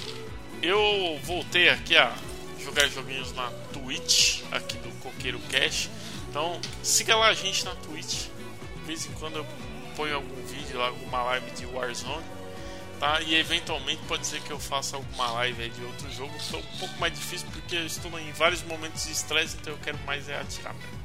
eu 0.60 1.16
voltei 1.22 1.68
aqui 1.68 1.96
a 1.96 2.12
jogar 2.58 2.88
joguinhos 2.88 3.32
na 3.34 3.52
Twitch, 3.72 4.42
aqui 4.50 4.76
do 4.78 4.88
Coqueiro 4.98 5.38
Cash. 5.48 5.88
Então, 6.28 6.60
siga 6.82 7.14
lá 7.14 7.28
a 7.28 7.34
gente 7.34 7.64
na 7.64 7.72
Twitch. 7.76 8.26
De 8.78 8.84
vez 8.84 9.06
em 9.06 9.12
quando 9.12 9.36
eu 9.36 9.46
ponho 9.96 10.16
algum 10.16 10.44
vídeo 10.46 10.76
lá, 10.76 10.88
alguma 10.88 11.22
live 11.22 11.52
de 11.52 11.66
Warzone. 11.66 12.24
Tá? 12.98 13.20
E 13.20 13.36
eventualmente 13.36 14.00
pode 14.08 14.26
ser 14.26 14.40
que 14.40 14.50
eu 14.50 14.58
faça 14.58 14.96
alguma 14.96 15.30
live 15.30 15.70
de 15.70 15.84
outro 15.84 16.10
jogo. 16.10 16.36
Estou 16.36 16.58
um 16.58 16.78
pouco 16.78 16.98
mais 16.98 17.12
difícil 17.12 17.46
porque 17.52 17.76
eu 17.76 17.86
estou 17.86 18.18
em 18.18 18.32
vários 18.32 18.64
momentos 18.64 19.06
de 19.06 19.12
estresse, 19.12 19.56
então 19.60 19.72
eu 19.72 19.78
quero 19.78 19.98
mais 20.04 20.28
é 20.28 20.40
atirar 20.40 20.74
mesmo. 20.74 20.98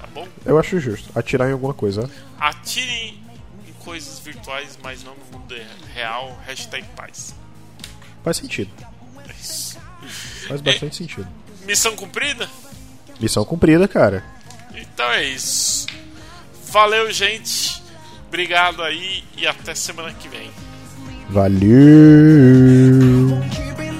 Tá 0.00 0.06
bom? 0.06 0.28
Eu 0.46 0.56
acho 0.60 0.78
justo. 0.78 1.10
Atirar 1.18 1.48
em 1.48 1.52
alguma 1.52 1.74
coisa. 1.74 2.06
né? 2.06 2.14
Atirem 2.38 3.20
em 3.66 3.72
coisas 3.84 4.20
virtuais, 4.20 4.78
mas 4.80 5.02
não 5.02 5.16
no 5.16 5.24
mundo 5.40 5.56
real. 5.92 6.38
Hashtag 6.46 6.86
paz. 6.94 7.34
Faz 8.24 8.38
sentido. 8.38 8.70
É. 9.28 9.34
Faz 10.48 10.60
bastante 10.62 10.96
sentido. 10.96 11.28
Missão 11.66 11.94
cumprida? 11.94 12.48
Missão 13.20 13.44
cumprida, 13.44 13.86
cara. 13.86 14.24
Então 14.74 15.10
é 15.12 15.24
isso. 15.24 15.86
Valeu, 16.70 17.12
gente. 17.12 17.82
Obrigado 18.26 18.82
aí 18.82 19.22
e 19.36 19.46
até 19.46 19.74
semana 19.74 20.12
que 20.14 20.28
vem. 20.28 20.50
Valeu! 21.28 21.60
Keeping 23.50 23.94